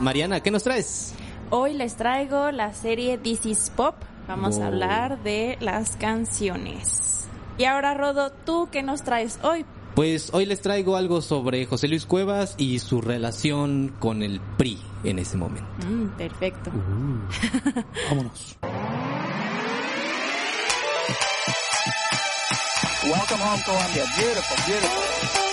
Mariana, 0.00 0.40
¿qué 0.40 0.50
nos 0.50 0.62
traes? 0.62 1.12
Hoy 1.50 1.74
les 1.74 1.96
traigo 1.96 2.52
la 2.52 2.72
serie 2.72 3.18
This 3.18 3.46
is 3.46 3.72
Pop. 3.74 3.96
Vamos 4.28 4.58
a 4.58 4.68
hablar 4.68 5.22
de 5.24 5.56
las 5.60 5.96
canciones. 5.96 7.28
Y 7.58 7.64
ahora, 7.64 7.94
Rodo, 7.94 8.30
¿tú 8.30 8.68
qué 8.70 8.82
nos 8.82 9.02
traes 9.02 9.40
hoy? 9.42 9.66
Pues 9.96 10.32
hoy 10.32 10.46
les 10.46 10.60
traigo 10.60 10.96
algo 10.96 11.20
sobre 11.20 11.66
José 11.66 11.88
Luis 11.88 12.06
Cuevas 12.06 12.54
y 12.58 12.78
su 12.78 13.00
relación 13.00 13.92
con 13.98 14.22
el 14.22 14.40
PRI 14.56 14.78
en 15.02 15.18
ese 15.18 15.36
momento. 15.36 15.68
Mm, 15.84 16.16
perfecto. 16.16 16.70
Uh, 16.70 17.80
vámonos. 18.08 18.56
Welcome 23.02 23.42
home, 23.42 23.62
Colombia. 23.66 24.04
Beautiful, 24.16 24.56
beautiful. 24.66 25.49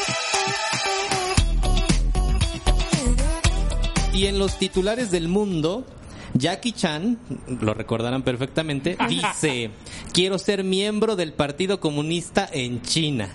Y 4.18 4.26
en 4.26 4.40
los 4.40 4.58
titulares 4.58 5.12
del 5.12 5.28
mundo, 5.28 5.86
Jackie 6.34 6.72
Chan, 6.72 7.20
lo 7.62 7.76
recordarán 7.76 8.24
perfectamente, 8.24 8.98
dice, 9.08 9.70
quiero 10.12 10.40
ser 10.40 10.64
miembro 10.64 11.16
del 11.16 11.34
Partido 11.34 11.80
Comunista 11.80 12.50
en 12.52 12.82
China. 12.82 13.30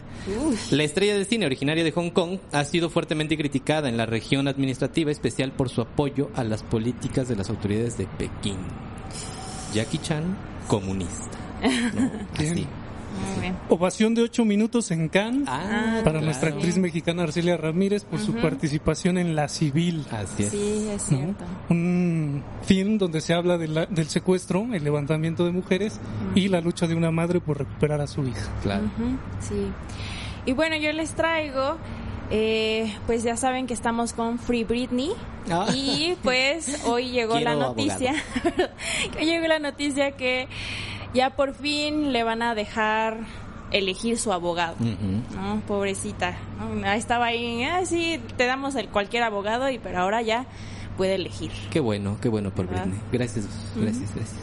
La 0.72 0.82
estrella 0.82 1.16
de 1.16 1.24
cine 1.24 1.46
originaria 1.46 1.84
de 1.84 1.92
Hong 1.92 2.10
Kong 2.10 2.40
ha 2.50 2.64
sido 2.64 2.90
fuertemente 2.90 3.36
criticada 3.36 3.88
en 3.88 3.96
la 3.96 4.06
región 4.06 4.48
administrativa, 4.48 5.12
especial 5.12 5.52
por 5.52 5.68
su 5.68 5.82
apoyo 5.82 6.30
a 6.34 6.42
las 6.42 6.64
políticas 6.64 7.28
de 7.28 7.36
las 7.36 7.48
autoridades 7.48 7.96
de 7.96 8.08
Pekín. 8.08 8.58
Jackie 9.72 9.98
Chan, 9.98 10.36
comunista. 10.66 11.38
¿no? 11.94 12.10
Así. 12.34 12.66
Muy 13.32 13.40
bien. 13.40 13.56
Ovación 13.68 14.14
de 14.14 14.22
ocho 14.22 14.44
minutos 14.44 14.90
en 14.90 15.08
Cannes 15.08 15.48
Ah, 15.48 16.00
para 16.04 16.12
claro. 16.18 16.20
nuestra 16.22 16.48
actriz 16.50 16.76
mexicana 16.78 17.22
Arcelia 17.24 17.56
Ramírez 17.56 18.04
por 18.04 18.18
su 18.20 18.34
participación 18.34 19.18
en 19.18 19.34
La 19.36 19.48
Civil. 19.48 20.04
Así 20.10 20.42
es. 20.44 20.50
Sí, 20.50 20.88
es 20.92 21.10
¿no? 21.10 21.18
cierto. 21.18 21.44
Un 21.70 22.42
film 22.64 22.98
donde 22.98 23.20
se 23.20 23.34
habla 23.34 23.58
de 23.58 23.68
la- 23.68 23.86
del 23.86 24.08
secuestro, 24.08 24.66
el 24.72 24.84
levantamiento 24.84 25.44
de 25.44 25.52
mujeres 25.52 26.00
y 26.34 26.48
la 26.48 26.60
lucha 26.60 26.86
de 26.86 26.94
una 26.94 27.10
madre 27.10 27.40
por 27.40 27.58
recuperar 27.58 28.00
a 28.00 28.06
su 28.06 28.22
hija. 28.26 28.48
Claro. 28.62 28.84
Sí. 29.40 29.54
Y 30.46 30.52
bueno, 30.52 30.76
yo 30.76 30.90
les 30.92 31.12
traigo, 31.14 31.76
eh, 32.30 32.92
pues 33.06 33.22
ya 33.22 33.36
saben 33.36 33.66
que 33.66 33.74
estamos 33.74 34.12
con 34.12 34.38
Free 34.38 34.64
Britney. 34.64 35.10
Ah. 35.50 35.66
Y 35.74 36.16
pues 36.22 36.82
hoy 36.86 37.10
llegó 37.10 37.38
la 37.40 37.54
noticia, 37.56 38.14
hoy 39.18 39.24
llegó 39.26 39.46
la 39.46 39.58
noticia 39.58 40.12
que 40.12 40.48
ya 41.14 41.30
por 41.30 41.54
fin 41.54 42.12
le 42.12 42.24
van 42.24 42.42
a 42.42 42.54
dejar 42.54 43.18
elegir 43.70 44.18
su 44.18 44.32
abogado. 44.32 44.76
¿no? 44.80 45.60
Pobrecita. 45.66 46.36
¿no? 46.58 46.86
Ahí 46.86 46.98
Estaba 46.98 47.26
ahí, 47.26 47.64
ah, 47.64 47.84
sí, 47.84 48.20
te 48.36 48.46
damos 48.46 48.74
el 48.74 48.88
cualquier 48.88 49.22
abogado, 49.22 49.68
y 49.70 49.78
pero 49.78 50.00
ahora 50.00 50.22
ya 50.22 50.46
puede 50.96 51.14
elegir. 51.14 51.50
Qué 51.70 51.80
bueno, 51.80 52.18
qué 52.20 52.28
bueno 52.28 52.50
por 52.50 52.66
¿Verdad? 52.66 52.84
Britney. 52.84 53.00
Gracias, 53.12 53.46
gracias, 53.76 54.14
gracias. 54.14 54.40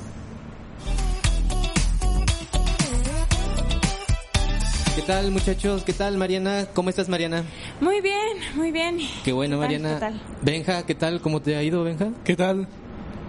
¿Qué 4.95 5.05
tal 5.05 5.31
muchachos? 5.31 5.83
¿Qué 5.83 5.93
tal 5.93 6.17
Mariana? 6.17 6.67
¿Cómo 6.73 6.89
estás 6.89 7.07
Mariana? 7.07 7.43
Muy 7.79 8.01
bien, 8.01 8.37
muy 8.55 8.71
bien. 8.71 8.99
Qué 9.23 9.31
bueno 9.31 9.55
¿Qué 9.55 9.61
tal? 9.61 9.81
Mariana. 9.81 9.93
¿Qué 9.93 9.99
tal? 9.99 10.21
Benja, 10.41 10.85
¿qué 10.85 10.95
tal? 10.95 11.21
¿Cómo 11.21 11.41
te 11.41 11.55
ha 11.55 11.63
ido 11.63 11.83
Benja? 11.83 12.09
¿Qué 12.25 12.35
tal? 12.35 12.67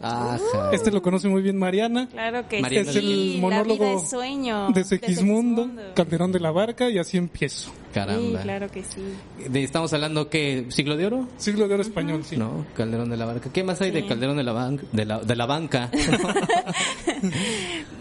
Ajá. 0.00 0.38
Este 0.72 0.92
lo 0.92 1.02
conoce 1.02 1.28
muy 1.28 1.42
bien 1.42 1.58
Mariana. 1.58 2.08
Claro 2.12 2.46
que 2.48 2.60
Mariana 2.60 2.88
Es 2.88 2.92
sí. 2.94 2.98
el 3.00 3.34
la 3.34 3.40
monólogo 3.40 3.84
vida 3.84 4.00
es 4.02 4.10
sueño. 4.10 4.68
de 4.70 4.84
Segismundo, 4.84 5.68
Calderón 5.94 6.30
de 6.32 6.38
la 6.40 6.50
Barca 6.52 6.88
y 6.88 6.98
así 6.98 7.16
empiezo. 7.16 7.72
Caramba. 7.92 8.38
Sí, 8.38 8.42
claro 8.44 8.70
que 8.70 8.84
sí. 8.84 9.02
De- 9.48 9.64
estamos 9.64 9.92
hablando 9.92 10.28
que 10.30 10.66
siglo 10.68 10.96
de 10.96 11.06
oro? 11.06 11.28
Siglo 11.38 11.66
de 11.66 11.74
oro 11.74 11.82
español, 11.82 12.22
sí. 12.24 12.36
No, 12.36 12.64
Calderón 12.76 13.10
de 13.10 13.16
la 13.16 13.24
Barca. 13.26 13.50
¿Qué 13.52 13.64
más 13.64 13.80
hay 13.80 13.90
de 13.90 14.02
Sí. 14.02 14.06
Calderón 14.06 14.36
de 14.36 14.44
la, 14.44 14.52
ban- 14.52 14.80
de 14.92 15.04
la, 15.04 15.18
de 15.20 15.34
la 15.36 15.46
banca? 15.46 15.90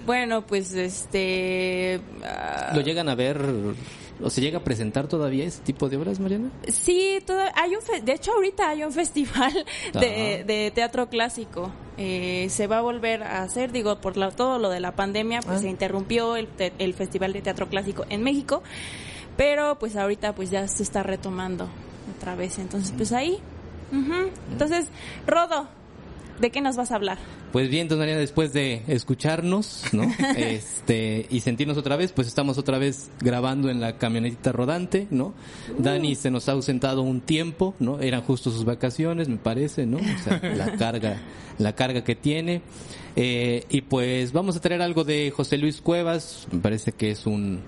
Bueno, 0.06 0.42
pues 0.46 0.74
este. 0.74 2.00
ah, 2.24 2.72
¿Lo 2.74 2.82
llegan 2.82 3.10
a 3.10 3.16
ver 3.16 3.42
o 4.24 4.30
se 4.30 4.42
llega 4.42 4.60
a 4.60 4.64
presentar 4.64 5.08
todavía 5.08 5.46
ese 5.46 5.62
tipo 5.62 5.90
de 5.90 5.98
obras, 5.98 6.20
Mariana? 6.20 6.50
Sí, 6.68 7.20
todo, 7.26 7.40
hay 7.56 7.76
un 7.76 7.82
fe- 7.82 8.02
de 8.02 8.14
hecho 8.14 8.32
ahorita 8.34 8.70
hay 8.70 8.84
un 8.84 8.92
festival 8.94 9.66
de, 9.94 10.44
de 10.46 10.72
teatro 10.74 11.08
clásico. 11.10 11.72
Eh, 12.00 12.48
se 12.50 12.68
va 12.68 12.78
a 12.78 12.82
volver 12.82 13.24
a 13.24 13.42
hacer, 13.44 13.72
digo, 13.72 14.00
por 14.02 14.18
la- 14.18 14.32
todo 14.32 14.60
lo 14.60 14.70
de 14.70 14.80
la 14.80 14.92
pandemia, 14.96 15.42
pues 15.42 15.58
Ah. 15.58 15.62
se 15.62 15.70
interrumpió 15.70 16.36
el, 16.36 16.48
el 16.80 16.94
festival 16.94 17.34
de 17.34 17.42
teatro 17.42 17.68
clásico 17.70 18.06
en 18.10 18.24
México, 18.24 18.62
pero 19.36 19.78
pues 19.80 19.96
ahorita 19.96 20.34
pues 20.34 20.50
ya 20.50 20.68
se 20.68 20.84
está 20.84 21.04
retomando 21.04 21.68
otra 22.18 22.36
vez. 22.36 22.58
Entonces, 22.60 22.94
pues 22.96 23.12
ahí. 23.12 23.40
ujú. 23.92 24.30
Entonces, 24.52 24.88
Rodo, 25.26 25.68
¿de 26.40 26.50
qué 26.50 26.62
nos 26.62 26.76
vas 26.76 26.92
a 26.92 26.96
hablar? 26.96 27.18
Pues 27.52 27.70
bien, 27.70 27.84
entonces 27.84 28.00
Mariana, 28.00 28.20
después 28.20 28.54
de 28.54 28.84
escucharnos, 28.88 29.86
¿no? 29.92 30.04
este, 30.38 31.26
y 31.30 31.40
sentirnos 31.40 31.78
otra 31.78 31.96
vez, 31.96 32.12
pues 32.12 32.28
estamos 32.28 32.58
otra 32.58 32.78
vez 32.78 33.10
grabando 33.20 33.70
en 33.70 33.80
la 33.80 33.98
camionetita 33.98 34.52
rodante, 34.52 35.08
¿no? 35.10 35.34
Dani 35.78 36.16
se 36.16 36.32
nos 36.32 36.50
ha 36.50 36.54
ausentado 36.54 37.02
un 37.02 37.22
tiempo, 37.22 37.74
¿no? 37.80 38.00
Eran 38.00 38.22
justo 38.22 38.52
sus 38.52 38.66
vacaciones, 38.66 39.30
me 39.30 39.38
parece, 39.38 39.86
¿no? 39.86 39.98
O 39.98 40.24
sea, 40.24 40.42
la 40.56 40.72
carga, 40.78 41.22
la 41.58 41.74
carga 41.74 42.04
que 42.04 42.16
tiene. 42.16 42.62
Eh, 43.16 43.64
y 43.70 43.82
pues 43.82 44.32
vamos 44.32 44.56
a 44.56 44.62
traer 44.62 44.82
algo 44.82 45.04
de 45.04 45.32
José 45.32 45.58
Luis 45.58 45.82
Cuevas, 45.82 46.48
me 46.52 46.60
parece 46.60 46.92
que 46.92 47.10
es 47.10 47.26
un, 47.26 47.62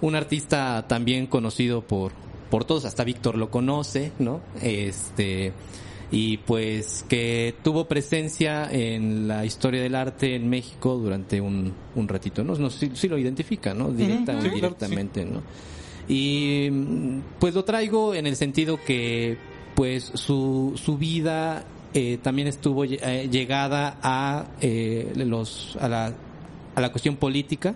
un 0.00 0.16
artista 0.16 0.86
también 0.88 1.28
conocido 1.28 1.82
por, 1.82 2.12
por 2.50 2.64
todos, 2.64 2.84
hasta 2.84 3.04
Víctor 3.04 3.36
lo 3.36 3.50
conoce, 3.50 4.12
¿no? 4.18 4.40
Este, 4.60 5.52
y 6.10 6.38
pues 6.38 7.04
que 7.08 7.54
tuvo 7.62 7.86
presencia 7.86 8.70
en 8.70 9.26
la 9.26 9.44
historia 9.44 9.82
del 9.82 9.94
arte 9.94 10.34
en 10.34 10.48
México 10.48 10.96
durante 10.96 11.40
un, 11.40 11.72
un 11.94 12.08
ratito, 12.08 12.44
¿no? 12.44 12.54
no 12.54 12.70
sí, 12.70 12.90
sí 12.94 13.08
lo 13.08 13.18
identifica, 13.18 13.74
¿no? 13.74 13.90
Directa 13.90 14.40
Sí, 14.40 14.48
claro, 14.48 15.24
¿no? 15.24 15.42
Y 16.06 16.70
pues 17.38 17.54
lo 17.54 17.64
traigo 17.64 18.14
en 18.14 18.26
el 18.26 18.36
sentido 18.36 18.78
que 18.84 19.38
pues 19.74 20.04
su, 20.14 20.74
su 20.76 20.98
vida 20.98 21.64
eh, 21.94 22.18
también 22.22 22.48
estuvo 22.48 22.84
eh, 22.84 23.28
llegada 23.30 23.98
a 24.02 24.46
eh, 24.60 25.12
los 25.16 25.76
a 25.80 25.88
la, 25.88 26.12
a 26.74 26.80
la 26.80 26.90
cuestión 26.90 27.16
política, 27.16 27.74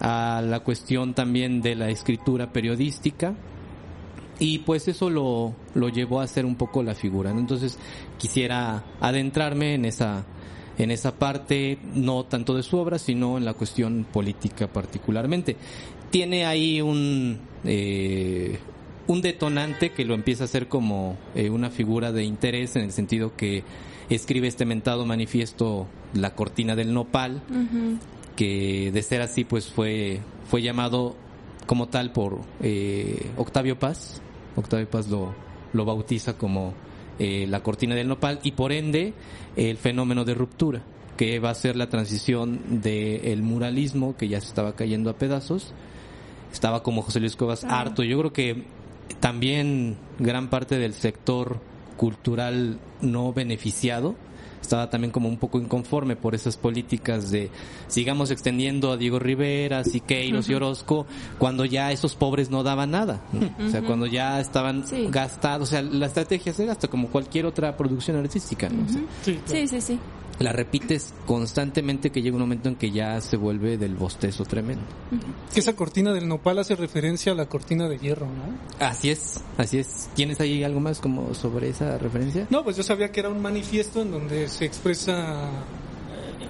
a 0.00 0.42
la 0.44 0.60
cuestión 0.60 1.14
también 1.14 1.62
de 1.62 1.76
la 1.76 1.88
escritura 1.90 2.52
periodística 2.52 3.34
y 4.38 4.58
pues 4.60 4.88
eso 4.88 5.10
lo, 5.10 5.54
lo 5.74 5.88
llevó 5.88 6.20
a 6.20 6.26
ser 6.26 6.44
un 6.44 6.56
poco 6.56 6.82
la 6.82 6.94
figura. 6.94 7.32
¿no? 7.32 7.40
Entonces 7.40 7.78
quisiera 8.18 8.84
adentrarme 9.00 9.74
en 9.74 9.84
esa 9.84 10.24
en 10.76 10.90
esa 10.90 11.14
parte, 11.16 11.78
no 11.94 12.24
tanto 12.24 12.54
de 12.54 12.64
su 12.64 12.76
obra, 12.78 12.98
sino 12.98 13.38
en 13.38 13.44
la 13.44 13.54
cuestión 13.54 14.04
política 14.12 14.66
particularmente. 14.66 15.56
Tiene 16.10 16.46
ahí 16.46 16.80
un 16.80 17.38
eh, 17.64 18.58
un 19.06 19.20
detonante 19.20 19.92
que 19.92 20.04
lo 20.04 20.14
empieza 20.14 20.44
a 20.44 20.46
hacer 20.46 20.68
como 20.68 21.16
eh, 21.34 21.50
una 21.50 21.70
figura 21.70 22.12
de 22.12 22.24
interés 22.24 22.76
en 22.76 22.82
el 22.82 22.92
sentido 22.92 23.36
que 23.36 23.62
escribe 24.08 24.48
este 24.48 24.64
mentado 24.64 25.06
manifiesto 25.06 25.86
La 26.14 26.34
cortina 26.34 26.76
del 26.76 26.92
nopal, 26.92 27.42
que 28.36 28.90
de 28.92 29.02
ser 29.02 29.20
así 29.20 29.44
pues 29.44 29.68
fue 29.70 30.20
fue 30.48 30.62
llamado 30.62 31.16
como 31.66 31.88
tal 31.88 32.12
por 32.12 32.40
eh, 32.62 33.30
Octavio 33.36 33.78
Paz. 33.78 34.20
Octavio 34.56 34.88
Paz 34.88 35.08
lo, 35.08 35.34
lo 35.72 35.84
bautiza 35.84 36.36
como 36.38 36.74
eh, 37.18 37.46
la 37.48 37.62
cortina 37.62 37.94
del 37.94 38.08
nopal 38.08 38.40
y 38.42 38.52
por 38.52 38.72
ende 38.72 39.14
el 39.56 39.76
fenómeno 39.76 40.24
de 40.24 40.34
ruptura 40.34 40.82
que 41.16 41.38
va 41.38 41.50
a 41.50 41.54
ser 41.54 41.76
la 41.76 41.88
transición 41.88 42.82
del 42.82 43.42
muralismo 43.42 44.16
que 44.16 44.28
ya 44.28 44.40
se 44.40 44.48
estaba 44.48 44.74
cayendo 44.74 45.10
a 45.10 45.14
pedazos. 45.14 45.72
Estaba 46.52 46.82
como 46.82 47.02
José 47.02 47.20
Luis 47.20 47.36
Cuevas 47.36 47.64
harto. 47.64 48.02
Yo 48.02 48.18
creo 48.18 48.32
que 48.32 48.64
también 49.20 49.96
gran 50.18 50.50
parte 50.50 50.78
del 50.78 50.92
sector 50.92 51.60
cultural 51.96 52.78
no 53.00 53.32
beneficiado 53.32 54.16
estaba 54.64 54.90
también 54.90 55.10
como 55.10 55.28
un 55.28 55.36
poco 55.36 55.58
inconforme 55.60 56.16
por 56.16 56.34
esas 56.34 56.56
políticas 56.56 57.30
de 57.30 57.50
sigamos 57.86 58.30
extendiendo 58.30 58.90
a 58.92 58.96
Diego 58.96 59.18
Rivera, 59.18 59.84
Siqueiros 59.84 60.48
y 60.48 60.54
Orozco, 60.54 61.06
cuando 61.38 61.64
ya 61.64 61.92
esos 61.92 62.14
pobres 62.14 62.50
no 62.50 62.62
daban 62.62 62.90
nada. 62.90 63.20
¿no? 63.32 63.66
O 63.66 63.68
sea, 63.70 63.82
cuando 63.82 64.06
ya 64.06 64.40
estaban 64.40 64.86
Sí. 64.86 65.06
gastados. 65.10 65.68
O 65.68 65.70
sea, 65.70 65.82
la 65.82 66.06
estrategia 66.06 66.52
se 66.52 66.66
gasta 66.66 66.88
como 66.88 67.08
cualquier 67.08 67.46
otra 67.46 67.76
producción 67.76 68.16
artística. 68.16 68.68
¿no? 68.68 68.84
O 68.84 68.88
sea, 68.88 69.02
Sí, 69.22 69.32
claro. 69.44 69.60
Sí, 69.60 69.68
sí, 69.68 69.80
sí. 69.80 69.98
La 70.38 70.52
repites 70.52 71.14
constantemente 71.26 72.10
que 72.10 72.22
llega 72.22 72.36
un 72.36 72.42
momento 72.42 72.68
en 72.68 72.76
que 72.76 72.90
ya 72.90 73.20
se 73.20 73.36
vuelve 73.36 73.78
del 73.78 73.94
bostezo 73.94 74.44
tremendo. 74.44 74.84
Que 75.52 75.60
esa 75.60 75.74
cortina 75.74 76.12
del 76.12 76.28
nopal 76.28 76.58
hace 76.58 76.74
referencia 76.74 77.32
a 77.32 77.34
la 77.34 77.46
cortina 77.46 77.88
de 77.88 77.98
hierro, 77.98 78.26
¿no? 78.26 78.84
Así 78.84 79.10
es, 79.10 79.42
así 79.56 79.78
es. 79.78 80.08
¿Tienes 80.14 80.40
ahí 80.40 80.64
algo 80.64 80.80
más 80.80 81.00
como 81.00 81.34
sobre 81.34 81.68
esa 81.68 81.98
referencia? 81.98 82.46
No, 82.50 82.64
pues 82.64 82.76
yo 82.76 82.82
sabía 82.82 83.12
que 83.12 83.20
era 83.20 83.28
un 83.28 83.40
manifiesto 83.40 84.02
en 84.02 84.10
donde 84.10 84.48
se 84.48 84.64
expresa, 84.64 85.44
eh, 85.44 86.48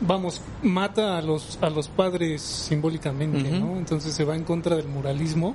vamos, 0.00 0.40
mata 0.62 1.18
a 1.18 1.22
los 1.22 1.58
a 1.60 1.70
los 1.70 1.88
padres 1.88 2.42
simbólicamente. 2.42 3.50
¿no? 3.50 3.76
Entonces 3.76 4.12
se 4.12 4.24
va 4.24 4.34
en 4.34 4.44
contra 4.44 4.76
del 4.76 4.88
muralismo 4.88 5.54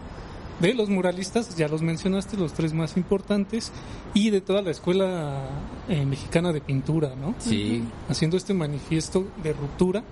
de 0.60 0.74
los 0.74 0.90
muralistas, 0.90 1.56
ya 1.56 1.68
los 1.68 1.82
mencionaste, 1.82 2.38
los 2.38 2.54
tres 2.54 2.74
más 2.74 2.98
importantes, 2.98 3.72
y 4.14 4.30
de 4.30 4.42
toda 4.42 4.62
la 4.62 4.72
escuela 4.72 5.42
eh, 5.90 6.06
mexicana 6.06 6.52
de 6.52 6.62
pintura, 6.62 7.16
¿no? 7.16 7.36
Sí, 7.40 7.84
Haciendo 8.10 8.38
este 8.38 8.54
manifiesto 8.54 9.28
de 9.44 9.54
ruptura 9.54 10.04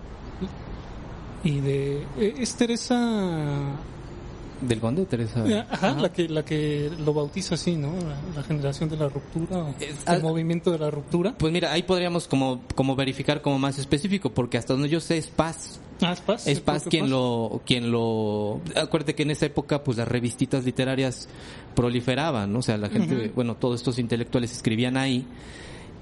y 1.43 1.59
de 1.59 2.03
eh, 2.17 2.35
es 2.37 2.55
Teresa 2.55 3.75
del 4.61 4.79
conde 4.79 5.05
Teresa. 5.05 5.43
Ajá, 5.43 5.65
Ajá. 5.71 5.99
la 6.01 6.11
que 6.13 6.29
la 6.29 6.43
que 6.45 6.89
lo 7.03 7.13
bautiza 7.13 7.55
así, 7.55 7.75
¿no? 7.75 7.91
La, 7.93 8.15
la 8.41 8.43
generación 8.43 8.89
de 8.89 8.97
la 8.97 9.09
ruptura, 9.09 9.73
Es- 9.79 10.07
el 10.07 10.21
movimiento 10.21 10.71
de 10.71 10.79
la 10.79 10.91
ruptura. 10.91 11.35
Pues 11.37 11.51
mira, 11.51 11.71
ahí 11.71 11.83
podríamos 11.83 12.27
como, 12.27 12.61
como 12.75 12.95
verificar 12.95 13.41
como 13.41 13.57
más 13.59 13.77
específico, 13.79 14.31
porque 14.31 14.57
hasta 14.57 14.73
donde 14.73 14.89
yo 14.89 14.99
sé 14.99 15.17
es 15.17 15.27
Paz. 15.27 15.79
Ah, 16.03 16.13
es 16.13 16.21
Paz. 16.21 16.47
Es 16.47 16.59
Paz 16.61 16.85
quien 16.89 17.03
Paz. 17.03 17.09
lo, 17.11 17.61
quien 17.65 17.91
lo, 17.91 18.59
acuérdate 18.75 19.13
que 19.15 19.23
en 19.23 19.31
esa 19.31 19.45
época 19.45 19.83
pues 19.83 19.97
las 19.97 20.07
revistitas 20.07 20.65
literarias 20.65 21.27
proliferaban, 21.75 22.51
¿no? 22.51 22.59
O 22.59 22.61
sea, 22.63 22.77
la 22.77 22.89
gente, 22.89 23.31
bueno, 23.35 23.55
todos 23.55 23.79
estos 23.81 23.99
intelectuales 23.99 24.51
escribían 24.51 24.97
ahí 24.97 25.25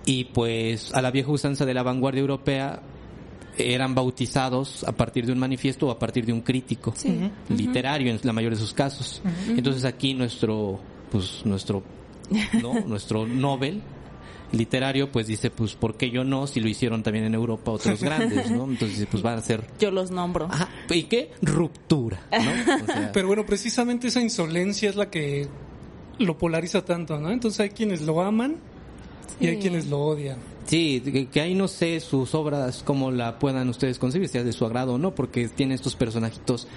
y 0.05 0.25
pues 0.25 0.93
a 0.93 1.01
la 1.01 1.11
vieja 1.11 1.29
usanza 1.31 1.65
de 1.65 1.73
la 1.73 1.83
vanguardia 1.83 2.21
europea 2.21 2.81
eran 3.59 3.95
bautizados 3.95 4.83
a 4.83 4.91
partir 4.91 5.25
de 5.25 5.31
un 5.33 5.39
manifiesto 5.39 5.87
o 5.87 5.91
a 5.91 5.99
partir 5.99 6.25
de 6.25 6.33
un 6.33 6.41
crítico 6.41 6.93
Sí. 6.95 7.29
literario 7.49 8.11
en 8.11 8.19
la 8.23 8.33
mayoría 8.33 8.57
de 8.57 8.61
sus 8.61 8.73
casos. 8.73 9.21
Entonces 9.47 9.85
aquí 9.85 10.13
nuestro, 10.13 10.79
pues 11.11 11.41
nuestro, 11.45 11.83
¿no? 12.61 12.73
nuestro 12.87 13.25
Nobel 13.27 13.81
literario 14.51 15.11
pues 15.11 15.27
dice 15.27 15.51
pues 15.51 15.75
¿por 15.75 15.95
qué 15.95 16.09
yo 16.09 16.23
no? 16.23 16.47
Si 16.47 16.59
lo 16.59 16.67
hicieron 16.67 17.03
también 17.03 17.25
en 17.25 17.35
Europa 17.35 17.69
otros 17.71 18.01
grandes, 18.01 18.49
¿no? 18.49 18.63
Entonces 18.65 19.07
pues 19.09 19.21
van 19.21 19.37
a 19.37 19.41
ser 19.41 19.63
Yo 19.79 19.91
los 19.91 20.09
nombro. 20.11 20.47
Ajá, 20.49 20.69
¿y 20.89 21.03
qué? 21.03 21.31
Ruptura, 21.41 22.21
¿no? 22.31 22.83
O 22.83 22.85
sea, 22.87 23.11
Pero 23.13 23.27
bueno, 23.27 23.45
precisamente 23.45 24.07
esa 24.07 24.21
insolencia 24.21 24.89
es 24.89 24.95
la 24.95 25.09
que 25.11 25.47
lo 26.17 26.37
polariza 26.37 26.83
tanto, 26.83 27.19
¿no? 27.19 27.29
Entonces 27.31 27.59
hay 27.59 27.69
quienes 27.69 28.01
lo 28.01 28.21
aman 28.21 28.55
y 29.39 29.47
hay 29.47 29.57
quienes 29.57 29.87
lo 29.87 29.99
odian. 30.01 30.37
sí, 30.65 31.01
que, 31.01 31.27
que 31.27 31.41
ahí 31.41 31.55
no 31.55 31.67
sé 31.67 31.99
sus 31.99 32.35
obras 32.35 32.83
cómo 32.83 33.11
la 33.11 33.39
puedan 33.39 33.69
ustedes 33.69 33.99
concebir, 33.99 34.27
sea 34.27 34.43
de 34.43 34.53
su 34.53 34.65
agrado 34.65 34.95
o 34.95 34.97
no, 34.97 35.15
porque 35.15 35.47
tiene 35.47 35.75
estos 35.75 35.95
personajitos 35.95 36.67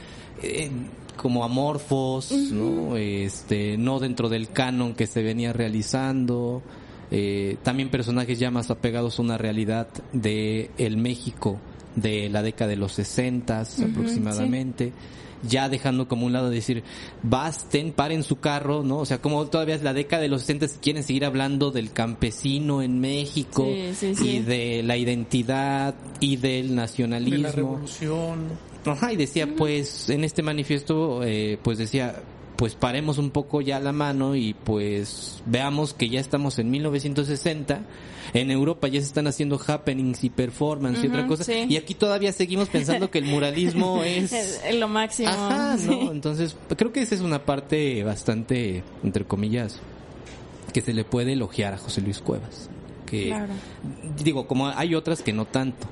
eh, 0.42 0.70
como 1.16 1.44
amorfos, 1.44 2.32
¿no? 2.32 2.96
Este, 2.96 3.76
no 3.76 3.98
dentro 4.00 4.28
del 4.28 4.48
canon 4.50 4.94
que 4.94 5.06
se 5.06 5.22
venía 5.22 5.52
realizando. 5.52 6.62
eh, 7.10 7.58
también 7.62 7.90
personajes 7.90 8.38
ya 8.38 8.50
más 8.50 8.70
apegados 8.70 9.18
a 9.18 9.22
una 9.22 9.36
realidad 9.36 9.88
de 10.12 10.70
el 10.78 10.96
México 10.96 11.58
de 11.94 12.30
la 12.30 12.42
década 12.42 12.70
de 12.70 12.76
los 12.76 12.92
60 12.92 13.60
aproximadamente. 13.60 14.92
Ya 15.42 15.68
dejando 15.68 16.06
como 16.08 16.26
un 16.26 16.32
lado 16.32 16.48
de 16.50 16.56
decir, 16.56 16.82
basten, 17.22 17.92
paren 17.92 18.22
su 18.22 18.38
carro, 18.40 18.82
¿no? 18.82 18.98
O 18.98 19.06
sea, 19.06 19.18
como 19.20 19.46
todavía 19.46 19.74
es 19.74 19.82
la 19.82 19.92
década 19.92 20.22
de 20.22 20.28
los 20.28 20.42
60 20.42 20.66
quieren 20.80 21.02
seguir 21.02 21.24
hablando 21.24 21.70
del 21.70 21.92
campesino 21.92 22.82
en 22.82 23.00
México 23.00 23.64
Sí, 23.66 23.90
sí, 23.94 24.14
sí. 24.14 24.28
y 24.28 24.38
de 24.40 24.82
la 24.82 24.96
identidad 24.96 25.94
y 26.20 26.36
del 26.36 26.68
De 26.68 26.74
nacionalismo. 26.74 27.42
la 27.42 27.52
revolución. 27.52 28.38
Ajá, 28.84 29.12
y 29.12 29.16
decía, 29.16 29.48
pues, 29.56 30.08
en 30.10 30.24
este 30.24 30.42
manifiesto, 30.42 31.22
eh, 31.24 31.58
pues 31.62 31.78
decía, 31.78 32.16
pues 32.62 32.76
paremos 32.76 33.18
un 33.18 33.32
poco 33.32 33.60
ya 33.60 33.80
la 33.80 33.90
mano 33.90 34.36
y 34.36 34.54
pues 34.54 35.42
veamos 35.46 35.94
que 35.94 36.08
ya 36.08 36.20
estamos 36.20 36.60
en 36.60 36.70
1960, 36.70 37.80
en 38.34 38.50
Europa 38.52 38.86
ya 38.86 39.00
se 39.00 39.08
están 39.08 39.26
haciendo 39.26 39.60
happenings 39.66 40.22
y 40.22 40.30
performance 40.30 41.02
y 41.02 41.08
otra 41.08 41.26
cosa, 41.26 41.42
sí. 41.42 41.66
y 41.68 41.76
aquí 41.76 41.94
todavía 41.94 42.30
seguimos 42.30 42.68
pensando 42.68 43.10
que 43.10 43.18
el 43.18 43.24
muralismo 43.24 44.04
es... 44.04 44.62
Lo 44.74 44.86
máximo. 44.86 45.28
Ajá, 45.28 45.76
sí. 45.76 45.88
¿no? 45.88 46.12
Entonces, 46.12 46.54
creo 46.76 46.92
que 46.92 47.02
esa 47.02 47.16
es 47.16 47.20
una 47.20 47.44
parte 47.44 48.04
bastante, 48.04 48.84
entre 49.02 49.24
comillas, 49.24 49.80
que 50.72 50.82
se 50.82 50.94
le 50.94 51.02
puede 51.02 51.32
elogiar 51.32 51.74
a 51.74 51.78
José 51.78 52.00
Luis 52.00 52.20
Cuevas. 52.20 52.70
Que, 53.12 53.26
Claro. 53.26 53.52
digo, 54.24 54.46
como 54.46 54.68
hay 54.68 54.94
otras 54.94 55.20
que 55.22 55.34
no 55.34 55.44
tanto. 55.44 55.86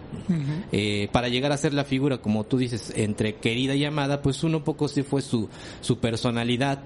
Eh, 0.72 1.08
para 1.12 1.28
llegar 1.28 1.52
a 1.52 1.58
ser 1.58 1.74
la 1.74 1.84
figura, 1.84 2.18
como 2.18 2.44
tú 2.44 2.56
dices, 2.56 2.94
entre 2.96 3.34
querida 3.34 3.74
y 3.74 3.84
amada, 3.84 4.22
pues 4.22 4.42
uno 4.42 4.64
poco 4.64 4.88
sí 4.88 5.02
fue 5.02 5.20
su, 5.20 5.50
su 5.82 5.98
personalidad 5.98 6.80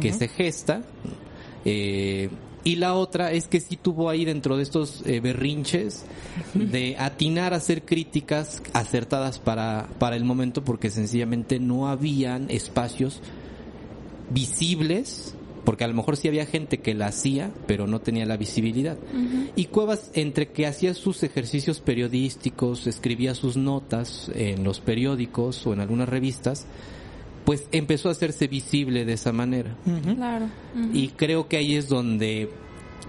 que 0.00 0.12
se 0.12 0.26
gesta. 0.26 0.82
Eh, 1.64 2.28
y 2.64 2.74
la 2.76 2.94
otra 2.94 3.30
es 3.30 3.46
que 3.46 3.60
sí 3.60 3.76
tuvo 3.76 4.10
ahí 4.10 4.24
dentro 4.24 4.56
de 4.56 4.64
estos 4.64 5.02
eh, 5.06 5.20
berrinches 5.20 6.04
de 6.54 6.96
atinar 6.98 7.54
a 7.54 7.58
hacer 7.58 7.84
críticas 7.84 8.60
acertadas 8.72 9.38
para, 9.38 9.88
para 10.00 10.16
el 10.16 10.24
momento 10.24 10.64
porque 10.64 10.90
sencillamente 10.90 11.60
no 11.60 11.88
habían 11.88 12.50
espacios 12.50 13.20
visibles 14.30 15.34
porque 15.68 15.84
a 15.84 15.86
lo 15.86 15.92
mejor 15.92 16.16
sí 16.16 16.28
había 16.28 16.46
gente 16.46 16.78
que 16.78 16.94
la 16.94 17.08
hacía, 17.08 17.50
pero 17.66 17.86
no 17.86 18.00
tenía 18.00 18.24
la 18.24 18.38
visibilidad. 18.38 18.96
Y 19.54 19.66
Cuevas, 19.66 20.10
entre 20.14 20.48
que 20.48 20.66
hacía 20.66 20.94
sus 20.94 21.22
ejercicios 21.22 21.80
periodísticos, 21.80 22.86
escribía 22.86 23.34
sus 23.34 23.58
notas 23.58 24.30
en 24.34 24.64
los 24.64 24.80
periódicos 24.80 25.66
o 25.66 25.74
en 25.74 25.80
algunas 25.80 26.08
revistas, 26.08 26.64
pues 27.44 27.68
empezó 27.70 28.08
a 28.08 28.12
hacerse 28.12 28.46
visible 28.46 29.04
de 29.04 29.12
esa 29.12 29.30
manera. 29.30 29.76
Claro. 30.16 30.46
Y 30.94 31.08
creo 31.08 31.48
que 31.48 31.58
ahí 31.58 31.74
es 31.74 31.90
donde, 31.90 32.48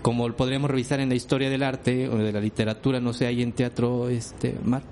como 0.02 0.28
lo 0.28 0.36
podríamos 0.36 0.70
revisar 0.70 1.00
en 1.00 1.08
la 1.08 1.16
historia 1.16 1.50
del 1.50 1.64
arte 1.64 2.10
o 2.10 2.18
de 2.18 2.34
la 2.34 2.42
literatura, 2.42 3.00
no 3.00 3.14
sé, 3.14 3.26
hay 3.26 3.42
en 3.42 3.54
teatro, 3.54 4.10
este, 4.10 4.58
Mar, 4.66 4.84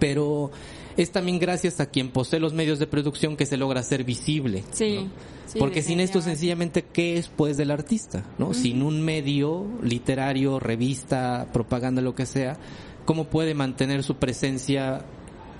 pero 0.00 0.50
es 0.98 1.12
también 1.12 1.38
gracias 1.38 1.78
a 1.78 1.86
quien 1.86 2.10
posee 2.10 2.40
los 2.40 2.52
medios 2.52 2.80
de 2.80 2.88
producción 2.88 3.36
que 3.36 3.46
se 3.46 3.56
logra 3.56 3.84
ser 3.84 4.02
visible. 4.02 4.64
Sí. 4.72 4.96
¿no? 4.96 5.10
sí, 5.46 5.58
Porque 5.60 5.80
sin 5.80 6.00
esto 6.00 6.20
sencillamente, 6.20 6.84
¿qué 6.92 7.16
es 7.16 7.28
pues 7.28 7.56
del 7.56 7.70
artista? 7.70 8.24
¿no? 8.36 8.52
Sin 8.52 8.82
un 8.82 9.00
medio 9.00 9.64
literario, 9.80 10.58
revista, 10.58 11.46
propaganda, 11.52 12.02
lo 12.02 12.16
que 12.16 12.26
sea, 12.26 12.58
¿cómo 13.04 13.26
puede 13.26 13.54
mantener 13.54 14.02
su 14.02 14.16
presencia 14.16 15.04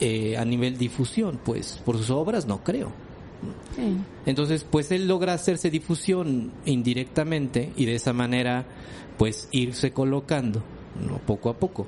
eh, 0.00 0.37
a 0.37 0.45
nivel 0.45 0.76
difusión? 0.76 1.38
Pues 1.45 1.80
por 1.85 1.97
sus 1.99 2.11
obras 2.11 2.47
no 2.47 2.64
creo. 2.64 2.90
Sí. 3.76 3.97
Entonces, 4.26 4.66
pues 4.68 4.90
él 4.90 5.07
logra 5.07 5.35
hacerse 5.35 5.71
difusión 5.71 6.50
indirectamente 6.64 7.73
y 7.76 7.85
de 7.85 7.95
esa 7.95 8.12
manera, 8.12 8.66
pues 9.16 9.49
irse 9.52 9.92
colocando, 9.92 10.64
¿no? 11.09 11.18
Poco 11.18 11.49
a 11.49 11.57
poco. 11.57 11.87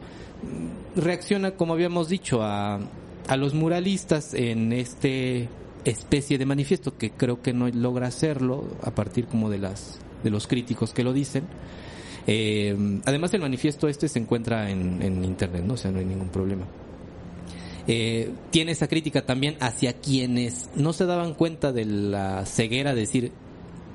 Reacciona, 0.95 1.57
como 1.57 1.73
habíamos 1.73 2.09
dicho, 2.09 2.45
a, 2.45 2.79
a 3.31 3.37
los 3.37 3.55
muralistas 3.55 4.35
en 4.35 4.73
este 4.73 5.49
especie 5.85 6.37
de 6.37 6.45
manifiesto 6.45 6.99
que 6.99 7.11
creo 7.11 7.41
que 7.41 7.55
no 7.55 7.69
logra 7.69 8.09
hacerlo 8.09 8.67
a 8.83 8.91
partir 8.91 9.27
como 9.27 9.49
de 9.49 9.59
las 9.59 9.99
de 10.23 10.31
los 10.31 10.47
críticos 10.47 10.93
que 10.93 11.05
lo 11.05 11.13
dicen. 11.13 11.45
Eh, 12.27 12.77
además 13.07 13.33
el 13.33 13.41
manifiesto 13.41 13.89
este 13.89 14.09
se 14.09 14.19
encuentra 14.19 14.71
en, 14.71 15.01
en 15.01 15.25
internet, 15.25 15.65
¿no? 15.65 15.75
O 15.75 15.77
sea, 15.79 15.91
no 15.91 16.01
hay 16.01 16.05
ningún 16.05 16.29
problema 16.29 16.67
eh, 17.87 18.31
tiene 18.51 18.73
esa 18.73 18.89
crítica 18.89 19.27
también 19.27 19.57
hacia 19.61 19.95
quienes 19.95 20.71
no 20.77 20.93
se 20.93 21.07
daban 21.07 21.35
cuenta 21.35 21.73
de 21.73 21.85
la 21.85 22.47
ceguera, 22.47 22.95
de 22.95 23.01
decir, 23.01 23.33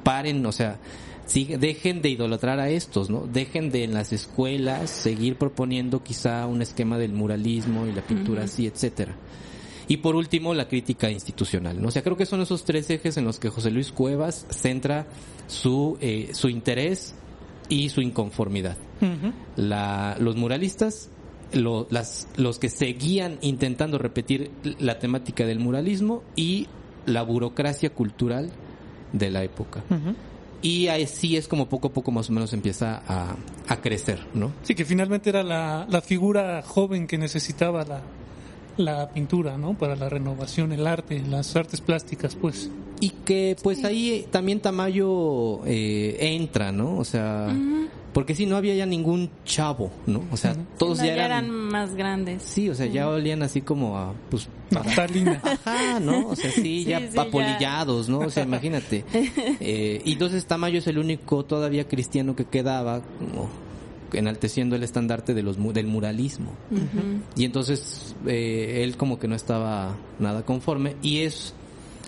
paren, 0.04 0.46
o 0.46 0.51
sea, 0.51 0.80
sigue- 1.25 1.58
dejen 1.58 2.01
de 2.01 2.10
idolatrar 2.10 2.60
a 2.60 2.70
estos, 2.70 3.10
¿no? 3.10 3.27
Dejen 3.32 3.70
de 3.72 3.84
en 3.84 3.94
las 3.94 4.13
escuelas 4.13 4.89
seguir 4.89 5.38
proponiendo 5.38 6.03
quizá 6.03 6.46
un 6.48 6.62
esquema 6.62 6.98
del 6.98 7.13
muralismo 7.13 7.86
y 7.88 7.91
la 7.94 8.01
pintura 8.01 8.44
así, 8.44 8.67
etcétera. 8.67 9.15
Y 9.88 9.98
por 9.98 10.15
último, 10.15 10.53
la 10.55 10.67
crítica 10.67 11.12
institucional, 11.12 11.79
¿no? 11.82 11.89
O 11.89 11.91
sea, 11.91 12.01
creo 12.01 12.17
que 12.17 12.25
son 12.25 12.41
esos 12.41 12.65
tres 12.65 12.89
ejes 12.89 13.17
en 13.17 13.25
los 13.25 13.39
que 13.39 13.50
José 13.50 13.70
Luis 13.70 13.91
Cuevas 13.91 14.48
centra 14.50 15.05
su, 15.48 15.98
eh, 16.01 16.29
su 16.34 16.50
interés 16.50 17.13
y 17.70 17.89
su 17.89 18.01
inconformidad 18.01 18.77
la, 19.58 20.15
los 20.20 20.36
muralistas, 20.38 21.10
lo- 21.53 21.86
las, 21.91 22.27
los 22.38 22.58
que 22.60 22.70
seguían 22.70 23.38
intentando 23.41 23.98
repetir 23.98 24.50
la 24.79 24.98
temática 25.00 25.46
del 25.46 25.60
muralismo 25.60 26.24
y 26.36 26.67
la 27.05 27.22
burocracia 27.24 27.91
cultural 27.91 28.50
de 29.13 29.29
la 29.29 29.44
época. 29.44 29.84
Y 30.65 30.88
así 30.88 31.38
es 31.38 31.48
como 31.48 31.69
poco 31.69 31.89
a 31.89 31.93
poco 31.93 32.10
más 32.10 32.27
o 32.31 32.34
menos 32.34 32.51
empieza 32.51 33.03
a, 33.07 33.36
a 33.67 33.81
crecer, 33.81 34.19
¿no? 34.34 34.51
Sí, 34.63 34.74
que 34.74 34.84
finalmente 34.84 35.29
era 35.29 35.43
la, 35.43 35.86
la 35.88 36.01
figura 36.01 36.63
joven 36.63 37.05
que 37.05 37.19
necesitaba 37.19 37.86
la, 37.86 38.01
la 38.75 39.10
pintura, 39.10 39.60
¿no? 39.60 39.75
Para 39.77 39.95
la 39.95 40.10
renovación, 40.10 40.72
el 40.72 40.88
arte, 40.88 41.22
las 41.22 41.55
artes 41.55 41.81
plásticas, 41.81 42.34
pues. 42.34 42.72
Y 43.00 43.12
que 43.12 43.55
pues 43.62 43.86
ahí 43.86 44.25
también 44.31 44.60
Tamayo 44.60 45.63
eh, 45.67 46.17
entra, 46.19 46.72
¿no? 46.72 46.98
O 46.98 47.05
sea, 47.05 47.55
porque 48.15 48.34
si 48.34 48.45
no 48.45 48.55
había 48.55 48.74
ya 48.75 48.86
ningún 48.86 49.29
chavo, 49.43 49.91
¿no? 50.07 50.24
O 50.31 50.38
sea, 50.38 50.55
todos 50.79 51.00
No, 51.00 51.03
ya 51.05 51.15
ya 51.17 51.25
eran, 51.25 51.45
eran 51.45 51.51
más 51.51 51.93
grandes. 51.95 52.41
sí, 52.43 52.69
o 52.69 52.74
sea, 52.74 52.86
ya 52.86 53.10
olían 53.10 53.43
así 53.43 53.60
como 53.62 53.98
a, 53.98 54.13
pues, 54.31 54.48
Naftalina. 54.72 55.41
Ajá, 55.43 56.00
¿no? 56.00 56.29
O 56.29 56.36
sea, 56.38 56.50
sí, 56.51 56.62
Sí, 56.62 56.86
ya 56.86 57.00
sí, 57.12 57.19
apolillados, 57.19 58.07
¿no? 58.07 58.19
O 58.19 58.29
sea, 58.29 58.43
imagínate. 58.43 59.03
Eh, 59.60 60.01
y 60.05 60.13
entonces 60.13 60.45
Tamayo 60.45 60.79
es 60.79 60.88
el 60.88 60.98
único 60.98 61.43
todavía 61.43 61.88
cristiano 61.89 62.36
que 62.38 62.45
quedaba 62.45 63.01
como 63.19 63.50
enalteciendo 64.13 64.75
el 64.77 64.84
estandarte 64.84 65.34
de 65.34 65.43
los 65.43 65.57
mu- 65.57 65.74
del 65.74 65.88
muralismo. 65.88 66.53
Y 67.36 67.43
entonces 67.43 68.15
eh, 68.25 68.81
él 68.84 68.95
como 68.95 69.19
que 69.19 69.27
no 69.27 69.36
estaba 69.36 69.98
nada 70.19 70.43
conforme 70.43 70.95
y 71.01 71.19
es 71.22 71.53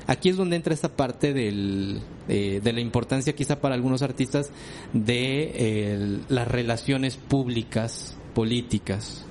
aquí 0.07 0.29
es 0.29 0.37
donde 0.37 0.55
entra 0.55 0.73
esta 0.73 0.87
parte 0.89 1.33
del, 1.33 1.99
eh, 2.29 2.59
de 2.61 2.73
la 2.73 2.81
importancia 2.81 3.33
quizá 3.33 3.61
para 3.61 3.73
algunos 3.73 4.01
artistas 4.01 4.51
de 4.91 5.51
eh, 5.55 6.19
las 6.27 6.47
relaciones 6.47 7.15
públicas 7.15 8.17
políticas 8.33 9.25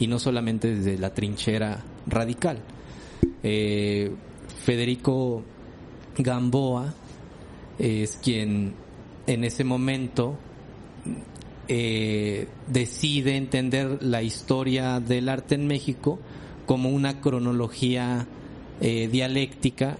y 0.00 0.08
no 0.08 0.18
solamente 0.18 0.74
desde 0.74 0.98
la 0.98 1.14
trinchera 1.14 1.84
radical. 2.08 2.58
Eh, 3.44 4.10
Federico 4.64 5.44
Gamboa 6.18 6.92
es 7.78 8.16
quien 8.16 8.74
en 9.26 9.44
ese 9.44 9.62
momento 9.64 10.36
decide 11.68 13.36
entender 13.36 14.02
la 14.02 14.24
historia 14.24 14.98
del 14.98 15.28
arte 15.28 15.54
en 15.54 15.68
México 15.68 16.18
como 16.66 16.90
una 16.90 17.20
cronología 17.20 18.26
dialéctica 18.80 19.96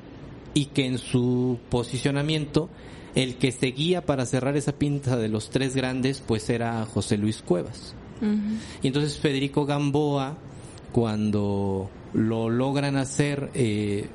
y 0.55 0.67
que 0.67 0.87
en 0.87 0.99
su 0.99 1.59
posicionamiento 1.69 2.69
el 3.15 3.37
que 3.37 3.53
seguía 3.53 4.05
para 4.05 4.27
cerrar 4.27 4.57
esa 4.57 4.73
pinta 4.73 5.17
de 5.17 5.29
los 5.29 5.51
tres 5.51 5.75
grandes 5.75 6.23
pues 6.27 6.49
era 6.51 6.85
José 6.87 7.17
Luis 7.17 7.43
Cuevas. 7.43 7.95
Y 8.83 8.87
entonces 8.87 9.19
Federico 9.19 9.65
Gamboa, 9.65 10.37
cuando 10.93 11.91
lo 12.13 12.51
logran 12.51 12.97
hacer 12.97 13.51
eh, 13.55 14.09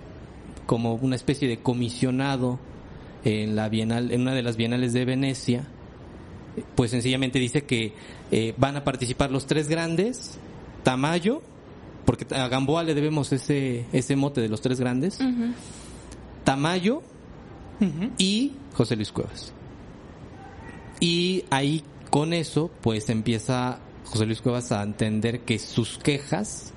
como 0.67 0.93
una 0.93 1.15
especie 1.15 1.47
de 1.47 1.57
comisionado 1.57 2.59
en 3.23 3.55
la 3.55 3.67
bienal, 3.67 4.11
en 4.11 4.21
una 4.21 4.35
de 4.35 4.43
las 4.43 4.57
bienales 4.57 4.93
de 4.93 5.05
Venecia, 5.05 5.67
pues 6.75 6.91
sencillamente 6.91 7.39
dice 7.39 7.63
que 7.63 7.93
eh, 8.31 8.53
van 8.57 8.77
a 8.77 8.83
participar 8.83 9.31
los 9.31 9.47
tres 9.47 9.67
grandes, 9.67 10.37
Tamayo, 10.83 11.41
porque 12.05 12.27
a 12.35 12.47
Gamboa 12.47 12.83
le 12.83 12.93
debemos 12.93 13.31
ese, 13.31 13.85
ese 13.91 14.15
mote 14.15 14.41
de 14.41 14.49
los 14.49 14.61
tres 14.61 14.79
grandes, 14.79 15.19
Tamayo 16.45 17.01
y 18.17 18.53
José 18.73 18.95
Luis 18.95 19.11
Cuevas. 19.11 19.51
Y 21.01 21.43
ahí 21.49 21.83
con 22.09 22.31
eso, 22.31 22.71
pues 22.81 23.09
empieza 23.09 23.79
José 24.05 24.25
Luis 24.25 24.41
Cuevas 24.41 24.71
a 24.71 24.81
entender 24.81 25.41
que 25.41 25.59
sus 25.59 25.97
quejas, 25.97 26.71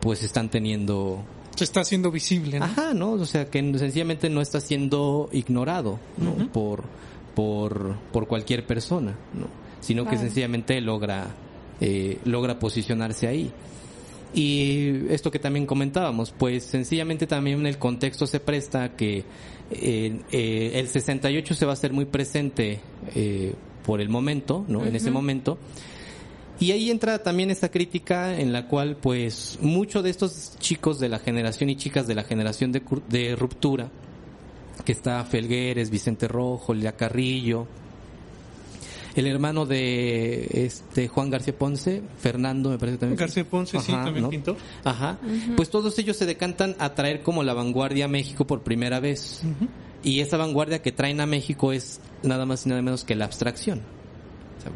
pues 0.00 0.24
están 0.24 0.48
teniendo 0.48 1.22
Se 1.54 1.64
está 1.64 1.82
haciendo 1.82 2.10
visible, 2.10 2.58
¿no? 2.58 2.64
Ajá, 2.64 2.94
¿no? 2.94 3.12
O 3.12 3.26
sea, 3.26 3.48
que 3.48 3.60
sencillamente 3.78 4.28
no 4.28 4.40
está 4.40 4.60
siendo 4.60 5.28
ignorado 5.32 6.00
¿no? 6.16 6.50
por, 6.50 6.82
por, 7.36 7.96
por 8.12 8.26
cualquier 8.26 8.66
persona, 8.66 9.14
¿no? 9.34 9.46
Sino 9.80 10.06
que 10.06 10.18
sencillamente 10.18 10.80
logra, 10.80 11.28
eh, 11.80 12.18
logra 12.24 12.58
posicionarse 12.58 13.28
ahí. 13.28 13.52
Y 14.32 15.06
esto 15.08 15.30
que 15.30 15.38
también 15.40 15.66
comentábamos, 15.66 16.32
pues 16.36 16.64
sencillamente 16.64 17.26
también 17.26 17.66
el 17.66 17.78
contexto 17.78 18.26
se 18.26 18.38
presta 18.38 18.84
a 18.84 18.96
que 18.96 19.24
eh, 19.70 20.20
eh, 20.30 20.72
el 20.74 20.88
68 20.88 21.54
se 21.54 21.64
va 21.64 21.72
a 21.72 21.74
hacer 21.74 21.92
muy 21.92 22.04
presente 22.04 22.80
eh, 23.14 23.54
por 23.84 24.00
el 24.00 24.08
momento, 24.08 24.64
¿no? 24.68 24.86
En 24.86 24.94
ese 24.94 25.10
momento. 25.10 25.58
Y 26.60 26.72
ahí 26.72 26.90
entra 26.90 27.22
también 27.22 27.50
esta 27.50 27.70
crítica 27.70 28.38
en 28.38 28.52
la 28.52 28.68
cual, 28.68 28.96
pues, 28.96 29.58
muchos 29.62 30.04
de 30.04 30.10
estos 30.10 30.56
chicos 30.58 31.00
de 31.00 31.08
la 31.08 31.18
generación 31.18 31.70
y 31.70 31.76
chicas 31.76 32.06
de 32.06 32.14
la 32.14 32.22
generación 32.22 32.70
de, 32.70 32.82
de 33.08 33.34
ruptura, 33.34 33.90
que 34.84 34.92
está 34.92 35.24
Felgueres, 35.24 35.90
Vicente 35.90 36.28
Rojo, 36.28 36.74
Lila 36.74 36.92
Carrillo, 36.92 37.66
el 39.14 39.26
hermano 39.26 39.66
de 39.66 40.48
este 40.52 41.08
Juan 41.08 41.30
García 41.30 41.56
Ponce, 41.56 42.02
Fernando, 42.18 42.70
me 42.70 42.78
parece 42.78 42.98
también. 42.98 43.18
García 43.18 43.44
Ponce, 43.44 43.80
sí, 43.80 43.92
también 43.92 44.22
¿no? 44.22 44.30
pintó. 44.30 44.56
Ajá. 44.84 45.18
Pues 45.56 45.70
todos 45.70 45.98
ellos 45.98 46.16
se 46.16 46.26
decantan 46.26 46.76
a 46.78 46.94
traer 46.94 47.22
como 47.22 47.42
la 47.42 47.54
vanguardia 47.54 48.06
a 48.06 48.08
México 48.08 48.46
por 48.46 48.62
primera 48.62 49.00
vez. 49.00 49.42
Y 50.02 50.20
esa 50.20 50.36
vanguardia 50.36 50.80
que 50.82 50.92
traen 50.92 51.20
a 51.20 51.26
México 51.26 51.72
es 51.72 52.00
nada 52.22 52.46
más 52.46 52.64
y 52.66 52.70
nada 52.70 52.82
menos 52.82 53.04
que 53.04 53.14
la 53.14 53.26
abstracción. 53.26 53.80
O 54.58 54.62
sea, 54.62 54.72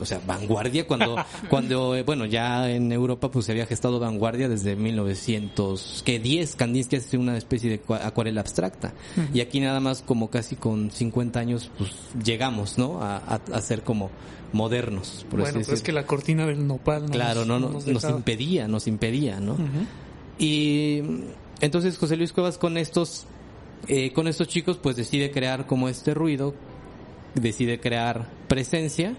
o 0.00 0.04
sea, 0.04 0.20
vanguardia 0.26 0.86
cuando, 0.86 1.16
cuando 1.50 1.94
eh, 1.96 2.02
bueno, 2.02 2.24
ya 2.26 2.70
en 2.70 2.90
Europa 2.92 3.30
pues 3.30 3.46
se 3.46 3.52
había 3.52 3.66
gestado 3.66 3.98
vanguardia 4.00 4.48
desde 4.48 4.76
1900, 4.76 6.02
que 6.04 6.18
10, 6.18 6.56
Kandinsky 6.56 6.96
hace 6.96 7.18
una 7.18 7.36
especie 7.36 7.70
de 7.70 7.82
cua- 7.82 8.04
acuarela 8.04 8.40
abstracta. 8.40 8.92
Y 9.32 9.40
aquí 9.40 9.60
nada 9.60 9.80
más 9.80 10.02
como 10.02 10.30
casi 10.30 10.56
con 10.56 10.90
50 10.90 11.40
años 11.40 11.70
pues 11.78 11.90
llegamos, 12.24 12.78
¿no? 12.78 13.02
A, 13.02 13.16
a, 13.18 13.40
a 13.52 13.60
ser 13.60 13.82
como 13.82 14.10
modernos, 14.52 15.24
por 15.30 15.40
Bueno, 15.40 15.58
así 15.60 15.64
pero 15.66 15.76
es 15.76 15.82
que 15.82 15.92
la 15.92 16.06
cortina 16.06 16.46
del 16.46 16.66
nopal 16.66 17.06
no 17.06 17.10
Claro, 17.12 17.40
nos, 17.44 17.48
no, 17.48 17.58
no, 17.60 17.68
nos 17.72 17.86
nos 17.86 18.04
impedía, 18.04 18.68
nos 18.68 18.86
impedía, 18.86 19.40
¿no? 19.40 19.56
Y 20.38 21.00
entonces 21.60 21.96
José 21.98 22.16
Luis 22.16 22.32
Cuevas 22.32 22.58
con 22.58 22.76
estos, 22.76 23.24
eh, 23.88 24.12
con 24.12 24.28
estos 24.28 24.48
chicos, 24.48 24.78
pues 24.82 24.96
decide 24.96 25.30
crear 25.30 25.66
como 25.66 25.88
este 25.88 26.14
ruido, 26.14 26.54
decide 27.34 27.80
crear 27.80 28.28
presencia 28.48 29.14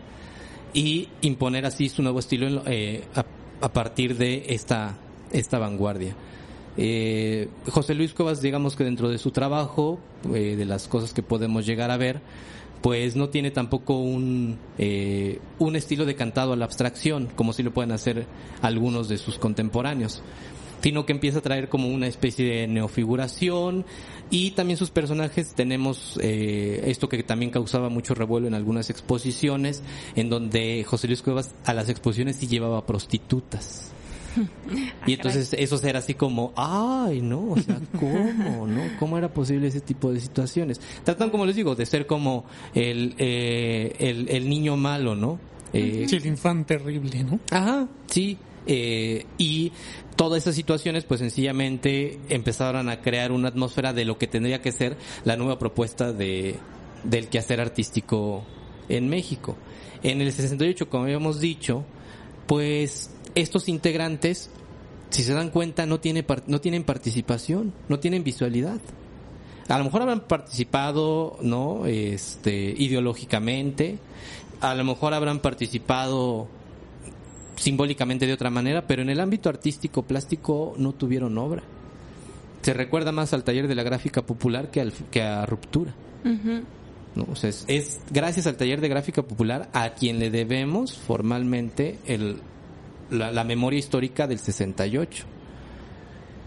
y 0.74 1.10
imponer 1.22 1.65
así 1.65 1.89
su 1.89 2.01
nuevo 2.01 2.20
estilo 2.20 2.63
eh, 2.65 3.03
a, 3.62 3.70
partir 3.70 4.18
de 4.18 4.46
esta, 4.50 4.98
esta 5.32 5.60
vanguardia. 5.60 6.15
Eh, 6.75 7.50
José 7.70 7.94
Luis 7.94 8.13
Cuevas, 8.13 8.42
digamos 8.42 8.75
que 8.75 8.84
dentro 8.84 9.10
de 9.10 9.18
su 9.18 9.32
trabajo, 9.32 10.00
eh, 10.34 10.56
de 10.56 10.65
las 10.65 10.88
cosas 10.88 11.13
que 11.13 11.22
podemos 11.22 11.65
llegar 11.65 11.92
a 11.92 11.98
ver, 11.98 12.22
pues 12.84 13.15
no 13.15 13.30
tiene 13.30 13.50
tampoco 13.50 13.98
un, 13.98 14.58
eh, 14.77 15.39
un 15.58 15.77
estilo 15.77 16.06
decantado 16.06 16.51
a 16.51 16.58
la 16.58 16.65
abstracción, 16.65 17.30
como 17.34 17.53
si 17.53 17.63
lo 17.63 17.72
pueden 17.72 17.94
hacer 17.94 18.25
algunos 18.62 19.08
de 19.08 19.18
sus 19.18 19.39
contemporáneos, 19.39 20.22
sino 20.84 21.06
que 21.06 21.13
empieza 21.13 21.40
a 21.40 21.42
traer 21.42 21.70
como 21.70 21.88
una 21.88 22.08
especie 22.08 22.46
de 22.46 22.68
neofiguración 22.68 23.86
y 24.30 24.52
también 24.52 24.78
sus 24.78 24.90
personajes 24.90 25.54
tenemos 25.54 26.20
eh, 26.22 26.84
esto 26.88 27.08
que 27.08 27.24
también 27.24 27.52
causaba 27.52 27.88
mucho 27.88 28.13
revuelo 28.13 28.48
en 28.48 28.54
algunas 28.54 28.90
exposiciones, 28.90 29.82
en 30.16 30.30
donde 30.30 30.84
José 30.84 31.08
Luis 31.08 31.22
Cuevas 31.22 31.56
a 31.63 31.74
las 31.74 31.88
exposiciones 31.88 32.36
sí 32.36 32.48
llevaba 32.48 32.86
prostitutas. 32.86 33.92
Y 35.06 35.13
entonces 35.13 35.54
eso 35.54 35.80
era 35.88 36.00
así 36.00 36.16
como, 36.16 36.54
ay, 36.56 37.22
no, 37.22 37.52
o 37.52 37.58
sea, 37.60 37.80
¿cómo, 38.00 38.66
no? 38.66 38.82
¿Cómo 38.98 39.18
era 39.18 39.32
posible 39.32 39.68
ese 39.68 39.82
tipo 39.82 40.12
de 40.12 40.20
situaciones? 40.20 40.82
Tratan, 41.04 41.30
como 41.30 41.46
les 41.46 41.56
digo, 41.56 41.75
de 41.75 41.86
ser 41.86 42.08
como 42.08 42.46
el, 42.74 43.13
eh, 43.20 43.94
el, 44.00 44.28
el 44.30 44.50
niño 44.50 44.75
malo, 44.75 45.16
¿no? 45.16 45.40
Eh, 45.72 46.06
Sí, 46.08 46.16
el 46.16 46.25
infante 46.25 46.78
terrible, 46.78 47.24
¿no? 47.24 47.40
Ajá, 47.52 47.88
sí. 48.08 48.38
Eh, 48.67 49.25
y 49.38 49.72
todas 50.15 50.43
esas 50.43 50.55
situaciones, 50.55 51.03
pues 51.05 51.20
sencillamente 51.20 52.20
empezaron 52.29 52.89
a 52.89 53.01
crear 53.01 53.32
una 53.32 53.50
atmósfera 53.50 53.93
de 53.93 54.05
lo 54.05 54.17
que 54.17 54.27
tendría 54.27 54.62
que 54.62 54.72
ser 54.72 54.98
la 55.25 55.36
nueva 55.36 55.60
propuesta 55.60 56.13
de, 56.13 56.55
del 57.03 57.27
quehacer 57.27 57.60
artístico 57.60 58.43
en 58.89 59.10
México. 59.10 59.58
En 60.03 60.22
el 60.22 60.32
68, 60.32 60.89
como 60.89 61.03
habíamos 61.03 61.39
dicho, 61.39 61.86
pues 62.48 63.12
estos 63.36 63.70
integrantes, 63.70 64.50
si 65.10 65.24
se 65.24 65.34
dan 65.34 65.50
cuenta, 65.50 65.86
no, 65.86 66.00
tiene, 66.00 66.25
no 66.48 66.62
tienen 66.62 66.84
participación, 66.84 67.74
no 67.89 68.00
tienen 68.00 68.24
visualidad. 68.24 68.82
A 69.70 69.77
lo 69.77 69.86
mejor 69.86 70.01
habrán 70.01 70.27
participado, 70.27 71.38
¿no? 71.41 71.86
Este, 71.86 72.74
ideológicamente, 72.77 73.98
a 74.60 74.75
lo 74.75 74.84
mejor 74.84 75.13
habrán 75.13 75.39
participado 75.39 76.50
simbólicamente 77.63 78.27
de 78.27 78.34
otra 78.34 78.50
manera, 78.50 78.86
pero 78.86 79.01
en 79.01 79.10
el 79.10 79.22
ámbito 79.22 79.48
artístico 79.48 80.03
plástico 80.03 80.74
no 80.77 80.91
tuvieron 80.91 81.38
obra. 81.38 81.63
Se 82.62 82.74
recuerda 82.74 83.13
más 83.13 83.34
al 83.34 83.46
taller 83.46 83.70
de 83.70 83.75
la 83.75 83.84
gráfica 83.84 84.22
popular 84.22 84.70
que, 84.70 84.82
al, 84.82 84.91
que 84.91 85.22
a 85.22 85.46
Ruptura. 85.46 85.93
¿no? 87.15 87.25
O 87.32 87.36
sea, 87.36 87.50
es, 87.50 87.63
es 87.67 88.01
gracias 88.12 88.48
al 88.48 88.58
taller 88.58 88.82
de 88.82 88.89
gráfica 88.89 89.22
popular 89.24 89.70
a 89.74 89.91
quien 89.91 90.20
le 90.20 90.29
debemos 90.29 90.98
formalmente 90.98 92.00
el, 92.05 92.38
la, 93.10 93.32
la 93.32 93.43
memoria 93.46 93.79
histórica 93.79 94.27
del 94.27 94.39
68 94.39 95.25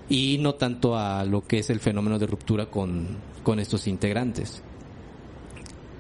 y 0.09 0.39
no 0.41 0.55
tanto 0.55 0.99
a 0.99 1.25
lo 1.25 1.47
que 1.47 1.61
es 1.61 1.71
el 1.71 1.81
fenómeno 1.81 2.19
de 2.19 2.27
ruptura 2.27 2.67
con, 2.67 3.17
con 3.43 3.59
estos 3.59 3.87
integrantes 3.87 4.63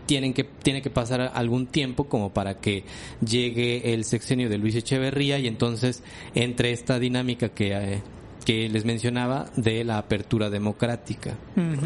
tienen 0.07 0.33
que 0.33 0.45
tiene 0.45 0.83
que 0.83 0.91
pasar 0.91 1.33
algún 1.35 1.67
tiempo 1.67 2.05
como 2.05 2.31
para 2.31 2.59
que 2.59 2.85
llegue 3.27 3.93
el 3.93 4.05
sexenio 4.05 4.49
de 4.49 4.59
Luis 4.59 4.75
Echeverría 4.77 5.39
y 5.39 5.47
entonces 5.47 6.03
entre 6.35 6.73
esta 6.73 6.99
dinámica 6.99 7.51
que 7.51 7.73
eh, 7.73 8.03
que 8.45 8.69
les 8.69 8.85
mencionaba 8.85 9.51
de 9.57 9.83
la 9.83 9.99
apertura 9.99 10.51
democrática. 10.51 11.37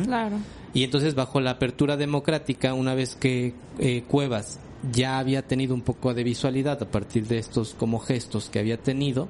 Claro. 0.05 0.37
y 0.75 0.85
entonces 0.85 1.15
bajo 1.15 1.41
la 1.41 1.53
apertura 1.53 1.97
democrática 1.97 2.75
una 2.75 2.95
vez 2.95 3.17
que 3.17 3.55
eh, 3.79 4.03
Cuevas 4.07 4.61
ya 4.93 5.19
había 5.19 5.43
tenido 5.43 5.75
un 5.75 5.83
poco 5.83 6.15
de 6.15 6.25
visualidad 6.25 6.83
a 6.83 6.91
partir 6.91 7.27
de 7.27 7.39
estos 7.39 7.75
como 7.75 7.99
gestos 7.99 8.49
que 8.49 8.59
había 8.59 8.79
tenido, 8.79 9.29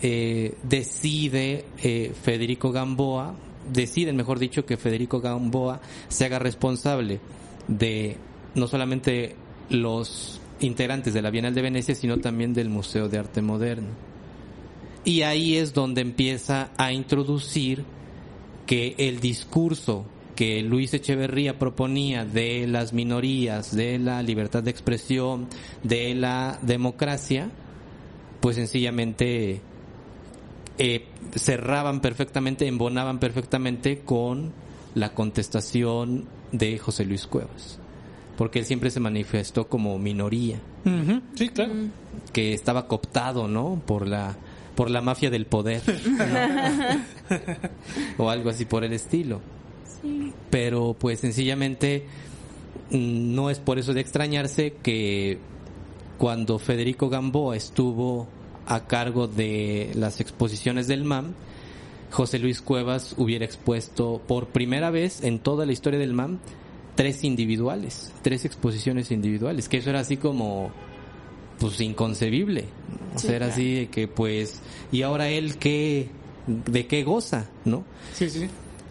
eh, 0.00 0.56
decide 0.62 1.64
eh, 1.82 2.12
Federico 2.22 2.72
Gamboa, 2.72 3.34
deciden 3.72 4.16
mejor 4.16 4.38
dicho 4.38 4.64
que 4.64 4.76
Federico 4.76 5.20
Gamboa 5.20 5.80
se 6.08 6.24
haga 6.24 6.38
responsable 6.38 7.20
de 7.68 8.16
no 8.54 8.66
solamente 8.66 9.36
los 9.70 10.40
integrantes 10.60 11.14
de 11.14 11.22
la 11.22 11.30
Bienal 11.30 11.54
de 11.54 11.62
Venecia, 11.62 11.94
sino 11.94 12.18
también 12.18 12.54
del 12.54 12.68
Museo 12.68 13.08
de 13.08 13.18
Arte 13.18 13.42
Moderno. 13.42 13.88
Y 15.04 15.22
ahí 15.22 15.56
es 15.56 15.74
donde 15.74 16.00
empieza 16.00 16.70
a 16.76 16.92
introducir 16.92 17.84
que 18.66 18.94
el 18.98 19.20
discurso 19.20 20.06
que 20.36 20.62
Luis 20.62 20.94
Echeverría 20.94 21.58
proponía 21.58 22.24
de 22.24 22.66
las 22.66 22.92
minorías, 22.92 23.74
de 23.74 23.98
la 23.98 24.22
libertad 24.22 24.62
de 24.62 24.70
expresión, 24.70 25.48
de 25.82 26.14
la 26.14 26.58
democracia, 26.62 27.50
pues 28.40 28.56
sencillamente 28.56 29.60
eh, 30.78 31.06
cerraban 31.34 32.00
perfectamente, 32.00 32.66
embonaban 32.66 33.18
perfectamente 33.18 34.00
con 34.00 34.52
la 34.94 35.12
contestación 35.12 36.26
de 36.52 36.78
José 36.78 37.04
Luis 37.04 37.26
Cuevas. 37.26 37.78
Porque 38.36 38.60
él 38.60 38.64
siempre 38.64 38.90
se 38.90 39.00
manifestó 39.00 39.68
como 39.68 39.98
minoría, 39.98 40.58
Sí, 41.34 41.48
claro. 41.50 41.72
que 42.32 42.54
estaba 42.54 42.86
cooptado, 42.88 43.46
¿no? 43.48 43.80
Por 43.86 44.06
la 44.06 44.36
por 44.74 44.90
la 44.90 45.02
mafia 45.02 45.30
del 45.30 45.44
poder. 45.46 45.82
¿no? 47.28 47.44
o 48.24 48.30
algo 48.30 48.50
así 48.50 48.64
por 48.64 48.84
el 48.84 48.92
estilo. 48.94 49.40
Pero 50.50 50.96
pues 50.98 51.20
sencillamente 51.20 52.06
mm, 52.90 53.34
no 53.34 53.50
es 53.50 53.58
por 53.58 53.78
eso 53.78 53.92
de 53.94 54.00
extrañarse 54.00 54.74
que 54.82 55.38
cuando 56.18 56.58
Federico 56.58 57.08
Gamboa 57.08 57.56
estuvo 57.56 58.26
a 58.66 58.86
cargo 58.86 59.26
de 59.28 59.90
las 59.94 60.20
exposiciones 60.20 60.86
del 60.88 61.04
MAM, 61.04 61.32
José 62.12 62.38
Luis 62.38 62.60
Cuevas 62.62 63.14
hubiera 63.18 63.44
expuesto 63.44 64.22
por 64.28 64.48
primera 64.48 64.90
vez 64.90 65.24
en 65.24 65.38
toda 65.40 65.66
la 65.66 65.72
historia 65.72 65.98
del 65.98 66.12
MAM 66.12 66.38
tres 66.94 67.24
individuales, 67.24 68.12
tres 68.22 68.44
exposiciones 68.44 69.10
individuales, 69.10 69.68
que 69.68 69.78
eso 69.78 69.90
era 69.90 70.00
así 70.00 70.18
como 70.18 70.70
pues 71.58 71.80
inconcebible. 71.80 72.66
O 73.14 73.18
Sí, 73.18 73.26
sea, 73.28 73.36
era 73.36 73.46
claro. 73.46 73.52
así 73.52 73.74
de 73.74 73.88
que 73.88 74.08
pues 74.08 74.60
y 74.92 75.02
ahora 75.02 75.28
él 75.30 75.56
qué 75.56 76.08
de 76.46 76.86
qué 76.86 77.02
goza, 77.02 77.48
¿no? 77.64 77.84
Sí, 78.12 78.28
sí. 78.28 78.46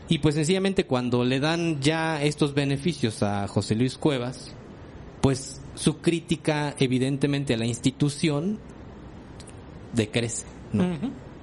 Y 0.10 0.18
pues 0.20 0.36
sencillamente 0.36 0.86
cuando 0.86 1.24
le 1.24 1.40
dan 1.40 1.80
ya 1.80 2.22
estos 2.24 2.54
beneficios 2.54 3.24
a 3.24 3.48
José 3.48 3.76
Luis 3.76 3.98
Cuevas, 3.98 4.52
pues 5.22 5.62
su 5.76 5.98
crítica 6.00 6.76
evidentemente 6.80 7.54
a 7.54 7.58
la 7.58 7.66
institución 7.66 8.60
decrece, 9.94 10.46
¿no? 10.74 10.86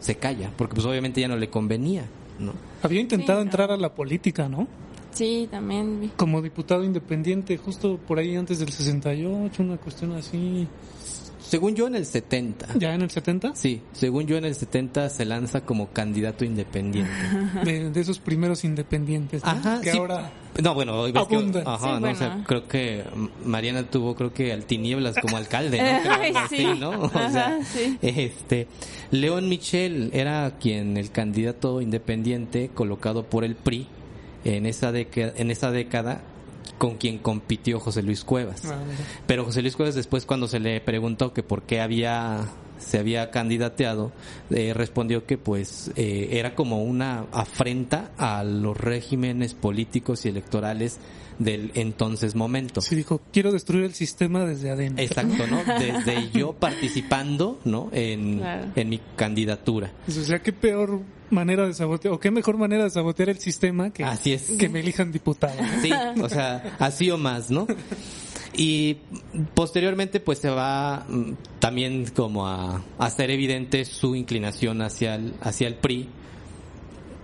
Se 0.00 0.16
calla, 0.16 0.50
porque 0.56 0.74
pues 0.74 0.86
obviamente 0.86 1.20
ya 1.20 1.28
no 1.28 1.36
le 1.36 1.48
convenía, 1.48 2.04
¿no? 2.38 2.52
Había 2.82 3.00
intentado 3.00 3.40
Sí, 3.40 3.46
entrar 3.46 3.70
a 3.72 3.76
la 3.76 3.94
política, 3.94 4.48
¿no? 4.48 4.68
Sí, 5.12 5.48
también. 5.50 6.12
Como 6.16 6.40
diputado 6.40 6.84
independiente, 6.84 7.56
justo 7.56 7.98
por 7.98 8.18
ahí 8.18 8.36
antes 8.36 8.60
del 8.60 8.70
68, 8.70 9.62
una 9.62 9.76
cuestión 9.76 10.12
así. 10.12 10.68
Según 11.48 11.74
yo 11.74 11.86
en 11.86 11.94
el 11.94 12.04
70. 12.04 12.66
¿Ya 12.78 12.94
en 12.94 13.00
el 13.02 13.10
70? 13.10 13.56
Sí, 13.56 13.80
según 13.92 14.26
yo 14.26 14.36
en 14.36 14.44
el 14.44 14.54
70 14.54 15.08
se 15.08 15.24
lanza 15.24 15.62
como 15.62 15.88
candidato 15.88 16.44
independiente. 16.44 17.10
De, 17.64 17.90
de 17.90 18.00
esos 18.00 18.18
primeros 18.18 18.64
independientes, 18.64 19.42
¿no? 19.42 19.50
Ajá, 19.50 19.80
que 19.80 19.92
sí. 19.92 19.98
ahora... 19.98 20.30
No, 20.62 20.74
bueno, 20.74 21.02
ves 21.04 21.12
que- 21.12 21.62
ajá, 21.64 21.96
Sí, 21.96 22.02
no, 22.02 22.10
o 22.10 22.14
sea, 22.14 22.28
bueno. 22.28 22.44
creo 22.46 22.68
que 22.68 23.04
Mariana 23.44 23.84
tuvo, 23.88 24.14
creo 24.14 24.34
que 24.34 24.52
al 24.52 24.64
Tinieblas 24.64 25.16
como 25.22 25.36
alcalde, 25.36 25.78
¿no? 25.78 25.84
Ay, 26.12 26.26
algo 26.28 26.38
así, 26.40 26.56
sí. 26.56 26.66
¿no? 26.78 26.90
O 26.90 27.04
Ajá, 27.06 27.30
sea, 27.30 27.58
sí. 27.64 27.96
este, 28.02 28.66
León 29.10 29.48
Michel 29.48 30.10
era 30.12 30.52
quien 30.60 30.96
el 30.96 31.10
candidato 31.12 31.80
independiente 31.80 32.70
colocado 32.74 33.22
por 33.24 33.44
el 33.44 33.54
PRI 33.54 33.86
en 34.44 34.66
esa 34.66 34.92
década, 34.92 35.32
en 35.36 35.50
esa 35.50 35.70
década 35.70 36.22
con 36.76 36.96
quien 36.96 37.18
compitió 37.18 37.80
José 37.80 38.02
Luis 38.02 38.24
Cuevas. 38.24 38.62
Ah, 38.66 38.78
Pero 39.26 39.44
José 39.44 39.62
Luis 39.62 39.76
Cuevas 39.76 39.94
después 39.94 40.26
cuando 40.26 40.48
se 40.48 40.60
le 40.60 40.80
preguntó 40.80 41.32
que 41.32 41.42
por 41.42 41.62
qué 41.62 41.80
había 41.80 42.46
se 42.78 42.96
había 42.98 43.32
candidateado, 43.32 44.12
eh, 44.50 44.72
respondió 44.72 45.26
que 45.26 45.36
pues 45.36 45.90
eh, 45.96 46.28
era 46.32 46.54
como 46.54 46.84
una 46.84 47.24
afrenta 47.32 48.12
a 48.16 48.44
los 48.44 48.76
regímenes 48.76 49.54
políticos 49.54 50.24
y 50.24 50.28
electorales 50.28 50.98
del 51.40 51.72
entonces 51.74 52.36
momento. 52.36 52.80
Sí, 52.80 52.94
dijo, 52.94 53.20
quiero 53.32 53.50
destruir 53.50 53.84
el 53.84 53.94
sistema 53.94 54.44
desde 54.44 54.70
adentro. 54.70 55.04
Exacto, 55.04 55.46
¿no? 55.48 55.58
Desde 55.78 56.30
yo 56.30 56.52
participando, 56.52 57.58
¿no? 57.64 57.88
En, 57.92 58.38
Claro. 58.38 58.66
en 58.76 58.88
mi 58.88 59.00
candidatura. 59.16 59.90
O 60.06 60.10
sea, 60.12 60.40
qué 60.40 60.52
peor 60.52 61.00
manera 61.30 61.66
de 61.66 61.74
sabotear, 61.74 62.14
o 62.14 62.20
qué 62.20 62.30
mejor 62.30 62.56
manera 62.56 62.84
de 62.84 62.90
sabotear 62.90 63.28
el 63.28 63.38
sistema 63.38 63.90
que, 63.92 64.04
Así 64.04 64.32
es. 64.32 64.50
que 64.58 64.68
me 64.68 64.80
elijan 64.80 65.12
diputado. 65.12 65.54
¿no? 65.60 65.82
Sí, 65.82 65.90
o 66.22 66.28
sea, 66.28 66.76
así 66.78 67.10
o 67.10 67.18
más, 67.18 67.50
¿no? 67.50 67.66
Y 68.54 68.96
posteriormente 69.54 70.20
pues 70.20 70.38
se 70.38 70.48
va 70.50 71.04
mm, 71.08 71.32
también 71.60 72.06
como 72.14 72.46
a, 72.46 72.76
a 72.76 72.82
hacer 73.06 73.30
evidente 73.30 73.84
su 73.84 74.16
inclinación 74.16 74.82
hacia 74.82 75.14
el, 75.16 75.34
hacia 75.40 75.68
el 75.68 75.74
PRI, 75.76 76.08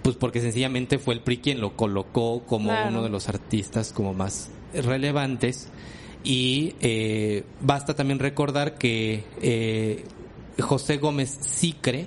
pues 0.03 0.17
porque 0.17 0.41
sencillamente 0.41 0.99
fue 0.99 1.15
el 1.15 1.21
PRI 1.21 1.39
quien 1.39 1.61
lo 1.61 1.77
colocó 1.77 2.43
como 2.47 2.69
Claro. 2.71 2.91
uno 2.91 3.03
de 3.03 3.09
los 3.09 3.29
artistas 3.29 3.93
como 3.93 4.13
más 4.15 4.51
relevantes 4.75 5.69
y 6.23 6.75
eh, 6.81 7.45
basta 7.61 7.95
también 7.95 8.19
recordar 8.19 8.77
que 8.79 9.25
eh, 9.43 10.05
José 10.61 10.99
Gómez 10.99 11.31
Sicre, 11.41 12.07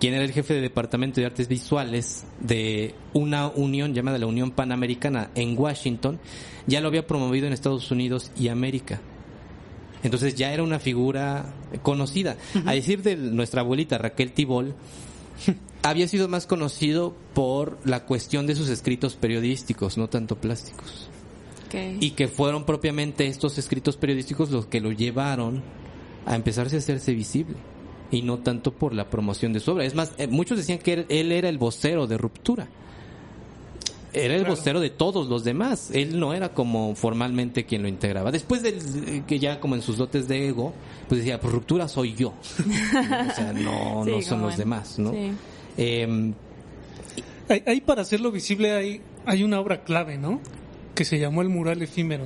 quien 0.00 0.14
era 0.14 0.24
el 0.24 0.32
jefe 0.32 0.54
de 0.54 0.62
departamento 0.62 1.20
de 1.20 1.26
artes 1.26 1.46
visuales 1.46 2.24
de 2.40 2.94
una 3.12 3.48
unión 3.48 3.94
llamada 3.94 4.18
la 4.18 4.26
Unión 4.26 4.50
Panamericana 4.50 5.30
en 5.34 5.56
Washington, 5.56 6.18
ya 6.66 6.80
lo 6.80 6.88
había 6.88 7.06
promovido 7.06 7.46
en 7.46 7.52
Estados 7.52 7.90
Unidos 7.90 8.32
y 8.36 8.48
América. 8.48 9.00
Entonces 10.02 10.34
ya 10.34 10.52
era 10.54 10.62
una 10.62 10.78
figura 10.78 11.52
conocida. 11.82 12.36
A 12.64 12.72
decir 12.72 13.02
de 13.02 13.16
nuestra 13.16 13.60
abuelita 13.60 13.98
Raquel 13.98 14.32
Tibol, 14.32 14.74
había 15.82 16.08
sido 16.08 16.28
más 16.28 16.46
conocido 16.46 17.14
por 17.34 17.78
la 17.84 18.06
cuestión 18.06 18.46
de 18.46 18.54
sus 18.54 18.70
escritos 18.70 19.16
periodísticos, 19.16 19.98
no 19.98 20.08
tanto 20.08 20.36
plásticos. 20.36 21.10
Y 22.00 22.12
que 22.12 22.26
fueron 22.26 22.64
propiamente 22.64 23.26
estos 23.26 23.58
escritos 23.58 23.96
periodísticos 23.96 24.50
los 24.50 24.66
que 24.66 24.80
lo 24.80 24.90
llevaron 24.90 25.62
a 26.26 26.34
empezarse 26.34 26.76
a 26.76 26.78
hacerse 26.80 27.12
visible. 27.12 27.54
Y 28.10 28.22
no 28.22 28.38
tanto 28.38 28.72
por 28.72 28.92
la 28.94 29.08
promoción 29.08 29.52
de 29.52 29.60
su 29.60 29.70
obra. 29.72 29.84
Es 29.84 29.94
más, 29.94 30.12
eh, 30.18 30.26
muchos 30.26 30.58
decían 30.58 30.78
que 30.78 30.92
él, 30.94 31.06
él 31.08 31.30
era 31.32 31.48
el 31.48 31.58
vocero 31.58 32.06
de 32.06 32.18
ruptura. 32.18 32.68
Era 34.12 34.34
el 34.34 34.40
Claro. 34.40 34.56
vocero 34.56 34.80
de 34.80 34.90
todos 34.90 35.28
los 35.28 35.44
demás. 35.44 35.90
Él 35.92 36.18
no 36.18 36.34
era 36.34 36.48
como 36.52 36.96
formalmente 36.96 37.64
quien 37.64 37.82
lo 37.82 37.88
integraba. 37.88 38.32
Después 38.32 38.60
del 38.62 39.22
que 39.26 39.38
ya 39.38 39.60
como 39.60 39.76
en 39.76 39.82
sus 39.82 39.96
dotes 39.96 40.26
de 40.26 40.48
ego, 40.48 40.72
pues 41.08 41.20
decía, 41.20 41.38
pues 41.40 41.52
ruptura 41.52 41.86
soy 41.86 42.14
yo. 42.14 42.30
o 43.30 43.34
sea, 43.34 43.52
no, 43.54 44.02
Sí, 44.04 44.10
no 44.10 44.22
son 44.22 44.42
los 44.42 44.54
en- 44.54 44.58
demás, 44.58 44.98
¿no? 44.98 45.12
sí. 45.12 45.32
Ahí, 47.48 47.62
ahí 47.66 47.80
para 47.80 48.02
hacerlo 48.02 48.30
visible 48.30 48.72
hay, 48.72 49.00
hay 49.26 49.42
una 49.42 49.58
obra 49.60 49.82
clave, 49.82 50.18
¿no? 50.18 50.40
Que 50.94 51.04
se 51.04 51.18
llamó 51.18 51.42
el 51.42 51.48
mural 51.48 51.82
efímero 51.82 52.24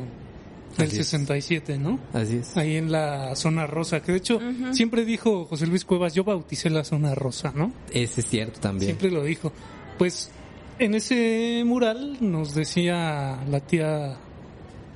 del 0.77 0.89
Así 0.89 1.01
es. 1.01 1.07
67, 1.09 1.79
¿no? 1.79 1.99
así 2.13 2.37
es. 2.39 2.57
Ahí 2.57 2.77
en 2.77 2.91
la 2.93 3.35
zona 3.37 3.67
rosa, 3.67 4.01
que 4.03 4.13
de 4.13 4.19
hecho 4.19 4.41
siempre 4.73 5.05
dijo 5.05 5.45
José 5.47 5.67
Luis 5.67 5.85
Cuevas, 5.85 6.15
yo 6.15 6.25
bauticé 6.25 6.71
la 6.71 6.85
zona 6.85 7.15
rosa, 7.15 7.53
¿no? 7.55 7.73
Ese 7.93 8.21
es 8.21 8.29
cierto 8.29 8.61
también. 8.61 8.87
Siempre 8.87 9.11
lo 9.11 9.23
dijo. 9.25 9.53
Pues 9.99 10.31
en 10.79 10.95
ese 10.95 11.63
mural 11.65 12.17
nos 12.21 12.55
decía 12.55 13.39
la 13.49 13.61
tía 13.61 14.17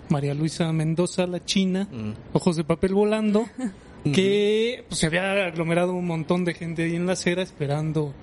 María 0.08 0.34
Luisa 0.34 0.72
Mendoza, 0.72 1.26
la 1.26 1.44
china, 1.44 1.86
Mm. 1.90 2.12
ojos 2.32 2.56
de 2.56 2.64
papel 2.64 2.94
volando, 2.94 3.46
que 4.12 4.84
pues, 4.88 5.00
se 5.00 5.06
había 5.06 5.46
aglomerado 5.46 5.92
un 5.94 6.06
montón 6.06 6.44
de 6.44 6.54
gente 6.54 6.84
ahí 6.84 6.96
en 6.96 7.06
la 7.06 7.12
acera 7.12 7.42
esperando 7.42 8.14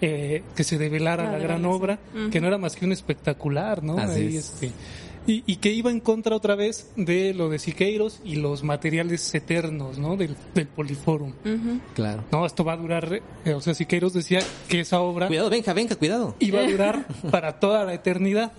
eh, 0.00 0.42
que 0.56 0.64
se 0.64 0.78
develara 0.78 1.24
La 1.24 1.32
la 1.32 1.38
gran 1.38 1.64
obra, 1.64 1.98
que 2.30 2.40
no 2.40 2.48
era 2.48 2.58
más 2.58 2.74
que 2.76 2.84
un 2.84 2.92
espectacular, 2.92 3.82
¿no? 3.84 3.98
Así 3.98 4.20
Ahí, 4.20 4.36
es. 4.36 4.50
este, 4.52 4.72
y, 5.26 5.44
y 5.46 5.56
que 5.56 5.70
iba 5.72 5.90
en 5.90 6.00
contra 6.00 6.34
otra 6.34 6.54
vez 6.56 6.90
de 6.96 7.32
lo 7.34 7.48
de 7.48 7.58
Siqueiros 7.58 8.20
y 8.24 8.36
los 8.36 8.62
materiales 8.64 9.34
eternos, 9.34 9.98
¿no? 9.98 10.16
Del, 10.16 10.36
del 10.54 10.66
Poliforum. 10.66 11.30
Ujú. 11.44 11.80
Claro. 11.94 12.24
No, 12.32 12.44
esto 12.44 12.64
va 12.64 12.72
a 12.72 12.76
durar, 12.76 13.20
eh, 13.44 13.54
o 13.54 13.60
sea, 13.60 13.74
Siqueiros 13.74 14.12
decía 14.12 14.40
que 14.68 14.80
esa 14.80 15.00
obra 15.00 15.28
Cuidado, 15.28 15.50
venga, 15.50 15.72
venga, 15.72 15.96
cuidado. 15.96 16.34
iba 16.40 16.60
a 16.60 16.66
durar 16.68 17.06
para 17.30 17.60
toda 17.60 17.84
la 17.84 17.94
eternidad. 17.94 18.52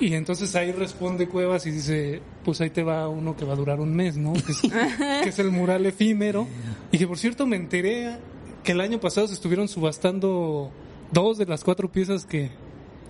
Y 0.00 0.14
entonces 0.14 0.54
ahí 0.54 0.72
responde 0.72 1.28
Cuevas 1.28 1.66
y 1.66 1.72
dice, 1.72 2.22
pues 2.44 2.60
ahí 2.60 2.70
te 2.70 2.82
va 2.82 3.08
uno 3.08 3.36
que 3.36 3.44
va 3.44 3.52
a 3.52 3.56
durar 3.56 3.80
un 3.80 3.94
mes, 3.94 4.16
¿no? 4.16 4.32
Que 4.32 4.52
es, 4.52 4.60
que 5.22 5.28
es 5.28 5.38
el 5.38 5.50
mural 5.50 5.84
efímero. 5.84 6.46
Y 6.92 6.98
que 6.98 7.06
por 7.06 7.18
cierto 7.18 7.46
me 7.46 7.56
enteré 7.56 8.16
que 8.64 8.72
el 8.72 8.80
año 8.80 9.00
pasado 9.00 9.26
se 9.28 9.34
estuvieron 9.34 9.68
subastando 9.68 10.70
dos 11.12 11.36
de 11.36 11.46
las 11.46 11.64
cuatro 11.64 11.90
piezas 11.90 12.24
que, 12.24 12.50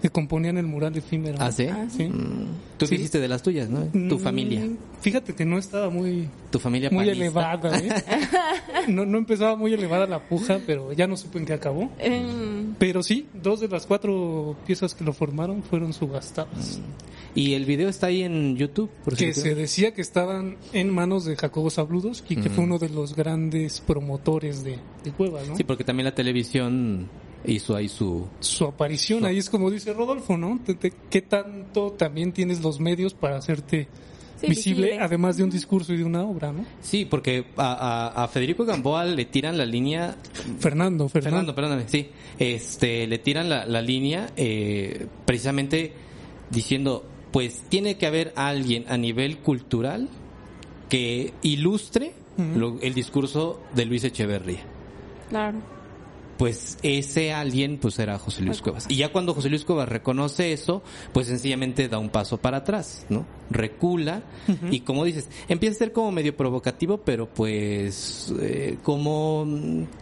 que 0.00 0.10
componían 0.10 0.56
el 0.58 0.66
mural 0.66 0.96
efímero. 0.96 1.36
¿Ah, 1.40 1.50
sí? 1.52 1.66
Sí. 1.96 2.04
Mm, 2.04 2.46
Tú 2.78 2.86
Sí. 2.86 2.94
hiciste 2.94 3.20
de 3.20 3.28
las 3.28 3.42
tuyas, 3.42 3.68
¿no? 3.68 3.84
Tu 4.08 4.16
Mm, 4.16 4.18
familia. 4.20 4.62
Fíjate 5.02 5.34
que 5.34 5.44
no 5.44 5.58
estaba 5.58 5.90
muy 5.90 6.28
Tu 6.50 6.58
familia 6.58 6.88
muy 6.90 7.04
panista. 7.04 7.24
elevada, 7.24 7.78
¿eh? 7.78 7.88
No, 8.88 9.04
no 9.04 9.18
empezaba 9.18 9.56
muy 9.56 9.72
elevada 9.74 10.06
la 10.06 10.20
puja, 10.28 10.58
pero 10.66 10.92
ya 10.92 11.06
no 11.06 11.16
supe 11.16 11.38
en 11.38 11.44
qué 11.46 11.52
acabó. 11.52 11.90
Em, 11.98 12.74
Pero 12.78 13.02
sí, 13.02 13.26
dos 13.34 13.60
de 13.60 13.68
las 13.68 13.86
cuatro 13.86 14.56
piezas 14.66 14.94
que 14.94 15.04
lo 15.04 15.12
formaron 15.12 15.62
fueron 15.62 15.92
subastadas. 15.92 16.80
Y 17.34 17.52
el 17.54 17.64
video 17.64 17.88
está 17.88 18.06
ahí 18.08 18.22
en 18.22 18.56
YouTube, 18.56 18.90
por 19.04 19.16
Que 19.16 19.32
se 19.34 19.54
decía 19.54 19.92
que 19.94 20.00
estaban 20.02 20.56
en 20.72 20.90
manos 20.90 21.24
de 21.24 21.36
Jacobo 21.36 21.70
Zabludowski, 21.70 22.36
que 22.36 22.50
fue 22.50 22.64
uno 22.64 22.78
de 22.78 22.88
los 22.88 23.14
grandes 23.14 23.80
promotores 23.80 24.64
de, 24.64 24.78
de 25.04 25.12
Cuevas, 25.12 25.46
¿no? 25.48 25.56
Sí, 25.56 25.62
porque 25.64 25.84
también 25.84 26.06
la 26.06 26.14
televisión 26.14 27.08
hizo 27.46 27.74
ahí 27.76 27.88
su... 27.88 28.26
Su 28.40 28.64
aparición, 28.66 29.24
ahí 29.24 29.38
es 29.38 29.48
como 29.50 29.70
dice 29.70 29.92
Rodolfo, 29.92 30.36
¿no? 30.36 30.60
¿Qué 31.10 31.22
tanto 31.22 31.92
también 31.92 32.32
tienes 32.32 32.60
los 32.62 32.80
medios 32.80 33.14
para 33.14 33.36
hacerte 33.36 33.88
Sí, 34.40 34.46
visible, 34.48 34.86
visible. 34.86 35.04
además 35.04 35.36
de 35.36 35.44
un 35.44 35.50
discurso 35.50 35.92
y 35.92 35.98
de 35.98 36.04
una 36.04 36.22
obra, 36.22 36.50
¿no? 36.50 36.64
Sí, 36.80 37.04
porque 37.04 37.44
a, 37.58 38.08
a- 38.16 38.24
a 38.24 38.28
Federico 38.28 38.64
Gamboa 38.64 39.04
le 39.04 39.26
tiran 39.26 39.58
la 39.58 39.66
línea 39.66 40.16
Fernando, 40.58 41.08
Fernando. 41.10 41.10
Fernando, 41.10 41.54
perdóname, 41.54 41.84
sí. 41.88 42.08
Este, 42.38 43.06
le 43.06 43.18
tiran 43.18 43.50
la, 43.50 43.66
la 43.66 43.82
línea 43.82 44.30
eh, 44.36 45.06
precisamente 45.26 45.92
diciendo, 46.50 47.04
pues 47.32 47.64
tiene 47.68 47.98
que 47.98 48.06
haber 48.06 48.32
alguien 48.34 48.86
a 48.88 48.96
nivel 48.96 49.36
cultural 49.38 50.08
que 50.88 51.34
ilustre 51.42 52.12
lo- 52.56 52.80
el 52.80 52.94
discurso 52.94 53.60
de 53.74 53.84
Luis 53.84 54.04
Echeverría. 54.04 54.60
claro. 55.28 55.58
Pues 56.40 56.78
ese 56.82 57.34
alguien 57.34 57.76
pues 57.76 57.98
era 57.98 58.18
José 58.18 58.40
Luis 58.40 58.62
Cuevas. 58.62 58.86
Y 58.88 58.96
ya 58.96 59.12
cuando 59.12 59.34
José 59.34 59.50
Luis 59.50 59.66
Cuevas 59.66 59.86
reconoce 59.90 60.54
eso, 60.54 60.82
pues 61.12 61.26
sencillamente 61.26 61.86
da 61.86 61.98
un 61.98 62.08
paso 62.08 62.38
para 62.38 62.56
atrás, 62.56 63.04
¿no? 63.10 63.26
Recula 63.50 64.22
y 64.70 64.80
como 64.80 65.04
dices, 65.04 65.28
empieza 65.48 65.74
a 65.74 65.78
ser 65.80 65.92
como 65.92 66.10
medio 66.12 66.34
provocativo, 66.34 66.96
pero 66.98 67.28
pues 67.28 68.32
eh, 68.40 68.78
como, 68.82 69.46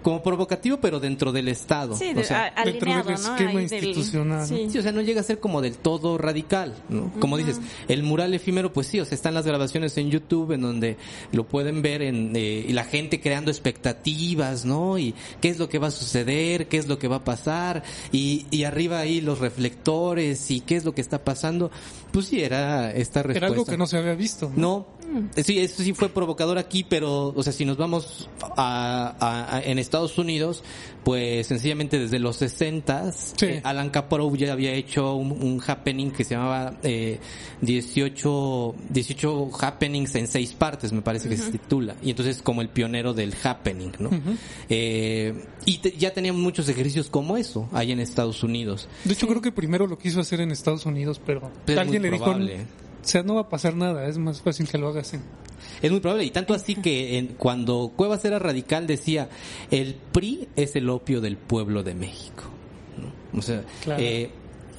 como 0.03 0.22
provocativo, 0.22 0.77
pero 0.81 1.01
dentro 1.01 1.33
del 1.33 1.48
Estado. 1.48 1.96
Sí, 1.96 2.11
O 2.11 2.14
de- 2.14 2.24
sea, 2.24 2.53
a- 2.55 2.64
dentro 2.64 2.94
del 3.03 3.14
esquema 3.14 3.53
del- 3.55 3.62
institucional, 3.62 4.40
¿no? 4.40 4.46
sí. 4.46 4.68
Sí, 4.70 4.79
o 4.79 4.83
sea, 4.83 4.92
no 4.92 5.01
llega 5.01 5.22
a 5.22 5.24
ser 5.24 5.40
como 5.40 5.61
del 5.61 5.77
todo 5.77 6.18
radical, 6.18 6.74
¿no? 6.88 7.11
Como 7.18 7.37
dices, 7.37 7.61
el 7.88 8.05
mural 8.05 8.33
efímero, 8.33 8.72
pues 8.72 8.87
sí, 8.87 9.01
o 9.01 9.05
sea, 9.05 9.16
están 9.16 9.35
las 9.35 9.44
grabaciones 9.44 9.96
en 9.98 10.11
YouTube 10.11 10.53
en 10.53 10.61
donde 10.61 10.98
lo 11.33 11.48
pueden 11.48 11.83
ver 11.83 12.03
en, 12.03 12.37
eh, 12.37 12.64
y 12.68 12.72
la 12.74 12.85
gente 12.85 13.18
creando 13.20 13.51
expectativas, 13.51 14.64
¿no? 14.64 14.98
Y 14.98 15.14
qué 15.40 15.48
es 15.48 15.59
lo 15.59 15.68
que 15.68 15.79
va 15.79 15.88
a 15.88 15.90
suceder, 15.90 16.28
qué 16.29 16.77
es 16.77 16.87
lo 16.88 16.99
que 16.99 17.09
va 17.09 17.17
a 17.17 17.25
pasar, 17.25 17.83
y, 18.12 18.47
y 18.51 18.64
arriba 18.64 18.99
ahí 18.99 19.21
los 19.21 19.38
reflectores, 19.38 20.51
y 20.51 20.61
qué 20.61 20.77
es 20.77 20.85
lo 20.85 20.95
que 20.95 21.01
está 21.01 21.25
pasando. 21.25 21.71
Pues 22.12 22.27
sí, 22.27 22.43
era 22.43 22.91
esta 22.93 23.23
respuesta. 23.23 23.38
Era 23.38 23.47
algo 23.49 23.64
que 23.64 23.77
no 23.77 23.87
se 23.87 23.99
había 23.99 24.14
visto. 24.14 24.51
No, 24.57 24.87
sí, 25.37 25.59
eso 25.59 25.83
sí 25.83 25.93
fue 25.93 26.09
provocador 26.09 26.59
aquí, 26.59 26.85
pero, 26.88 27.29
o 27.37 27.43
sea, 27.43 27.53
si 27.53 27.64
nos 27.64 27.77
vamos 27.77 28.29
a, 28.57 29.14
a- 29.21 29.57
a- 29.57 29.62
en 29.62 29.79
Estados 29.79 30.17
Unidos, 30.19 30.62
pues 31.09 31.47
sencillamente 31.47 31.99
desde 31.99 32.18
los 32.18 32.37
60 32.37 33.12
Sí. 33.12 33.47
Alan 33.62 33.88
Kaprow 33.88 34.37
ya 34.37 34.53
había 34.53 34.73
hecho 34.75 35.14
un, 35.14 35.33
un 35.33 35.62
happening 35.66 36.11
que 36.11 36.23
se 36.23 36.35
llamaba 36.35 36.75
eh, 36.83 37.18
18, 37.62 38.75
18 38.90 39.51
happenings 39.59 40.14
en 40.16 40.27
seis 40.27 40.53
partes, 40.53 40.92
me 40.92 41.01
parece 41.01 41.31
que 41.31 41.38
se 41.38 41.51
titula, 41.51 41.94
y 42.03 42.11
entonces 42.11 42.42
como 42.42 42.61
el 42.61 42.68
pionero 42.68 43.14
del 43.14 43.35
happening, 43.42 43.92
¿no? 44.01 44.11
Eh, 44.68 45.33
y 45.64 45.79
te- 45.79 45.92
ya 45.92 46.12
tenían 46.12 46.38
muchos 46.38 46.68
ejercicios 46.68 47.09
como 47.09 47.38
eso 47.38 47.71
ahí 47.73 47.90
en 47.92 48.01
Estados 48.01 48.42
Unidos. 48.42 48.87
De 49.05 49.14
hecho, 49.14 49.27
creo 49.27 49.40
que 49.40 49.51
primero 49.51 49.87
lo 49.87 49.97
quiso 49.97 50.21
hacer 50.21 50.42
en 50.42 50.51
Estados 50.51 50.85
Unidos, 50.85 51.21
pero 51.25 51.51
alguien 51.79 52.03
le 52.03 52.11
probable. 52.11 52.53
dijo, 52.59 52.64
o 53.03 53.09
sea, 53.09 53.23
no 53.23 53.35
va 53.37 53.42
a 53.42 53.49
pasar 53.49 53.75
nada, 53.77 54.07
es 54.09 54.18
más 54.18 54.42
fácil 54.42 54.68
que 54.68 54.77
lo 54.77 54.88
hagas 54.88 55.14
en... 55.14 55.23
Es 55.83 55.91
muy 55.91 56.01
probable, 56.01 56.25
y 56.25 56.31
tanto 56.31 56.55
así 56.55 56.75
que 56.75 57.19
en- 57.19 57.29
cuando 57.29 57.93
Cuevas 57.97 58.25
era 58.25 58.38
radical 58.38 58.87
decía, 58.87 59.29
el 59.71 59.95
PRI 60.12 60.49
es 60.57 60.75
el 60.77 60.88
opio 60.91 61.21
del 61.21 61.37
pueblo 61.37 61.83
de 61.83 61.95
México. 61.95 62.45
¿no? 63.33 63.38
O 63.38 63.43
sea, 63.43 63.62
Claro. 63.85 64.03
eh, 64.03 64.31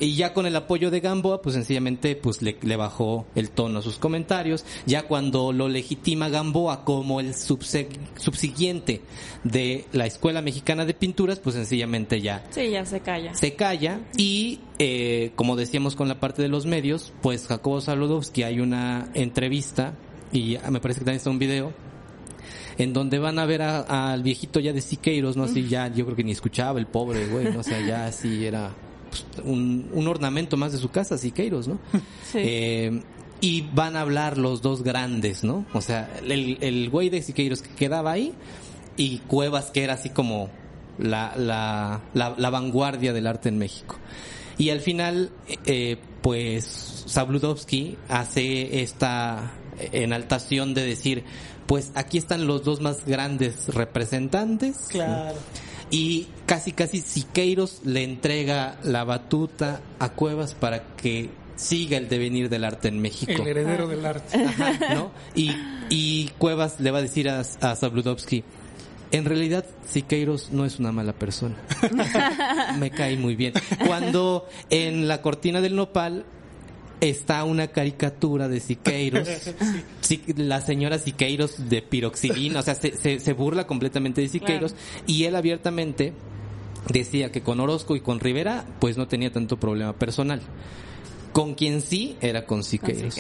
y 0.02 0.16
ya 0.16 0.34
con 0.34 0.46
el 0.46 0.56
apoyo 0.56 0.92
de 0.92 1.02
Gamboa, 1.02 1.42
pues 1.42 1.56
sencillamente 1.56 2.16
pues 2.16 2.42
le, 2.42 2.56
le 2.62 2.76
bajó 2.78 3.26
el 3.36 3.50
tono 3.50 3.80
a 3.80 3.82
sus 3.82 3.98
comentarios. 3.98 4.64
Ya 4.86 5.04
cuando 5.04 5.52
lo 5.52 5.68
legitima 5.68 6.30
Gamboa 6.30 6.86
como 6.86 7.20
el 7.20 7.34
subse- 7.34 7.90
subsiguiente 8.16 9.02
de 9.44 9.86
la 9.92 10.06
Escuela 10.06 10.42
Mexicana 10.42 10.86
de 10.86 10.94
Pinturas, 10.94 11.40
pues 11.40 11.56
sencillamente 11.56 12.22
ya 12.22 12.46
Sí, 12.50 12.70
ya 12.70 12.86
se 12.86 13.02
calla. 13.02 13.34
se 13.36 13.56
calla 13.56 14.00
y 14.16 14.60
eh, 14.80 15.32
como 15.36 15.58
decíamos 15.58 15.98
con 15.98 16.08
la 16.08 16.20
parte 16.22 16.42
de 16.42 16.48
los 16.48 16.66
medios, 16.66 17.12
pues 17.22 17.48
Jacobo 17.48 17.82
Saludowski 17.82 18.44
hay 18.44 18.62
una 18.62 19.10
entrevista 19.16 19.96
y 20.32 20.58
me 20.70 20.80
parece 20.80 21.00
que 21.00 21.06
también 21.06 21.18
está 21.18 21.30
un 21.30 21.40
video 21.40 21.74
en 22.78 22.94
donde 22.94 23.20
van 23.20 23.40
a 23.40 23.46
ver 23.46 23.62
al 23.62 24.24
viejito 24.24 24.60
ya 24.60 24.72
de 24.72 24.82
Siqueiros, 24.82 25.36
no 25.36 25.44
así 25.44 25.68
ya 25.68 25.90
yo 25.90 26.06
creo 26.06 26.16
que 26.16 26.24
ni 26.24 26.32
escuchaba 26.32 26.80
el 26.80 26.88
pobre 26.88 27.28
güey, 27.28 27.52
no 27.52 27.60
o 27.60 27.64
sea, 27.64 27.86
ya 27.86 28.06
así 28.06 28.46
era 28.46 28.72
pues, 29.10 29.26
un, 29.46 29.90
un 29.94 30.08
ornamento 30.08 30.56
más 30.56 30.72
de 30.72 30.78
su 30.78 30.90
casa 30.90 31.18
Siqueiros, 31.18 31.68
¿no? 31.68 31.80
Sí. 32.32 32.40
Eh, 32.42 33.02
y 33.42 33.62
van 33.74 33.96
a 33.96 34.02
hablar 34.02 34.38
los 34.38 34.62
dos 34.62 34.84
grandes, 34.84 35.44
¿no? 35.44 35.66
O 35.74 35.82
sea, 35.82 36.10
el, 36.28 36.58
el 36.62 36.90
güey 36.90 37.10
de 37.10 37.22
Siqueiros 37.22 37.62
que 37.62 37.70
quedaba 37.70 38.12
ahí 38.12 38.34
y 38.98 39.20
Cuevas 39.20 39.72
que 39.72 39.84
era 39.84 39.94
así 39.94 40.10
como 40.10 40.50
la, 40.98 41.34
la, 41.38 42.02
la, 42.14 42.36
la 42.38 42.50
vanguardia 42.50 43.14
del 43.14 43.28
arte 43.28 43.50
en 43.50 43.58
México. 43.58 43.98
Y 44.58 44.72
al 44.72 44.82
final, 44.82 45.32
eh, 45.66 45.98
pues 46.22 47.04
Sabludowski 47.06 47.98
hace 48.10 48.82
esta 48.82 49.54
enaltación 49.92 50.74
de 50.74 50.86
decir, 50.86 51.24
pues 51.68 51.92
aquí 51.96 52.18
están 52.18 52.48
los 52.48 52.64
dos 52.64 52.82
más 52.82 53.06
grandes 53.06 53.68
representantes. 53.68 54.78
Y 55.92 56.28
casi 56.46 56.72
casi 56.72 57.02
Siqueiros 57.02 57.82
le 57.84 58.04
entrega 58.04 58.78
la 58.84 59.04
batuta 59.04 59.82
a 59.98 60.10
Cuevas 60.10 60.54
para 60.54 60.96
que 60.96 61.30
siga 61.56 61.98
el 61.98 62.08
devenir 62.08 62.50
del 62.50 62.64
arte 62.64 62.88
en 62.88 63.00
México. 63.00 63.42
El 63.42 63.48
heredero 63.48 63.88
del 63.88 64.06
arte. 64.06 64.44
Ajá, 64.44 64.94
¿no? 64.94 65.12
Y, 65.36 65.52
y 65.90 66.30
Cuevas 66.38 66.80
le 66.80 66.92
va 66.92 67.00
a 67.00 67.02
decir 67.02 67.28
a, 67.30 67.42
a 67.42 67.76
en 69.12 69.26
realidad 69.26 69.66
Siqueiros 69.88 70.52
no 70.52 70.66
es 70.66 70.80
una 70.80 70.92
mala 70.92 71.14
persona. 71.14 71.56
Me 72.80 72.92
cae 72.92 73.18
muy 73.18 73.36
bien. 73.36 73.54
Cuando 73.88 74.48
en 74.70 75.08
la 75.08 75.22
cortina 75.22 75.62
del 75.62 75.76
nopal 75.76 76.26
está 77.02 77.44
una 77.44 77.68
caricatura 77.68 78.48
de 78.48 78.60
Siqueiros, 78.60 79.28
Sí, 80.02 80.24
la 80.36 80.62
señora 80.62 81.00
Siqueiros 81.00 81.70
de 81.70 81.82
piroxilina, 81.82 82.60
o 82.60 82.64
sea, 82.64 82.76
se, 82.76 82.96
se, 82.96 83.20
se 83.20 83.34
burla 83.34 83.68
completamente 83.68 84.22
de 84.22 84.28
Siqueiros. 84.28 84.76
Y 85.06 85.26
él 85.26 85.36
abiertamente 85.36 86.14
decía 86.92 87.32
que 87.32 87.42
con 87.42 87.60
Orozco 87.60 87.96
y 87.96 88.02
con 88.02 88.20
Rivera 88.20 88.66
pues 88.80 88.98
no 88.98 89.08
tenía 89.08 89.32
tanto 89.32 89.58
problema 89.60 89.94
personal. 89.94 90.42
Con 91.34 91.54
quien 91.54 91.82
sí 91.82 92.18
era 92.22 92.46
con 92.46 92.60
Con 92.60 92.64
Siqueiros. 92.64 93.16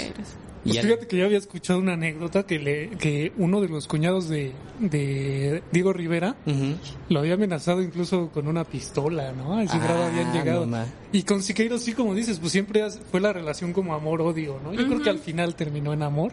Pues 0.63 0.81
fíjate 0.81 1.07
que 1.07 1.17
yo 1.17 1.25
había 1.25 1.37
escuchado 1.37 1.79
una 1.79 1.93
anécdota 1.93 2.43
que 2.43 2.59
le, 2.59 2.89
que 2.91 3.31
uno 3.37 3.61
de 3.61 3.69
los 3.69 3.87
cuñados 3.87 4.27
de, 4.27 4.51
de 4.79 5.63
Diego 5.71 5.93
Rivera 5.93 6.35
lo 7.09 7.19
había 7.19 7.35
amenazado 7.35 7.81
incluso 7.81 8.29
con 8.29 8.47
una 8.47 8.63
pistola, 8.65 9.31
¿no? 9.31 9.57
A 9.57 9.63
ese 9.63 9.77
Ah, 9.77 9.83
grado 9.83 10.03
habían 10.03 10.33
llegado. 10.33 10.67
y 11.11 11.23
con 11.23 11.41
Siqueiros 11.41 11.81
sí, 11.83 11.93
como 11.93 12.13
dices, 12.13 12.39
pues 12.39 12.51
siempre 12.51 12.83
fue 13.11 13.21
la 13.21 13.31
relación 13.33 13.71
como 13.73 13.93
amor-odio, 13.93 14.59
¿no? 14.63 14.73
Yo 14.73 14.85
creo 14.87 15.01
que 15.01 15.09
al 15.09 15.19
final 15.19 15.55
terminó 15.55 15.93
en 15.93 16.03
amor. 16.03 16.31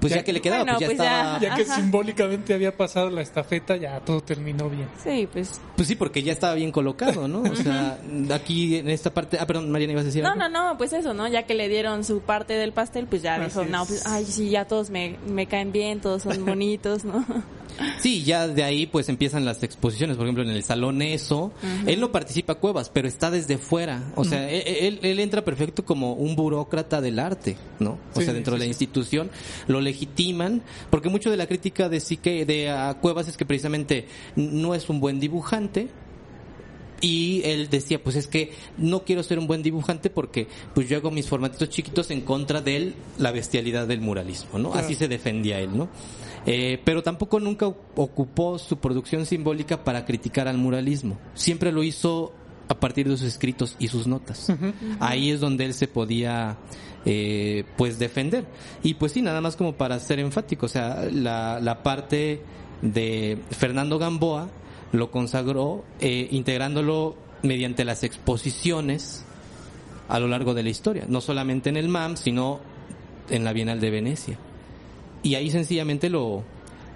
Pues 0.00 0.12
ya, 0.12 0.18
Ya- 0.18 0.24
que 0.24 0.32
le 0.32 0.40
quedaba, 0.40 0.62
Bueno, 0.62 0.78
pues 0.78 0.80
ya 0.80 0.86
pues 0.96 0.98
ya. 0.98 1.20
estaba... 1.20 1.40
Ya 1.40 1.54
que 1.56 1.62
Ajá. 1.62 1.74
simbólicamente 1.76 2.54
había 2.54 2.76
pasado 2.76 3.10
la 3.10 3.20
estafeta, 3.20 3.76
ya 3.76 3.98
todo 4.00 4.20
terminó 4.20 4.68
bien. 4.70 4.86
Sí, 5.02 5.28
pues. 5.32 5.60
Pues 5.74 5.88
sí, 5.88 5.96
porque 5.96 6.22
ya 6.22 6.32
estaba 6.32 6.54
bien 6.54 6.70
colocado, 6.70 7.26
¿no? 7.26 7.40
O 7.40 7.56
sea, 7.56 7.98
aquí 8.32 8.76
en 8.76 8.88
esta 8.90 9.12
parte... 9.12 9.38
Ah, 9.40 9.46
perdón, 9.46 9.70
Mariana, 9.72 9.92
ibas 9.94 10.04
a 10.04 10.06
decir 10.06 10.22
No, 10.22 10.30
algo? 10.30 10.48
no, 10.48 10.48
no, 10.70 10.78
pues 10.78 10.92
eso, 10.92 11.14
¿no? 11.14 11.26
Ya 11.26 11.42
que 11.44 11.54
le 11.54 11.68
dieron 11.68 12.04
su 12.04 12.20
parte 12.20 12.54
del 12.54 12.72
pastel, 12.72 13.06
pues 13.06 13.22
ya 13.22 13.34
Así 13.36 13.44
dijo, 13.46 13.64
no, 13.64 13.82
es. 13.82 13.88
pues, 13.88 14.06
ay, 14.06 14.24
sí, 14.24 14.50
ya 14.50 14.66
todos 14.66 14.90
me, 14.90 15.16
me 15.26 15.46
caen 15.46 15.72
bien, 15.72 16.00
todos 16.00 16.22
son 16.22 16.44
bonitos, 16.46 17.04
¿no? 17.04 17.24
Sí, 18.00 18.22
ya 18.24 18.48
de 18.48 18.62
ahí 18.64 18.86
pues 18.86 19.08
empiezan 19.08 19.44
las 19.44 19.62
exposiciones, 19.62 20.16
por 20.16 20.26
ejemplo 20.26 20.42
en 20.44 20.50
el 20.50 20.62
Salón 20.64 21.00
ESO, 21.02 21.52
él 21.86 22.00
no 22.00 22.10
participa 22.12 22.56
Cuevas, 22.56 22.90
pero 22.90 23.06
está 23.08 23.30
desde 23.30 23.58
fuera, 23.58 24.02
o 24.16 24.24
sea, 24.24 24.50
él, 24.50 24.62
él- 24.66 24.98
él 25.02 25.20
entra 25.20 25.44
perfecto 25.44 25.84
como 25.84 26.12
un 26.14 26.34
burócrata 26.36 27.00
del 27.00 27.18
arte, 27.18 27.56
¿no? 27.78 27.98
O 28.14 28.18
Sí, 28.18 28.24
sea, 28.24 28.34
dentro 28.34 28.54
sí, 28.54 28.56
de 28.56 28.58
la 28.58 28.64
sí. 28.64 28.70
institución 28.70 29.30
lo 29.68 29.80
legitiman, 29.80 30.62
porque 30.90 31.08
mucho 31.08 31.30
de 31.30 31.36
la 31.36 31.46
crítica 31.46 31.88
de 31.88 32.00
Sique, 32.00 32.44
de 32.44 32.70
a 32.70 32.94
Cuevas 33.00 33.28
es 33.28 33.36
que 33.36 33.46
precisamente 33.46 34.06
no 34.36 34.74
es 34.74 34.88
un 34.88 35.00
buen 35.00 35.20
dibujante, 35.20 35.88
y 37.00 37.42
él 37.44 37.68
decía, 37.70 38.02
pues 38.02 38.16
es 38.16 38.26
que 38.26 38.50
no 38.76 39.04
quiero 39.04 39.22
ser 39.22 39.38
un 39.38 39.46
buen 39.46 39.62
dibujante 39.62 40.10
porque 40.10 40.48
pues 40.74 40.88
yo 40.88 40.96
hago 40.96 41.12
mis 41.12 41.28
formatitos 41.28 41.68
chiquitos 41.68 42.10
en 42.10 42.22
contra 42.22 42.60
de 42.60 42.76
él, 42.76 42.94
la 43.18 43.30
bestialidad 43.30 43.86
del 43.86 44.00
muralismo, 44.00 44.58
¿no? 44.58 44.72
Claro. 44.72 44.84
Así 44.84 44.96
se 44.96 45.06
defendía 45.06 45.60
él, 45.60 45.76
¿no? 45.78 45.88
Eh, 46.46 46.80
pero 46.84 47.02
tampoco 47.02 47.40
nunca 47.40 47.66
ocupó 47.66 48.58
su 48.58 48.78
producción 48.78 49.26
simbólica 49.26 49.84
para 49.84 50.04
criticar 50.04 50.48
al 50.48 50.58
muralismo. 50.58 51.18
Siempre 51.34 51.72
lo 51.72 51.82
hizo 51.82 52.32
a 52.68 52.78
partir 52.78 53.08
de 53.08 53.16
sus 53.16 53.26
escritos 53.26 53.76
y 53.78 53.88
sus 53.88 54.06
notas. 54.06 54.52
Ahí 55.00 55.30
es 55.30 55.40
donde 55.40 55.64
él 55.64 55.74
se 55.74 55.88
podía 55.88 56.58
eh, 57.04 57.64
pues 57.76 57.98
defender. 57.98 58.44
Y 58.82 58.94
pues 58.94 59.12
sí, 59.12 59.22
nada 59.22 59.40
más 59.40 59.56
como 59.56 59.74
para 59.74 59.98
ser 59.98 60.20
enfático, 60.20 60.66
o 60.66 60.68
sea, 60.68 61.08
la, 61.10 61.60
la 61.60 61.82
parte 61.82 62.42
de 62.82 63.38
Fernando 63.50 63.98
Gamboa 63.98 64.48
lo 64.92 65.10
consagró 65.10 65.84
eh, 66.00 66.28
integrándolo 66.30 67.16
mediante 67.42 67.84
las 67.84 68.04
exposiciones 68.04 69.24
a 70.08 70.18
lo 70.18 70.28
largo 70.28 70.54
de 70.54 70.62
la 70.62 70.70
historia, 70.70 71.04
no 71.08 71.20
solamente 71.20 71.68
en 71.68 71.76
el 71.76 71.88
MAM, 71.88 72.16
sino 72.16 72.60
en 73.30 73.44
la 73.44 73.52
Bienal 73.52 73.80
de 73.80 73.90
Venecia. 73.90 74.38
Y 75.22 75.34
ahí 75.34 75.50
sencillamente 75.50 76.10
lo, 76.10 76.42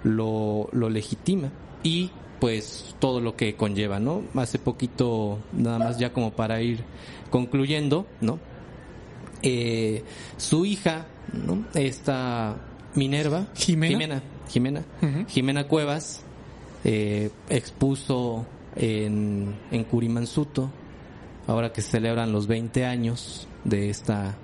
lo, 0.03 0.69
lo 0.71 0.89
legitima. 0.89 1.49
Y 1.83 2.11
pues 2.39 2.95
todo 2.99 3.21
lo 3.21 3.35
que 3.37 3.55
conlleva, 3.55 3.99
¿no? 3.99 4.21
Hace 4.35 4.59
poquito, 4.59 5.39
nada 5.53 5.79
más 5.79 5.97
ya 5.97 6.11
como 6.11 6.31
para 6.33 6.61
ir 6.61 6.83
concluyendo, 7.29 8.05
¿no? 8.19 8.37
Eh, 9.41 10.03
su 10.37 10.65
hija, 10.65 11.05
¿no? 11.31 11.65
Esta 11.73 12.57
Minerva, 12.95 13.47
Jimena. 13.55 14.21
Jimena, 14.49 14.83
Ujú. 15.01 15.25
Jimena 15.29 15.67
Cuevas, 15.67 16.21
eh, 16.83 17.29
expuso 17.49 18.45
en, 18.75 19.55
en 19.71 19.83
Curimansuto, 19.85 20.69
ahora 21.47 21.71
que 21.71 21.81
se 21.81 21.91
celebran 21.91 22.31
los 22.31 22.47
20 22.47 22.85
años 22.85 23.47
de 23.63 23.89
esta, 23.89 24.35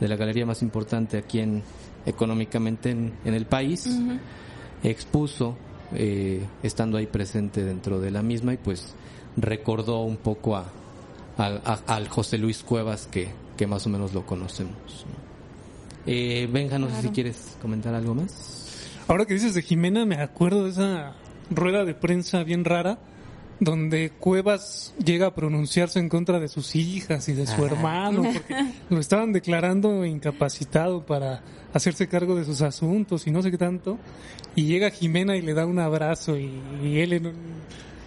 de 0.00 0.08
la 0.08 0.16
galería 0.16 0.46
más 0.46 0.62
importante 0.62 1.18
aquí 1.18 1.40
en, 1.40 1.62
económicamente 2.06 2.90
en, 2.90 3.12
en 3.24 3.34
el 3.34 3.46
país, 3.46 3.88
expuso, 4.82 5.56
eh, 5.94 6.44
estando 6.62 6.98
ahí 6.98 7.06
presente 7.06 7.64
dentro 7.64 8.00
de 8.00 8.10
la 8.10 8.22
misma 8.22 8.54
y 8.54 8.56
pues 8.56 8.94
recordó 9.36 10.00
un 10.02 10.16
poco 10.16 10.56
a, 10.56 10.66
al- 11.36 11.62
a- 11.64 11.80
al 11.86 12.08
José 12.08 12.38
Luis 12.38 12.62
Cuevas 12.62 13.06
que, 13.10 13.28
que 13.56 13.66
más 13.66 13.86
o 13.86 13.90
menos 13.90 14.12
lo 14.12 14.24
conocemos. 14.26 14.74
¿no? 14.76 15.22
Eh, 16.06 16.48
Benja, 16.52 16.78
no 16.78 16.88
sé 16.90 17.02
si 17.02 17.08
quieres 17.10 17.56
comentar 17.60 17.94
algo 17.94 18.14
más. 18.14 18.88
Ahora 19.08 19.24
que 19.24 19.34
dices 19.34 19.54
de 19.54 19.62
Jimena, 19.62 20.04
me 20.04 20.16
acuerdo 20.16 20.64
de 20.64 20.70
esa 20.70 21.12
rueda 21.50 21.84
de 21.84 21.94
prensa 21.94 22.42
bien 22.44 22.64
rara 22.64 22.98
donde 23.64 24.10
Cuevas 24.10 24.92
llega 25.02 25.28
a 25.28 25.34
pronunciarse 25.36 26.00
en 26.00 26.08
contra 26.08 26.40
de 26.40 26.48
sus 26.48 26.74
hijas 26.74 27.28
y 27.28 27.32
de 27.32 27.46
su 27.46 27.64
hermano, 27.64 28.24
porque 28.32 28.56
lo 28.90 28.98
estaban 28.98 29.32
declarando 29.32 30.04
incapacitado 30.04 31.06
para 31.06 31.42
hacerse 31.72 32.08
cargo 32.08 32.34
de 32.34 32.44
sus 32.44 32.60
asuntos 32.60 33.28
y 33.28 33.30
no 33.30 33.40
sé 33.40 33.52
qué 33.52 33.58
tanto, 33.58 33.98
y 34.56 34.64
llega 34.64 34.90
Jimena 34.90 35.36
y 35.36 35.42
le 35.42 35.54
da 35.54 35.64
un 35.64 35.78
abrazo 35.78 36.36
y, 36.36 36.50
y 36.82 36.98
él 36.98 37.12
en 37.12 37.26
un, 37.26 37.36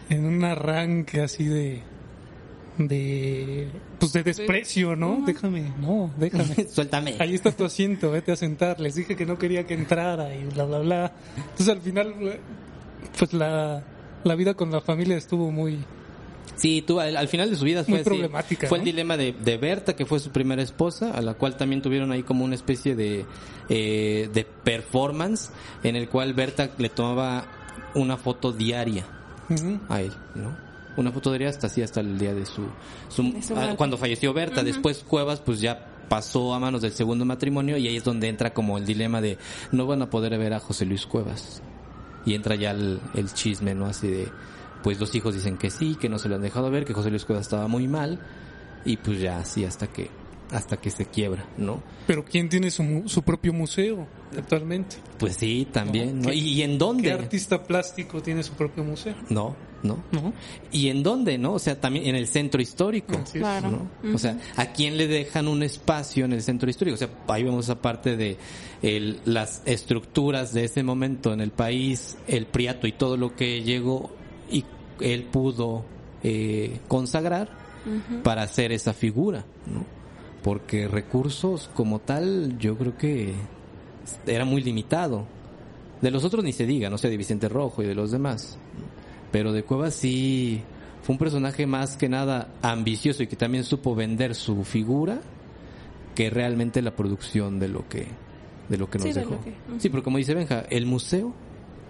en 0.10 0.26
un 0.26 0.44
arranque 0.44 1.22
así 1.22 1.46
de 1.46 1.82
de 2.78 3.70
pues 3.98 4.12
de 4.12 4.24
desprecio, 4.24 4.98
¿no? 4.98 5.24
Déjame, 5.26 5.72
no, 5.80 6.12
déjame. 6.18 6.68
Suéltame. 6.70 7.16
Ahí 7.20 7.34
está 7.34 7.54
tu 7.54 7.64
asiento, 7.64 8.12
vete 8.12 8.34
a 8.34 8.36
sentar. 8.36 8.82
Les 8.82 8.96
dije 8.96 9.16
que 9.16 9.26
no 9.26 9.38
quería 9.38 9.66
que 9.66 9.74
entrara 9.74 10.36
y 10.36 10.44
bla, 10.44 10.66
bla, 10.66 10.80
bla. 10.80 11.14
Entonces 11.38 11.70
al 11.70 11.80
final, 11.80 12.14
pues 13.18 13.32
la, 13.32 13.82
la 14.26 14.36
vida 14.36 14.54
con 14.56 14.72
la 14.72 14.82
familia 14.82 15.16
estuvo 15.18 15.52
muy... 15.52 15.80
Sí, 16.56 16.82
tú 16.82 17.00
al, 17.00 17.18
al 17.18 17.28
final 17.28 17.50
de 17.50 17.56
su 17.58 17.66
vida 17.66 17.84
fue 17.84 17.92
Muy 17.94 18.00
así. 18.02 18.10
problemática, 18.10 18.68
Fue 18.68 18.78
¿no? 18.78 18.84
el 18.84 18.86
dilema 18.86 19.18
de, 19.18 19.34
de 19.34 19.58
Berta, 19.58 19.96
que 19.96 20.06
fue 20.06 20.20
su 20.20 20.30
primera 20.32 20.62
esposa, 20.62 21.12
a 21.12 21.22
la 21.22 21.34
cual 21.34 21.58
también 21.58 21.82
tuvieron 21.82 22.12
ahí 22.12 22.24
como 22.24 22.46
una 22.46 22.56
especie 22.56 22.96
de, 22.96 23.26
eh, 23.68 24.30
de 24.34 24.46
performance, 24.46 25.50
en 25.84 25.96
el 25.96 26.08
cual 26.08 26.34
Berta 26.34 26.70
le 26.78 26.90
tomaba 26.90 27.46
una 27.94 28.16
foto 28.18 28.52
diaria 28.54 29.06
a 29.90 30.02
él, 30.02 30.12
¿no? 30.36 30.56
Una 30.98 31.12
foto 31.12 31.30
diaria 31.32 31.50
hasta 31.50 31.68
así, 31.68 31.82
hasta 31.82 32.00
el 32.00 32.18
día 32.18 32.34
de 32.34 32.46
su... 32.46 32.64
su- 33.10 33.34
De 33.34 33.42
su 33.44 33.54
ah, 33.58 33.74
cuando 33.76 33.98
falleció 33.98 34.32
Berta, 34.34 34.64
después 34.64 35.04
Cuevas 35.04 35.42
pues 35.42 35.60
ya 35.60 35.88
pasó 36.08 36.54
a 36.54 36.60
manos 36.60 36.82
del 36.84 36.94
segundo 36.94 37.26
matrimonio 37.26 37.76
y 37.78 37.88
ahí 37.88 37.98
es 37.98 38.04
donde 38.06 38.30
entra 38.30 38.54
como 38.54 38.78
el 38.78 38.86
dilema 38.86 39.20
de 39.20 39.38
no 39.74 39.88
van 39.88 40.02
a 40.04 40.10
poder 40.10 40.38
ver 40.38 40.54
a 40.54 40.60
José 40.60 40.86
Luis 40.86 41.06
Cuevas. 41.06 41.62
Y 42.26 42.34
entra 42.34 42.56
ya 42.56 42.72
el, 42.72 43.00
chisme, 43.34 43.76
¿no? 43.76 43.86
Así 43.86 44.08
de, 44.08 44.28
pues 44.84 45.00
los 45.00 45.14
hijos 45.16 45.34
dicen 45.36 45.58
que 45.58 45.70
sí, 45.70 45.96
que 45.96 46.10
no 46.10 46.18
se 46.18 46.30
lo 46.30 46.36
han 46.36 46.42
dejado 46.42 46.72
ver, 46.72 46.86
que 46.86 46.94
José 46.94 47.10
Luis 47.10 47.26
Cuevas 47.26 47.46
estaba 47.46 47.68
muy 47.68 47.88
mal 47.88 48.20
y 48.84 48.98
pues 48.98 49.20
ya 49.20 49.40
así 49.40 49.66
hasta 49.66 49.88
que 49.88 50.10
hasta 50.52 50.78
que 50.78 50.92
se 50.92 51.08
quiebra, 51.08 51.46
¿no? 51.58 51.82
Pero 52.06 52.24
¿quién 52.24 52.50
tiene 52.50 52.70
su, 52.70 53.04
su 53.08 53.24
propio 53.24 53.52
museo 53.52 54.08
actualmente? 54.38 54.98
Pues 55.18 55.36
sí, 55.36 55.68
también, 55.72 56.22
¿no? 56.22 56.30
¿Qué- 56.30 56.36
¿Y, 56.36 56.40
y 56.54 56.62
en 56.64 56.72
¿Qué 56.72 56.78
dónde? 56.78 57.12
artista 57.12 57.64
plástico 57.64 58.22
tiene 58.22 58.44
su 58.44 58.54
propio 58.54 58.84
museo? 58.84 59.16
No, 59.30 59.56
no. 59.84 60.00
¿No? 60.12 60.34
¿Y 60.72 60.90
en 60.90 61.04
dónde, 61.04 61.38
no? 61.38 61.54
O 61.54 61.60
sea, 61.60 61.80
también 61.80 62.06
en 62.08 62.16
el 62.16 62.28
centro 62.28 62.62
histórico. 62.62 63.14
Así 63.18 63.38
es. 63.38 63.44
Claro. 63.44 63.70
¿no? 64.02 64.16
O 64.16 64.18
sea, 64.18 64.38
¿a 64.56 64.68
quién 64.68 64.98
le 64.98 65.08
dejan 65.08 65.48
un 65.48 65.62
espacio 65.64 66.26
en 66.26 66.34
el 66.34 66.42
centro 66.42 66.70
histórico? 66.70 66.96
O 66.96 66.98
sea, 66.98 67.10
ahí 67.28 67.44
vemos 67.44 67.66
esa 67.66 67.82
parte 67.82 68.18
de 68.18 68.38
el- 68.82 69.20
las 69.26 69.62
estructuras 69.66 70.54
de 70.54 70.66
ese 70.66 70.84
momento 70.84 71.34
en 71.34 71.42
el 71.42 71.52
país, 71.52 72.18
el 72.28 72.46
priato 72.48 72.88
y 72.88 72.92
todo 72.94 73.16
lo 73.18 73.36
que 73.36 73.62
llegó 73.64 74.12
y 74.52 74.64
él 75.00 75.24
pudo 75.24 75.86
eh, 76.24 76.80
consagrar 76.88 77.50
para 78.24 78.42
hacer 78.42 78.72
esa 78.72 78.94
figura, 78.94 79.46
¿no? 79.68 79.86
Porque 80.42 80.88
recursos 80.88 81.70
como 81.76 82.00
tal, 82.00 82.58
yo 82.58 82.76
creo 82.78 82.98
que 82.98 83.34
era 84.26 84.46
muy 84.46 84.62
limitado. 84.62 85.26
De 86.02 86.12
los 86.12 86.24
otros 86.24 86.44
ni 86.44 86.52
se 86.52 86.66
diga, 86.66 86.90
no 86.90 86.98
sé, 86.98 87.10
de 87.10 87.18
Vicente 87.18 87.48
Rojo 87.50 87.82
y 87.84 87.86
de 87.88 87.96
los 87.96 88.12
demás. 88.12 88.58
Pero 89.32 89.52
de 89.54 89.64
Cuevas 89.64 89.94
sí 89.96 90.62
fue 91.04 91.14
un 91.14 91.20
personaje 91.20 91.66
más 91.68 91.98
que 91.98 92.10
nada 92.10 92.50
ambicioso 92.62 93.24
y 93.24 93.28
que 93.28 93.36
también 93.36 93.64
supo 93.64 93.96
vender 93.96 94.36
su 94.36 94.64
figura 94.64 95.20
que 96.16 96.30
realmente 96.30 96.82
la 96.82 96.96
producción 96.96 97.60
de 97.60 97.68
lo 97.68 97.88
que 97.90 98.08
de 98.70 98.78
lo 98.78 98.90
que 98.90 98.98
nos 98.98 99.08
Sí, 99.08 99.14
dejó. 99.14 99.38
Sí, 99.78 99.90
porque 99.90 100.04
como 100.04 100.18
dice 100.18 100.34
Benja, 100.34 100.62
el 100.70 100.86
museo 100.86 101.34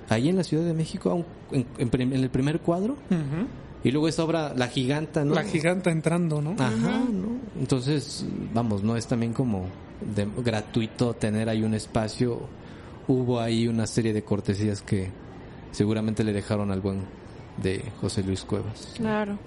ahí 0.10 0.28
en 0.30 0.36
la 0.36 0.44
Ciudad 0.44 0.66
de 0.66 0.74
México 0.74 1.26
en, 1.52 1.66
en 1.78 2.14
el 2.14 2.30
primer 2.30 2.60
cuadro 2.60 2.94
Ujú. 3.10 3.48
y 3.84 3.92
luego 3.92 4.08
esa 4.10 4.24
obra 4.26 4.54
La 4.56 4.68
Giganta, 4.68 5.24
¿no? 5.24 5.34
La 5.36 5.44
giganta 5.44 5.90
entrando, 5.92 6.42
¿no? 6.42 6.52
Ajá, 6.60 7.00
¿no? 7.12 7.28
Entonces, 7.60 8.26
vamos, 8.54 8.84
no 8.84 8.98
es 8.98 9.08
también 9.08 9.32
como 9.32 9.68
de- 10.02 10.28
gratuito 10.44 11.14
tener 11.14 11.50
ahí 11.50 11.64
un 11.64 11.74
espacio. 11.74 12.42
Hubo 13.08 13.40
ahí 13.40 13.68
una 13.68 13.86
serie 13.88 14.14
de 14.14 14.24
cortesías 14.24 14.82
que 14.82 15.10
seguramente 15.72 16.24
le 16.24 16.34
dejaron 16.34 16.72
al 16.72 16.82
buen 16.82 17.02
de 17.62 17.84
José 18.02 18.24
Luis 18.24 18.42
Cuevas. 18.42 18.94
Claro. 18.98 19.38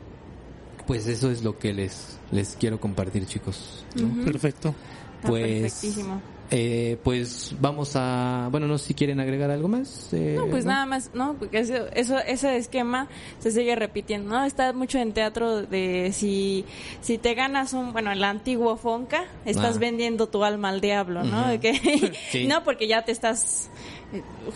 Pues 0.87 1.06
eso 1.06 1.30
es 1.30 1.42
lo 1.42 1.58
que 1.58 1.72
les 1.74 2.18
les 2.30 2.56
quiero 2.58 2.80
compartir, 2.80 3.26
chicos. 3.26 3.84
¿no? 3.96 4.24
Perfecto. 4.24 4.74
Está 5.16 5.28
Pues 5.28 5.61
perfectísimo. 5.61 6.20
Eh, 6.50 6.96
pues 7.04 7.54
vamos 7.61 7.92
a, 7.94 8.48
bueno, 8.50 8.66
no 8.66 8.78
sé 8.78 8.87
si 8.88 8.94
quieren 8.94 9.20
agregar 9.20 9.50
algo 9.50 9.68
más. 9.68 10.08
eh, 10.12 10.34
No, 10.37 10.46
pues 10.46 10.64
nada 10.64 10.87
más, 10.87 11.11
¿no? 11.14 11.34
Porque 11.38 11.58
eso, 11.58 11.74
eso, 11.94 12.18
ese 12.18 12.56
esquema 12.56 13.08
se 13.38 13.50
sigue 13.50 13.76
repitiendo, 13.76 14.30
¿no? 14.30 14.44
Está 14.44 14.72
mucho 14.72 14.98
en 14.98 15.12
teatro 15.12 15.62
de 15.62 16.11
si, 16.12 16.64
si 17.02 17.18
te 17.18 17.34
ganas 17.34 17.72
un, 17.74 17.92
bueno, 17.92 18.11
el 18.12 18.24
antiguo 18.24 18.76
Fonca, 18.76 19.24
estás 19.44 19.76
Ah. 19.76 19.78
vendiendo 19.78 20.28
tu 20.28 20.42
alma 20.44 20.70
al 20.70 20.80
diablo, 20.80 21.22
¿no? 21.24 21.48
De 21.48 21.61
que- 21.61 22.12
Sí. 22.32 22.46
No, 22.48 22.64
porque 22.64 22.88
ya 22.88 23.04
te 23.04 23.12
estás 23.12 23.68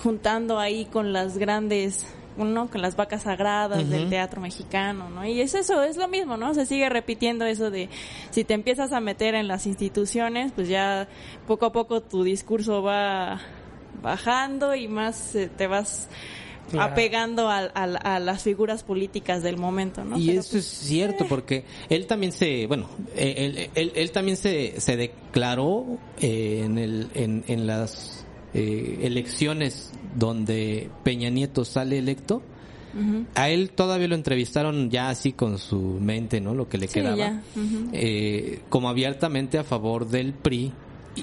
juntando 0.02 0.59
ahí 0.59 0.87
con 0.87 1.12
las 1.12 1.37
grandes, 1.37 2.07
¿no? 2.37 2.71
Con 2.71 2.81
las 2.83 2.97
vacas 2.97 3.23
sagradas 3.23 3.88
del 3.90 4.09
teatro 4.09 4.40
mexicano, 4.40 5.11
¿no? 5.11 5.25
Y 5.27 5.40
es 5.40 5.55
eso, 5.55 5.83
es 5.83 5.97
lo 5.97 6.09
mismo, 6.09 6.37
¿no? 6.37 6.55
Se 6.55 6.66
sigue 6.66 6.88
repitiendo 6.88 7.45
eso 7.45 7.71
de 7.71 7.88
si 8.31 8.45
te 8.45 8.55
empiezas 8.55 8.92
a 8.92 9.01
meter 9.01 9.35
en 9.35 9.49
las 9.49 9.66
instituciones, 9.66 10.53
pues 10.53 10.68
ya 10.68 11.09
poco 11.47 11.66
a 11.66 11.73
poco 11.73 12.01
tu 12.03 12.23
discurso 12.25 12.83
va 12.83 13.40
bajando 14.03 14.75
y 14.75 14.88
más 14.88 15.35
eh, 15.35 15.49
te 15.57 15.66
vas 15.66 16.09
Claro. 16.71 16.92
apegando 16.92 17.51
al- 17.51 17.73
a, 17.75 18.18
las 18.21 18.45
figuras 18.45 18.83
políticas 18.85 19.42
del 19.42 19.59
momento, 19.59 20.05
¿no? 20.05 20.16
Y 20.16 20.29
Pero, 20.29 20.40
eso 20.40 20.57
es 20.57 20.64
cierto, 20.64 21.27
porque 21.29 21.64
él 21.90 22.07
también 22.07 22.33
se, 22.33 22.66
bueno, 22.66 22.88
eh, 23.14 23.35
él, 23.37 23.71
él- 23.75 23.92
él 23.95 24.11
también 24.12 24.37
se, 24.38 24.81
se 24.81 24.97
declaró 24.97 25.99
eh, 26.21 26.62
en, 26.64 26.79
el, 26.79 27.09
en, 27.14 27.45
en 27.49 27.66
las 27.66 28.25
eh, 28.55 28.99
elecciones 29.03 29.93
donde 30.17 30.91
Peña 31.05 31.31
Nieto 31.31 31.65
sale 31.65 31.99
electo. 31.99 32.43
A 33.35 33.49
él 33.49 33.71
todavía 33.71 34.07
lo 34.07 34.15
entrevistaron 34.15 34.91
ya 34.91 35.09
así 35.09 35.33
con 35.33 35.57
su 35.59 35.79
mente, 35.99 36.43
¿no? 36.43 36.55
Lo 36.55 36.69
que 36.69 36.77
le 36.77 36.88
Sí, 36.88 36.95
quedaba. 37.01 37.41
eh, 37.95 38.61
como 38.69 38.91
abiertamente 38.91 39.57
a 39.57 39.65
favor 39.65 40.07
del 40.09 40.35
PRI 40.35 40.73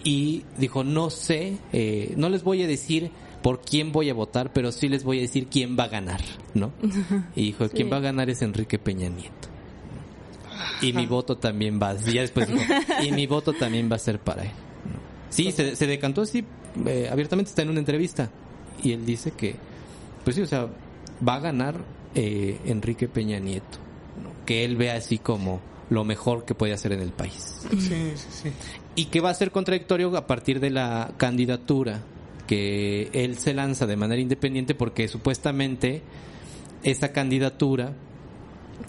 y 0.04 0.44
dijo, 0.58 0.84
no 0.84 1.12
sé, 1.12 1.58
eh, 1.72 2.14
no 2.18 2.30
les 2.30 2.44
voy 2.44 2.64
a 2.64 2.68
decir 2.68 3.12
por 3.44 3.62
quién 3.62 3.92
voy 3.92 4.10
a 4.10 4.16
votar, 4.16 4.52
pero 4.52 4.72
sí 4.72 4.90
les 4.90 5.04
voy 5.04 5.20
a 5.20 5.22
decir 5.22 5.46
quién 5.46 5.78
va 5.78 5.84
a 5.84 5.88
ganar, 5.90 6.22
¿no? 6.56 6.72
Y 7.36 7.44
dijo, 7.46 7.70
quien 7.70 7.86
Sí. 7.88 7.92
va 7.92 7.98
a 7.98 8.02
ganar 8.02 8.32
es 8.32 8.42
Enrique 8.42 8.80
Peña 8.80 9.08
Nieto. 9.10 9.48
Y 10.82 10.92
mi 10.94 11.06
voto 11.06 11.38
también 11.38 11.80
va, 11.80 11.94
y 12.08 12.14
ya 12.14 12.22
después 12.22 12.48
dijo, 12.48 12.62
y 13.04 13.12
mi 13.12 13.28
voto 13.28 13.54
también 13.54 13.92
va 13.92 13.96
a 13.98 14.00
ser 14.00 14.20
para 14.20 14.44
él. 14.44 14.52
Sí, 15.30 15.52
se, 15.52 15.76
se 15.76 15.88
decantó 15.88 16.22
así, 16.24 16.44
eh, 16.86 17.10
abiertamente 17.12 17.50
está 17.50 17.62
en 17.62 17.70
una 17.70 17.80
entrevista, 17.80 18.30
y 18.84 18.94
él 18.94 19.06
dice 19.06 19.32
que, 19.32 19.56
pues 20.24 20.36
sí, 20.36 20.42
o 20.42 20.48
sea, 20.48 20.68
va 21.28 21.36
a 21.36 21.40
ganar 21.40 21.76
eh, 22.16 22.60
Enrique 22.66 23.08
Peña 23.08 23.40
Nieto. 23.40 23.78
¿no? 24.24 24.46
que 24.46 24.66
él 24.66 24.78
ve 24.78 24.92
así 24.92 25.20
como 25.20 25.62
lo 25.90 26.04
mejor 26.04 26.44
que 26.44 26.56
puede 26.56 26.74
hacer 26.74 26.92
en 26.92 27.02
el 27.02 27.12
país. 27.12 27.62
Sí, 27.70 27.78
sí, 27.80 28.28
sí. 28.30 28.52
Y 28.96 29.06
que 29.06 29.22
va 29.22 29.30
a 29.30 29.34
ser 29.34 29.52
contradictorio 29.52 30.16
a 30.18 30.26
partir 30.28 30.60
de 30.60 30.72
la 30.72 31.14
candidatura 31.18 32.02
que 32.48 33.10
él 33.14 33.38
se 33.38 33.54
lanza 33.54 33.86
de 33.86 33.96
manera 33.96 34.20
independiente 34.20 34.74
porque 34.74 35.08
supuestamente 35.08 36.02
esa 36.82 37.12
candidatura 37.12 37.94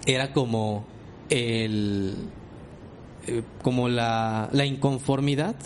era 0.07 0.33
como 0.33 0.87
el 1.29 2.15
eh, 3.27 3.43
como 3.63 3.91
la, 3.91 4.49
la 4.53 4.65
inconformidad 4.65 5.57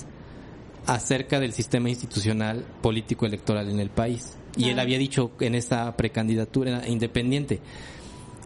acerca 0.87 1.41
del 1.41 1.53
sistema 1.53 1.89
institucional 1.89 2.65
político 2.83 3.27
electoral 3.27 3.71
en 3.71 3.81
el 3.81 3.91
país. 3.91 4.35
Y 4.57 4.65
él 4.65 4.75
Claro. 4.75 4.83
había 4.83 4.99
dicho 4.99 5.31
en 5.41 5.55
esa 5.55 5.97
precandidatura 5.97 6.87
independiente 6.89 7.61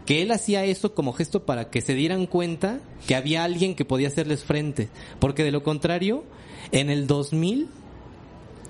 que 0.05 0.21
él 0.23 0.31
hacía 0.31 0.65
eso 0.65 0.95
como 0.95 1.13
gesto 1.13 1.45
para 1.45 1.69
que 1.69 1.81
se 1.81 1.93
dieran 1.93 2.25
cuenta 2.25 2.79
que 3.07 3.15
había 3.15 3.43
alguien 3.43 3.75
que 3.75 3.85
podía 3.85 4.07
hacerles 4.07 4.43
frente, 4.43 4.89
porque 5.19 5.43
de 5.43 5.51
lo 5.51 5.61
contrario, 5.61 6.23
en 6.71 6.89
el 6.89 7.05
2000 7.05 7.67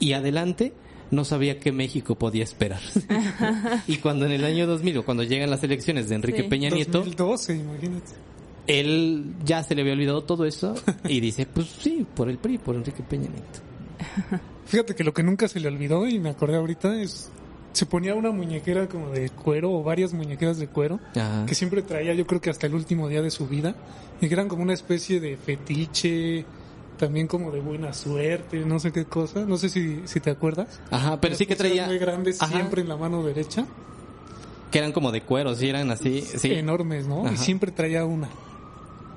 y 0.02 0.14
adelante 0.14 0.74
no 1.12 1.24
sabía 1.24 1.60
qué 1.60 1.72
México 1.72 2.16
podía 2.16 2.44
esperar. 2.44 2.82
y 3.88 3.98
cuando 3.98 4.26
en 4.26 4.34
el 4.34 4.44
año 4.44 4.68
2000 4.68 4.98
o 4.98 5.06
cuando 5.06 5.24
llegan 5.24 5.50
las 5.50 5.64
elecciones 5.64 6.10
de 6.10 6.16
Enrique 6.16 6.44
Sí. 6.44 6.50
Peña 6.50 6.70
Nieto, 6.70 7.00
2012, 7.00 7.56
imagínate. 7.56 8.12
Él 8.70 9.34
ya 9.44 9.64
se 9.64 9.74
le 9.74 9.82
había 9.82 9.94
olvidado 9.94 10.24
todo 10.24 10.46
eso 10.46 10.76
y 11.06 11.20
dice, 11.20 11.48
pues 11.48 11.68
sí, 11.68 12.06
por 12.16 12.30
el 12.30 12.38
PRI, 12.38 12.60
por 12.60 12.76
Enrique 12.76 13.02
Peña 13.02 13.28
Nieto. 13.28 13.60
Fíjate 14.66 14.94
que 14.96 15.04
lo 15.04 15.12
que 15.14 15.24
nunca 15.24 15.48
se 15.48 15.60
le 15.60 15.68
olvidó 15.68 16.08
y 16.08 16.20
me 16.20 16.30
acordé 16.30 16.58
ahorita 16.58 17.02
es 17.02 17.32
se 17.74 17.86
ponía 17.86 18.14
una 18.16 18.32
muñequera 18.32 18.88
como 18.88 19.10
de 19.10 19.30
cuero 19.30 19.72
o 19.72 19.84
varias 19.84 20.14
muñequeras 20.14 20.58
de 20.58 20.68
cuero 20.68 21.00
Ajá. 21.16 21.46
que 21.48 21.56
siempre 21.56 21.82
traía 21.82 22.14
yo 22.14 22.26
creo 22.26 22.42
que 22.42 22.50
hasta 22.50 22.68
el 22.68 22.74
último 22.74 23.08
día 23.08 23.22
de 23.22 23.32
su 23.32 23.48
vida 23.48 23.76
y 24.22 24.28
que 24.28 24.34
eran 24.34 24.48
como 24.48 24.64
una 24.64 24.74
especie 24.74 25.20
de 25.20 25.38
fetiche 25.38 26.46
también 26.98 27.28
como 27.28 27.52
de 27.52 27.60
buena 27.62 27.94
suerte 27.94 28.66
no 28.66 28.80
sé 28.80 28.92
qué 28.92 29.06
cosa 29.06 29.46
no 29.46 29.58
sé 29.58 29.70
si, 29.70 30.02
si 30.06 30.20
te 30.20 30.32
acuerdas 30.32 30.80
Ajá, 30.90 31.22
pero 31.22 31.36
sí 31.36 31.46
que 31.46 31.56
traía 31.56 31.86
muy 31.86 32.00
grandes 32.00 32.42
Ajá, 32.42 32.54
siempre 32.54 32.82
en 32.82 32.90
la 32.90 32.98
mano 32.98 33.24
derecha 33.24 33.66
que 34.72 34.78
eran 34.80 34.92
como 34.92 35.12
de 35.12 35.22
cuero, 35.22 35.56
sí 35.56 35.70
eran 35.70 35.90
así, 35.92 36.22
sí, 36.22 36.52
enormes 36.54 37.08
no 37.08 37.26
Ajá. 37.26 37.36
y 37.36 37.38
siempre 37.38 37.72
traía 37.72 38.04
una 38.04 38.30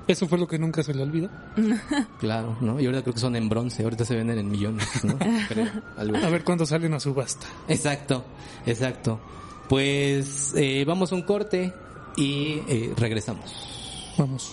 eso 0.07 0.27
fue 0.27 0.37
lo 0.37 0.47
que 0.47 0.59
nunca 0.59 0.83
se 0.83 0.93
le 0.93 1.03
olvidó 1.03 1.29
claro, 2.19 2.57
¿no? 2.61 2.79
Y 2.79 2.85
ahorita 2.85 3.03
creo 3.03 3.13
que 3.13 3.19
son 3.19 3.35
en 3.35 3.49
bronce, 3.49 3.83
ahorita 3.83 4.05
se 4.05 4.15
venden 4.15 4.39
en 4.39 4.49
millones, 4.49 5.03
¿no? 5.03 5.17
Creo, 5.47 5.67
a 5.97 6.29
ver 6.29 6.43
cuándo 6.43 6.65
salen 6.65 6.93
a 6.93 6.99
subasta 6.99 7.47
Exacto, 7.67 8.23
exacto. 8.65 9.19
Pues 9.69 10.53
eh, 10.55 10.83
vamos 10.85 11.11
a 11.11 11.15
un 11.15 11.23
corte 11.23 11.73
y 12.17 12.61
eh, 12.67 12.93
regresamos. 12.97 14.13
vamos 14.17 14.51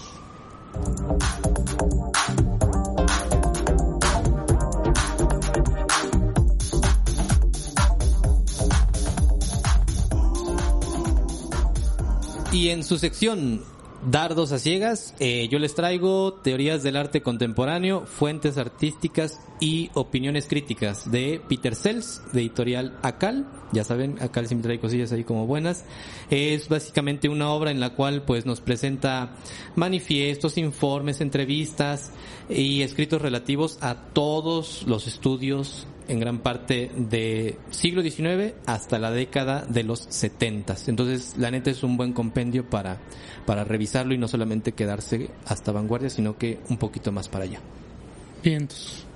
Y 12.52 12.70
en 12.70 12.82
su 12.82 12.98
sección 12.98 13.62
Dardos 14.02 14.50
a 14.52 14.58
ciegas, 14.58 15.14
eh, 15.20 15.46
yo 15.50 15.58
les 15.58 15.74
traigo 15.74 16.32
teorías 16.32 16.82
del 16.82 16.96
arte 16.96 17.20
contemporáneo, 17.20 18.06
fuentes 18.06 18.56
artísticas 18.56 19.38
y 19.60 19.90
opiniones 19.92 20.46
críticas 20.46 21.10
de 21.10 21.38
Peter 21.46 21.74
Sells, 21.74 22.22
de 22.32 22.40
editorial 22.40 22.98
Acal. 23.02 23.46
Ya 23.72 23.84
saben, 23.84 24.16
Acal 24.22 24.46
siempre 24.46 24.68
trae 24.68 24.80
cosillas 24.80 25.12
ahí 25.12 25.22
como 25.22 25.46
buenas. 25.46 25.84
Es 26.30 26.70
básicamente 26.70 27.28
una 27.28 27.50
obra 27.50 27.72
en 27.72 27.78
la 27.78 27.90
cual 27.90 28.22
pues 28.22 28.46
nos 28.46 28.62
presenta 28.62 29.36
manifiestos, 29.76 30.56
informes, 30.56 31.20
entrevistas 31.20 32.10
y 32.48 32.80
escritos 32.80 33.20
relativos 33.20 33.76
a 33.82 33.96
todos 33.96 34.82
los 34.86 35.06
estudios 35.08 35.86
en 36.10 36.18
gran 36.18 36.38
parte 36.40 36.90
de 36.96 37.56
siglo 37.70 38.02
XIX 38.02 38.54
hasta 38.66 38.98
la 38.98 39.12
década 39.12 39.64
de 39.68 39.84
los 39.84 40.00
70. 40.08 40.74
Entonces, 40.88 41.36
la 41.38 41.52
neta 41.52 41.70
es 41.70 41.84
un 41.84 41.96
buen 41.96 42.12
compendio 42.12 42.68
para, 42.68 42.98
para 43.46 43.62
revisarlo 43.62 44.12
y 44.12 44.18
no 44.18 44.26
solamente 44.26 44.72
quedarse 44.72 45.30
hasta 45.46 45.70
vanguardia, 45.70 46.10
sino 46.10 46.36
que 46.36 46.58
un 46.68 46.78
poquito 46.78 47.12
más 47.12 47.28
para 47.28 47.44
allá. 47.44 47.60
vientos 48.42 49.06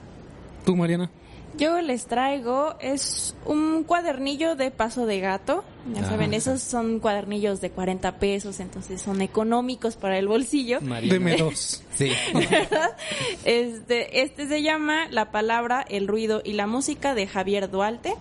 tú 0.64 0.76
Mariana 0.76 1.10
Yo 1.56 1.80
les 1.80 2.06
traigo, 2.06 2.74
es 2.80 3.36
un 3.46 3.84
cuadernillo 3.84 4.56
de 4.56 4.70
paso 4.70 5.06
de 5.06 5.20
gato. 5.20 5.62
Ya 5.94 6.00
Ah. 6.02 6.08
saben, 6.08 6.34
esos 6.34 6.62
son 6.62 6.98
cuadernillos 6.98 7.60
de 7.60 7.70
40 7.70 8.16
pesos, 8.18 8.58
entonces 8.60 9.00
son 9.02 9.20
económicos 9.22 9.96
para 9.96 10.18
el 10.18 10.26
bolsillo. 10.28 10.78
deme 10.80 11.36
dos 11.36 11.82
Sí. 11.94 12.10
Este, 13.44 14.22
este 14.22 14.48
se 14.48 14.62
llama 14.62 15.06
La 15.10 15.30
palabra, 15.30 15.84
el 15.88 16.08
ruido 16.08 16.40
y 16.44 16.54
la 16.54 16.66
música 16.66 17.14
de 17.14 17.26
Javier 17.26 17.70
Duarte. 17.70 18.14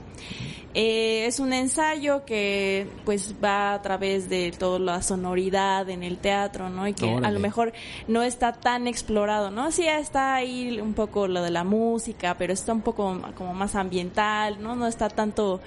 Eh, 0.75 1.25
es 1.27 1.39
un 1.39 1.53
ensayo 1.53 2.25
que 2.25 2.87
pues 3.05 3.35
va 3.43 3.73
a 3.73 3.81
través 3.83 4.27
de 4.27 4.51
toda 4.51 4.79
la 4.79 5.01
sonoridad 5.03 5.87
en 5.89 6.01
el 6.01 6.17
teatro, 6.17 6.69
¿no? 6.69 6.87
Y 6.87 6.93
que 6.93 7.11
a 7.11 7.29
lo 7.29 7.39
mejor 7.39 7.73
no 8.07 8.23
está 8.23 8.53
tan 8.53 8.87
explorado, 8.87 9.51
¿no? 9.51 9.71
Sí 9.71 9.87
está 9.87 10.33
ahí 10.33 10.79
un 10.79 10.93
poco 10.93 11.27
lo 11.27 11.43
de 11.43 11.51
la 11.51 11.63
música, 11.63 12.35
pero 12.37 12.53
está 12.53 12.73
un 12.73 12.81
poco 12.81 13.21
como 13.35 13.53
más 13.53 13.75
ambiental, 13.75 14.61
¿no? 14.61 14.75
No 14.75 14.87
está 14.87 15.09
tanto 15.09 15.61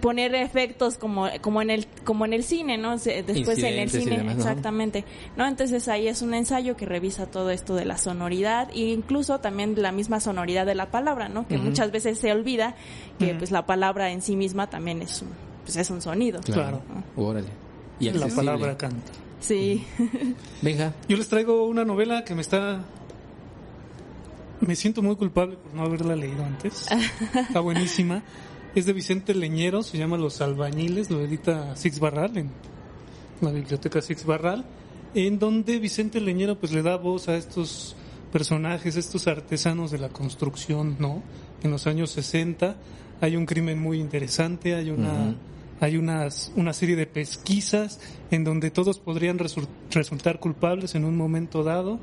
poner 0.00 0.34
efectos 0.34 0.96
como 0.96 1.28
como 1.40 1.62
en 1.62 1.70
el 1.70 1.86
como 2.04 2.24
en 2.24 2.32
el 2.32 2.44
cine, 2.44 2.78
¿no? 2.78 2.96
Después 2.96 3.58
en 3.58 3.78
el 3.78 3.90
cine, 3.90 4.18
demás, 4.18 4.36
¿no? 4.36 4.42
exactamente. 4.42 5.04
¿no? 5.36 5.46
Entonces 5.46 5.88
ahí 5.88 6.08
es 6.08 6.22
un 6.22 6.34
ensayo 6.34 6.76
que 6.76 6.86
revisa 6.86 7.26
todo 7.26 7.50
esto 7.50 7.74
de 7.74 7.84
la 7.84 7.98
sonoridad 7.98 8.70
e 8.70 8.80
incluso 8.80 9.40
también 9.40 9.74
la 9.80 9.92
misma 9.92 10.20
sonoridad 10.20 10.66
de 10.66 10.74
la 10.74 10.90
palabra, 10.90 11.28
¿no? 11.28 11.46
Que 11.46 11.58
muchas 11.58 11.90
veces 11.90 12.18
se 12.18 12.32
olvida 12.32 12.74
que 13.18 13.34
pues 13.34 13.50
la 13.50 13.66
palabra 13.66 14.10
en 14.10 14.22
sí 14.22 14.36
misma 14.36 14.68
también 14.68 15.02
es 15.02 15.22
un 15.22 15.28
pues 15.64 15.76
es 15.76 15.90
un 15.90 16.02
sonido. 16.02 16.40
Claro. 16.40 16.82
Órale. 17.16 17.48
Y 18.00 18.10
la 18.10 18.28
palabra 18.28 18.76
canta 18.76 19.12
Sí. 19.44 19.84
Venga. 20.62 20.94
Yo 21.08 21.16
les 21.16 21.28
traigo 21.28 21.66
una 21.66 21.84
novela 21.84 22.24
que 22.24 22.34
me 22.34 22.40
está... 22.40 22.82
Me 24.60 24.74
siento 24.74 25.02
muy 25.02 25.16
culpable 25.16 25.56
por 25.56 25.74
no 25.74 25.82
haberla 25.82 26.16
leído 26.16 26.42
antes. 26.42 26.86
Está 27.34 27.60
buenísima. 27.60 28.22
Es 28.74 28.86
de 28.86 28.92
Vicente 28.92 29.34
Leñero, 29.34 29.82
se 29.82 29.98
llama 29.98 30.16
Los 30.18 30.40
Albañiles, 30.40 31.10
lo 31.10 31.20
edita 31.20 31.76
Six 31.76 32.00
Barral 32.00 32.36
en 32.36 32.50
la 33.40 33.50
biblioteca 33.52 34.02
Six 34.02 34.24
Barral, 34.26 34.64
en 35.14 35.38
donde 35.38 35.78
Vicente 35.78 36.20
Leñero 36.20 36.58
pues 36.58 36.72
le 36.72 36.82
da 36.82 36.96
voz 36.96 37.28
a 37.28 37.36
estos 37.36 37.94
personajes, 38.32 38.96
estos 38.96 39.28
artesanos 39.28 39.92
de 39.92 39.98
la 39.98 40.08
construcción, 40.08 40.96
¿no? 40.98 41.22
En 41.62 41.70
los 41.70 41.86
años 41.86 42.10
60 42.10 42.76
hay 43.20 43.36
un 43.36 43.46
crimen 43.46 43.78
muy 43.80 44.00
interesante, 44.00 44.74
hay 44.74 44.90
una... 44.90 45.34
Hay 45.80 45.96
unas, 45.96 46.52
una 46.54 46.72
serie 46.72 46.94
de 46.94 47.04
pesquisas 47.04 47.98
en 48.30 48.44
donde 48.44 48.70
todos 48.70 49.00
podrían 49.00 49.38
resu- 49.40 49.66
resultar 49.90 50.38
culpables 50.38 50.94
en 50.94 51.04
un 51.04 51.16
momento 51.16 51.64
dado, 51.64 51.98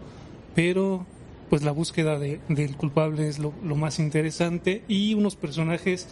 pero 0.54 1.06
pues 1.52 1.62
la 1.64 1.72
búsqueda 1.72 2.18
de- 2.18 2.40
del 2.50 2.76
culpable 2.78 3.28
es 3.28 3.38
lo, 3.38 3.54
lo 3.64 3.76
más 3.76 4.00
interesante 4.00 4.84
y 4.88 5.14
unos 5.14 5.36
personajes 5.36 6.08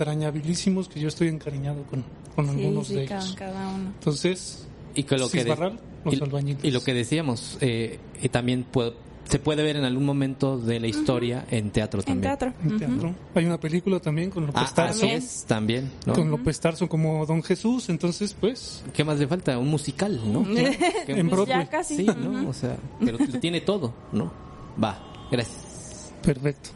entrañabilísimos 0.00 0.88
que 0.88 1.00
yo 1.00 1.08
estoy 1.08 1.28
encariñado 1.28 1.84
con, 1.84 2.04
con 2.34 2.46
Sí, 2.46 2.50
algunos 2.64 2.86
sí, 2.88 2.94
de 2.96 3.04
cada, 3.06 3.22
ellos. 3.22 3.34
cada 3.36 3.68
uno. 3.68 3.92
Entonces, 3.98 4.66
Y 4.94 5.04
que 5.04 5.16
lo 5.18 5.28
que, 5.30 5.38
de- 5.38 5.42
Cisbarral, 5.44 5.80
los 6.04 6.14
y, 6.14 6.56
y 6.68 6.70
lo 6.72 6.82
que 6.82 6.94
decíamos, 6.94 7.56
eh, 7.60 7.98
también 8.30 8.64
puede- 8.64 8.94
se 9.28 9.38
puede 9.38 9.62
ver 9.62 9.76
en 9.76 9.84
algún 9.84 10.04
momento 10.04 10.58
de 10.58 10.80
la 10.80 10.88
historia 10.88 11.46
en 11.52 11.70
teatro 11.70 12.00
En 12.00 12.06
también. 12.06 12.22
teatro. 12.36 12.52
en 12.64 12.78
teatro. 12.80 13.14
Hay 13.36 13.44
una 13.44 13.60
película 13.60 14.00
también 14.00 14.28
con 14.30 14.44
López 14.46 14.62
Ah, 14.66 14.72
Tarso, 14.74 15.06
también, 15.46 15.88
¿no? 16.04 16.14
con 16.14 16.28
López 16.32 16.58
Tarso 16.58 16.88
como 16.88 17.24
Don 17.26 17.40
Jesús, 17.44 17.88
entonces 17.90 18.34
pues 18.40 18.82
¿Qué 18.92 19.04
más 19.04 19.20
le 19.20 19.28
falta? 19.28 19.56
Un 19.56 19.68
musical, 19.68 20.20
¿no? 20.32 20.42
¿Qué- 20.42 20.76
en 21.06 21.28
Pues 21.28 21.30
Broadway. 21.30 21.58
ya 21.64 21.70
casi. 21.70 21.96
Sí, 21.98 22.06
¿no? 22.06 22.48
O 22.48 22.52
sea, 22.52 22.76
pero 22.98 23.18
lo 23.18 23.38
tiene 23.38 23.60
todo, 23.60 23.94
¿no? 24.10 24.49
Va, 24.82 24.98
gracias. 25.30 26.12
Perfecto. 26.22 26.70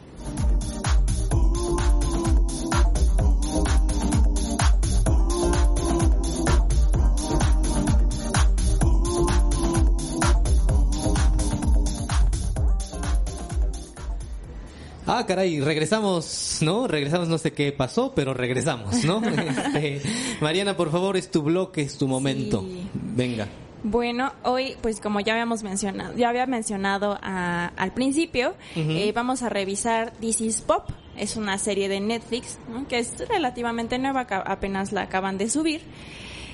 Ah, 15.07 15.23
caray, 15.27 15.61
regresamos, 15.61 16.57
¿no? 16.61 16.87
Regresamos, 16.87 17.27
no 17.27 17.37
sé 17.37 17.53
qué 17.53 17.71
pasó, 17.71 18.13
pero 18.15 18.33
regresamos, 18.33 19.03
¿no? 19.05 19.21
Este, 19.75 20.01
Mariana, 20.41 20.75
por 20.75 20.91
favor, 20.91 21.15
es 21.15 21.29
tu 21.29 21.43
bloque, 21.43 21.81
es 21.81 21.97
tu 21.97 22.07
momento. 22.07 22.61
Sí. 22.61 22.89
Venga. 22.93 23.47
Bueno, 23.87 24.33
hoy, 24.41 24.75
pues 24.81 24.99
como 24.99 25.19
ya 25.19 25.33
habíamos 25.33 25.61
mencionado, 25.61 26.15
ya 26.17 26.29
había 26.29 26.47
mencionado 26.47 27.19
a- 27.21 27.67
al 27.77 27.93
principio, 27.93 28.55
eh, 28.75 29.11
vamos 29.13 29.43
a 29.43 29.49
revisar 29.49 30.11
This 30.19 30.41
is 30.41 30.61
Pop. 30.61 30.89
Es 31.15 31.35
una 31.37 31.59
serie 31.59 31.87
de 31.87 31.99
Netflix, 31.99 32.57
¿no? 32.67 32.87
que 32.87 32.97
es 32.97 33.15
relativamente 33.29 33.99
nueva, 33.99 34.21
apenas 34.45 34.91
la 34.91 35.03
acaban 35.03 35.37
de 35.37 35.49
subir. 35.51 35.81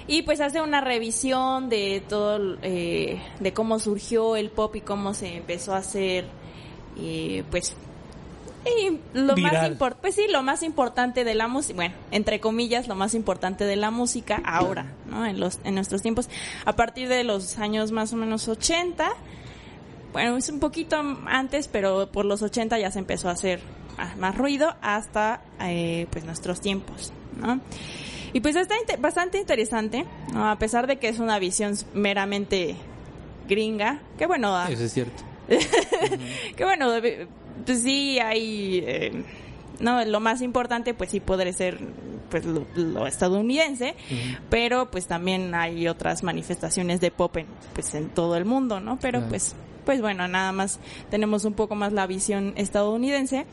y 0.08 0.24
pues 0.24 0.42
hace 0.42 0.60
una 0.62 0.82
revisión 0.82 1.70
de 1.70 2.04
todo, 2.10 2.58
eh, 2.64 3.22
de 3.40 3.54
cómo 3.54 3.80
surgió 3.80 4.36
el 4.36 4.50
pop 4.50 4.76
y 4.76 4.82
cómo 4.82 5.14
se 5.14 5.38
empezó 5.38 5.74
a 5.74 5.78
hacer, 5.78 6.26
eh, 7.00 7.44
pues, 7.50 7.78
y 8.66 9.00
lo 9.14 9.36
más 9.38 9.52
Viral. 9.52 9.78
impor- 9.78 9.96
pues 10.00 10.16
sí, 10.16 10.26
lo 10.30 10.44
más 10.44 10.62
importante 10.64 11.24
de 11.24 11.34
la 11.36 11.48
música, 11.48 11.76
bueno, 11.76 11.96
entre 12.12 12.40
comillas, 12.40 12.88
lo 12.88 12.96
más 12.96 13.14
importante 13.16 13.66
de 13.66 13.76
la 13.76 13.90
música 13.92 14.42
ahora, 14.46 14.86
¿no? 15.10 15.26
En 15.26 15.40
los, 15.40 15.60
en 15.64 15.76
nuestros 15.76 16.02
tiempos, 16.02 16.30
a 16.66 16.74
partir 16.76 17.08
de 17.10 17.24
los 17.24 17.58
años 17.58 17.92
más 17.92 18.14
o 18.14 18.18
menos 18.18 18.48
80, 18.48 19.10
bueno, 20.14 20.38
es 20.38 20.50
un 20.50 20.60
poquito 20.60 21.02
antes, 21.28 21.68
pero 21.68 22.12
por 22.12 22.26
los 22.26 22.42
80 22.42 22.78
ya 22.80 22.92
se 22.92 23.00
empezó 23.00 23.30
a 23.30 23.32
hacer 23.32 23.62
más, 23.98 24.18
más 24.18 24.38
ruido 24.38 24.76
hasta 24.82 25.42
eh, 25.62 26.06
pues 26.12 26.24
nuestros 26.26 26.62
tiempos, 26.62 27.12
¿no? 27.40 27.60
Y 28.34 28.40
pues 28.42 28.56
está 28.56 28.76
bastante 29.00 29.40
interesante, 29.40 30.06
¿no? 30.34 30.50
A 30.50 30.58
pesar 30.58 30.88
de 30.88 30.98
que 30.98 31.10
es 31.10 31.20
una 31.20 31.38
visión 31.40 31.74
meramente 31.94 32.76
gringa, 33.48 34.00
que 34.18 34.26
bueno, 34.28 34.56
a- 34.56 34.70
Eso 34.70 34.84
es 34.84 34.94
cierto. 34.94 35.24
que 36.56 36.64
bueno, 36.64 36.90
pues 37.66 37.82
sí 37.82 38.20
hay, 38.20 38.84
eh, 38.86 39.24
no, 39.80 40.04
lo 40.06 40.20
más 40.20 40.42
importante 40.42 40.94
pues 40.94 41.12
sí 41.12 41.20
podría 41.20 41.54
ser 41.54 41.80
pues 42.30 42.46
lo, 42.46 42.66
lo 42.76 43.08
estadounidense, 43.08 43.96
pero 44.50 44.90
pues 44.90 45.08
también 45.08 45.54
hay 45.54 45.88
otras 45.88 46.24
manifestaciones 46.24 47.02
de 47.02 47.12
pop 47.12 47.36
en, 47.38 47.48
pues 47.74 47.94
en 47.94 48.10
todo 48.10 48.38
el 48.38 48.46
mundo, 48.46 48.80
¿no? 48.80 48.98
Pero 49.00 49.22
pues, 49.28 49.54
pues 49.86 50.02
bueno, 50.02 50.28
nada 50.28 50.54
más 50.54 50.80
tenemos 51.10 51.44
un 51.44 51.54
poco 51.54 51.76
más 51.76 51.92
la 51.92 52.08
visión 52.08 52.54
estadounidense 52.56 53.46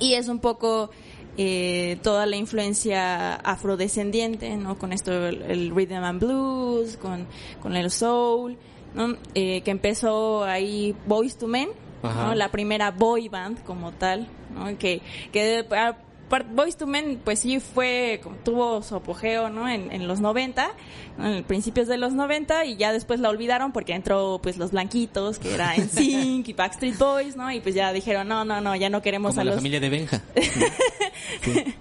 y 0.00 0.14
es 0.14 0.28
un 0.28 0.38
poco 0.38 0.90
eh, 1.36 1.98
toda 2.02 2.26
la 2.26 2.36
influencia 2.36 3.34
afrodescendiente, 3.34 4.56
¿no? 4.56 4.78
Con 4.78 4.92
esto 4.92 5.12
el, 5.12 5.42
el 5.42 5.70
rhythm 5.74 6.04
and 6.04 6.20
blues, 6.20 6.96
con, 6.96 7.26
con 7.60 7.76
el 7.76 7.90
soul, 7.90 8.56
¿no? 8.94 9.16
Eh, 9.34 9.62
que 9.62 9.70
empezó 9.70 10.44
ahí 10.44 10.94
Boys 11.06 11.36
to 11.36 11.46
Men. 11.46 11.68
¿No? 12.02 12.34
La 12.34 12.50
primera 12.50 12.90
boy 12.90 13.28
band 13.28 13.62
como 13.64 13.92
tal, 13.92 14.28
¿no? 14.54 14.76
Que, 14.78 15.00
que 15.32 15.66
ah, 15.70 15.96
Boys 16.40 16.76
to 16.76 16.86
Men, 16.86 17.20
pues 17.22 17.40
sí 17.40 17.60
fue, 17.60 18.20
tuvo 18.44 18.82
su 18.82 18.96
apogeo, 18.96 19.50
¿no? 19.50 19.68
En, 19.68 19.92
en 19.92 20.08
los 20.08 20.20
90, 20.20 20.70
¿no? 21.18 21.26
en 21.26 21.44
principios 21.44 21.88
de 21.88 21.98
los 21.98 22.14
90 22.14 22.64
y 22.64 22.76
ya 22.76 22.92
después 22.92 23.20
la 23.20 23.28
olvidaron 23.28 23.72
porque 23.72 23.92
entró 23.92 24.40
pues 24.42 24.56
los 24.56 24.70
blanquitos, 24.70 25.38
que 25.38 25.52
era 25.54 25.74
NSYNC 25.76 26.48
y 26.48 26.52
Backstreet 26.54 26.96
Boys, 26.96 27.36
¿no? 27.36 27.50
Y 27.52 27.60
pues 27.60 27.74
ya 27.74 27.92
dijeron, 27.92 28.28
no, 28.28 28.44
no, 28.44 28.60
no, 28.60 28.74
ya 28.76 28.88
no 28.88 29.02
queremos 29.02 29.32
Como 29.32 29.42
a 29.42 29.44
la 29.44 29.50
los... 29.50 29.58
familia 29.58 29.80
de 29.80 29.90
Benja. 29.90 30.22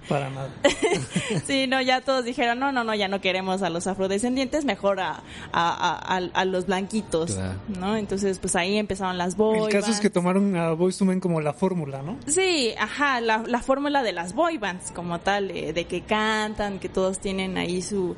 Para 0.09 0.29
nada. 0.29 0.49
Sí, 1.45 1.65
no, 1.67 1.81
ya 1.81 2.01
todos 2.01 2.25
dijeron, 2.25 2.59
no, 2.59 2.71
no, 2.71 2.83
no, 2.83 2.93
ya 2.93 3.07
no 3.07 3.21
queremos 3.21 3.61
a 3.61 3.69
los 3.69 3.87
afrodescendientes, 3.87 4.65
mejor 4.65 4.99
a, 4.99 5.11
a, 5.11 5.21
a, 5.53 6.17
a- 6.17 6.29
a 6.33 6.45
los 6.45 6.65
blanquitos, 6.65 7.33
Claro. 7.33 7.59
¿no? 7.79 7.95
Entonces, 7.95 8.37
pues 8.39 8.55
ahí 8.55 8.77
empezaron 8.77 9.17
las 9.17 9.35
boy 9.37 9.59
El 9.59 9.69
caso 9.69 9.91
es 9.91 9.99
que 9.99 10.09
tomaron 10.09 10.55
a 10.57 10.71
Boyz 10.73 10.99
II 11.01 11.07
Men 11.07 11.19
como 11.19 11.39
la 11.41 11.53
fórmula, 11.53 12.01
¿no? 12.01 12.17
Sí, 12.27 12.73
ajá, 12.77 13.21
la, 13.21 13.43
la 13.47 13.59
fórmula 13.61 14.03
de 14.03 14.11
las 14.13 14.33
boy 14.33 14.57
bands 14.57 14.91
como 14.91 15.19
tal, 15.19 15.51
eh, 15.51 15.73
de 15.73 15.85
que 15.85 16.01
cantan, 16.01 16.79
que 16.79 16.89
todos 16.89 17.19
tienen 17.19 17.57
ahí 17.57 17.81
su... 17.81 18.15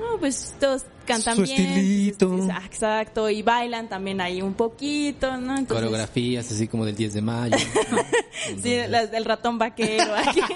No, 0.00 0.18
pues 0.18 0.54
todos 0.58 0.84
cantan 1.06 1.36
Su 1.36 1.42
bien. 1.42 1.60
estilito. 1.60 2.34
es- 2.38 2.44
es- 2.44 2.64
Exacto, 2.66 3.28
y 3.28 3.42
bailan 3.42 3.88
también 3.88 4.20
ahí 4.20 4.40
un 4.42 4.54
poquito, 4.54 5.30
¿no? 5.36 5.56
Entonces, 5.58 5.74
Coreografías 5.76 6.50
así 6.50 6.66
como 6.68 6.84
del 6.86 6.96
10 6.96 7.14
de 7.14 7.22
mayo. 7.22 7.56
¿no? 7.90 7.98
Sí, 8.62 8.76
las 8.88 9.10
del 9.10 9.24
ratón 9.26 9.58
vaquero 9.58 10.14
aquí. 10.16 10.40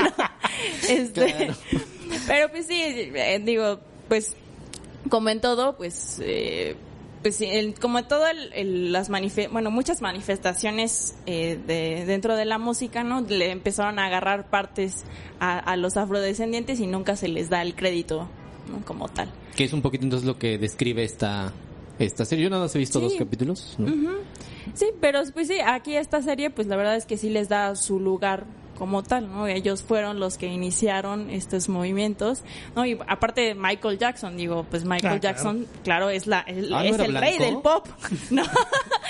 No, 0.00 0.88
este, 0.88 1.32
Claro. 1.34 1.54
Pero 2.26 2.50
pues 2.50 2.66
sí, 2.66 2.80
eh, 2.82 3.40
digo, 3.44 3.80
pues 4.08 4.36
como 5.08 5.28
en 5.30 5.40
todo, 5.40 5.76
pues 5.76 6.20
eh, 6.22 6.76
pues 7.22 7.40
el- 7.40 7.74
como 7.78 7.98
en 7.98 8.08
todo 8.08 8.26
el- 8.26 8.52
el- 8.52 8.92
las 8.92 9.08
manife 9.10 9.48
bueno 9.48 9.70
muchas 9.70 10.00
manifestaciones 10.02 11.14
eh, 11.26 11.58
de 11.66 12.04
dentro 12.06 12.36
de 12.36 12.44
la 12.44 12.58
música 12.58 13.04
no 13.04 13.20
le 13.22 13.50
empezaron 13.50 13.98
a 13.98 14.06
agarrar 14.06 14.48
partes 14.50 15.04
a, 15.38 15.58
a 15.58 15.76
los 15.76 15.96
afrodescendientes 15.96 16.80
y 16.80 16.86
nunca 16.86 17.16
se 17.16 17.28
les 17.28 17.48
da 17.50 17.62
el 17.62 17.74
crédito 17.74 18.28
¿no? 18.68 18.84
como 18.84 19.08
tal 19.08 19.30
Que 19.56 19.64
es 19.64 19.72
un 19.72 19.82
poquito 19.82 20.04
entonces 20.04 20.26
lo 20.26 20.38
que 20.38 20.58
describe 20.58 21.04
esta 21.04 21.52
esta 21.98 22.24
serie. 22.24 22.44
Yo 22.44 22.50
nada 22.50 22.62
más 22.62 22.74
he 22.74 22.78
visto 22.78 22.98
Sí. 22.98 23.04
dos 23.04 23.14
capítulos. 23.16 23.74
¿no? 23.78 23.92
Sí, 24.74 24.86
pero 25.02 25.20
pues 25.34 25.48
sí, 25.48 25.58
aquí 25.64 25.96
esta 25.96 26.22
serie 26.22 26.48
pues 26.50 26.66
la 26.66 26.76
verdad 26.76 26.96
es 26.96 27.04
que 27.04 27.16
sí 27.18 27.28
les 27.28 27.48
da 27.50 27.76
su 27.76 28.00
lugar 28.00 28.44
como 28.78 29.02
tal, 29.02 29.28
¿no? 29.30 29.46
Ellos 29.46 29.82
fueron 29.82 30.18
los 30.20 30.38
que 30.38 30.46
iniciaron 30.46 31.28
estos 31.28 31.68
movimientos, 31.68 32.40
¿no? 32.74 32.86
Y 32.86 32.98
aparte 33.08 33.42
de 33.42 33.54
Michael 33.54 33.98
Jackson, 33.98 34.38
digo, 34.38 34.64
pues 34.70 34.86
Michael 34.86 35.16
Ah. 35.16 35.20
Jackson, 35.20 35.66
claro, 35.84 36.08
es 36.08 36.26
la 36.26 36.40
es, 36.40 36.64
Ah, 36.72 36.82
¿no 36.82 36.84
es 36.84 36.98
el 36.98 37.14
rey 37.14 37.36
del 37.36 37.58
pop, 37.58 37.86
¿no? 38.30 38.42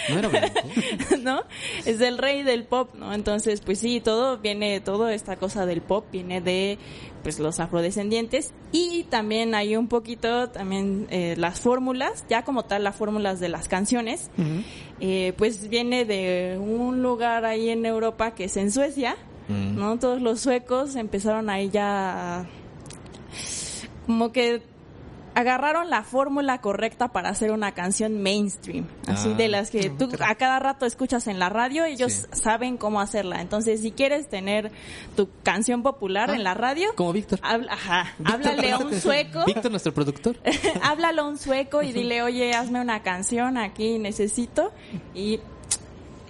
No 0.09 0.19
era 0.19 0.27
blanco. 0.29 0.59
¿no? 1.21 1.43
Es 1.87 2.01
el 2.01 2.19
rey 2.19 2.43
del 2.43 2.65
pop, 2.65 2.95
¿no? 2.97 3.15
Entonces, 3.15 3.61
pues 3.61 3.79
sí, 3.79 4.01
todo 4.01 4.39
viene, 4.39 4.81
toda 4.81 5.15
esta 5.15 5.37
cosa 5.37 5.67
del 5.67 5.83
pop 5.83 6.05
viene 6.11 6.41
de, 6.41 6.77
pues, 7.23 7.39
los 7.39 7.61
afrodescendientes 7.61 8.53
y 8.73 9.05
también 9.05 9.55
hay 9.55 9.77
un 9.77 9.89
poquito, 9.89 10.49
también 10.51 11.07
eh, 11.11 11.35
las 11.37 11.61
fórmulas, 11.61 12.25
ya 12.29 12.45
como 12.45 12.65
tal, 12.65 12.85
las 12.85 12.97
fórmulas 12.97 13.41
de 13.41 13.49
las 13.49 13.69
canciones, 13.69 14.31
eh, 15.01 15.33
pues 15.37 15.69
viene 15.69 16.05
de 16.05 16.59
un 16.61 17.03
lugar 17.03 17.45
ahí 17.45 17.71
en 17.71 17.87
Europa 17.87 18.35
que 18.35 18.45
es 18.45 18.57
en 18.57 18.71
Suecia, 18.73 19.17
Mm. 19.51 19.77
¿no? 19.77 19.99
Todos 19.99 20.23
los 20.23 20.41
suecos 20.41 20.95
empezaron 20.95 21.51
ahí 21.51 21.71
ya 21.71 22.47
como 24.07 24.31
que 24.33 24.63
agarraron 25.35 25.91
la 25.91 26.03
fórmula 26.03 26.61
correcta 26.61 27.09
para 27.09 27.29
hacer 27.31 27.53
una 27.53 27.73
canción 27.73 28.23
mainstream, 28.23 28.87
así 29.07 29.31
Ah. 29.33 29.37
de 29.37 29.49
las 29.49 29.71
que 29.71 29.89
tú 29.91 30.09
a 30.21 30.35
cada 30.35 30.59
rato 30.59 30.87
escuchas 30.87 31.27
en 31.29 31.39
la 31.39 31.49
radio, 31.49 31.85
ellos 31.85 32.13
Sí. 32.13 32.27
saben 32.33 32.77
cómo 32.77 33.01
hacerla. 33.01 33.41
Entonces, 33.41 33.81
si 33.81 33.93
quieres 33.93 34.29
tener 34.29 34.71
tu 35.17 35.29
canción 35.43 35.83
popular 35.83 36.31
Ah, 36.31 36.35
en 36.35 36.45
la 36.45 36.55
radio, 36.55 36.89
Como 36.97 37.13
Víctor. 37.13 37.39
habla, 37.43 37.73
ajá, 37.73 38.13
Víctor, 38.19 38.35
háblale 38.35 38.73
a 38.73 38.79
un 38.79 38.95
sueco, 39.01 39.45
Víctor, 39.47 39.71
nuestro 39.71 39.95
productor. 39.95 40.37
háblalo 40.83 41.23
a 41.23 41.29
un 41.29 41.39
sueco 41.39 41.83
y 41.83 41.93
dile, 41.93 42.23
oye, 42.23 42.53
hazme 42.55 42.81
una 42.81 43.03
canción 43.03 43.57
aquí, 43.57 43.99
necesito 43.99 44.73
y 45.15 45.41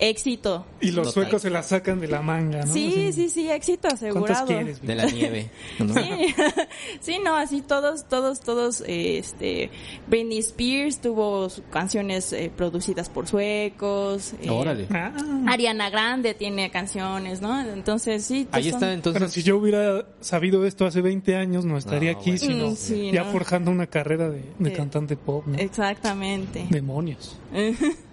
éxito. 0.01 0.66
Y 0.80 0.92
los 0.92 1.09
Total. 1.09 1.12
suecos 1.24 1.42
se 1.42 1.51
la 1.51 1.62
sacan 1.62 2.01
de 2.01 2.09
la 2.09 2.22
manga, 2.22 2.64
¿no? 2.64 2.72
Sí, 2.72 2.88
Así, 2.88 3.12
sí, 3.12 3.28
sí, 3.28 3.51
éxito 3.51 3.82
¿Cuántas 3.88 4.03
asegurado. 4.03 4.46
quieres? 4.46 4.82
De 4.82 4.94
la 4.94 5.05
nieve. 5.07 5.51
¿no? 5.78 5.94
Sí, 5.94 6.34
sí, 7.01 7.18
no, 7.24 7.36
así 7.36 7.61
todos, 7.62 8.09
todos, 8.09 8.40
todos, 8.40 8.80
eh, 8.86 9.18
este, 9.18 9.70
Britney 10.09 10.38
Spears 10.38 11.01
tuvo 11.01 11.48
canciones 11.70 12.32
eh, 12.32 12.51
producidas 12.57 13.09
por 13.09 13.28
suecos. 13.28 14.32
eh, 14.42 14.48
Órale. 14.51 14.86
Ah, 14.90 15.12
Ariana 15.48 15.90
Grande 15.90 16.34
tiene 16.34 16.70
canciones, 16.70 17.40
¿no? 17.40 17.61
Entonces 17.61 18.24
sí. 18.24 18.48
Ahí 18.53 18.64
son- 18.64 18.68
está 18.74 18.78
pero 18.86 18.92
entonces. 18.94 19.32
si 19.32 19.42
yo 19.42 19.59
hubiera 19.59 20.07
sabido 20.20 20.64
esto 20.66 20.86
hace 20.86 21.03
20 21.03 21.36
años, 21.36 21.64
no 21.64 21.76
estaría 21.76 22.12
No, 22.12 22.18
aquí, 22.18 22.30
bueno. 22.30 22.40
sino 22.46 22.70
Mm, 22.70 22.76
sí, 22.76 23.11
ya 23.12 23.24
¿no? 23.24 23.32
forjando 23.32 23.70
una 23.70 23.86
carrera 23.86 24.28
de, 24.30 24.42
de 24.59 24.70
Eh, 24.70 24.72
cantante 24.72 25.16
pop, 25.16 25.46
¿no? 25.46 25.59
Exactamente. 25.59 26.66
Demonios. 26.70 27.36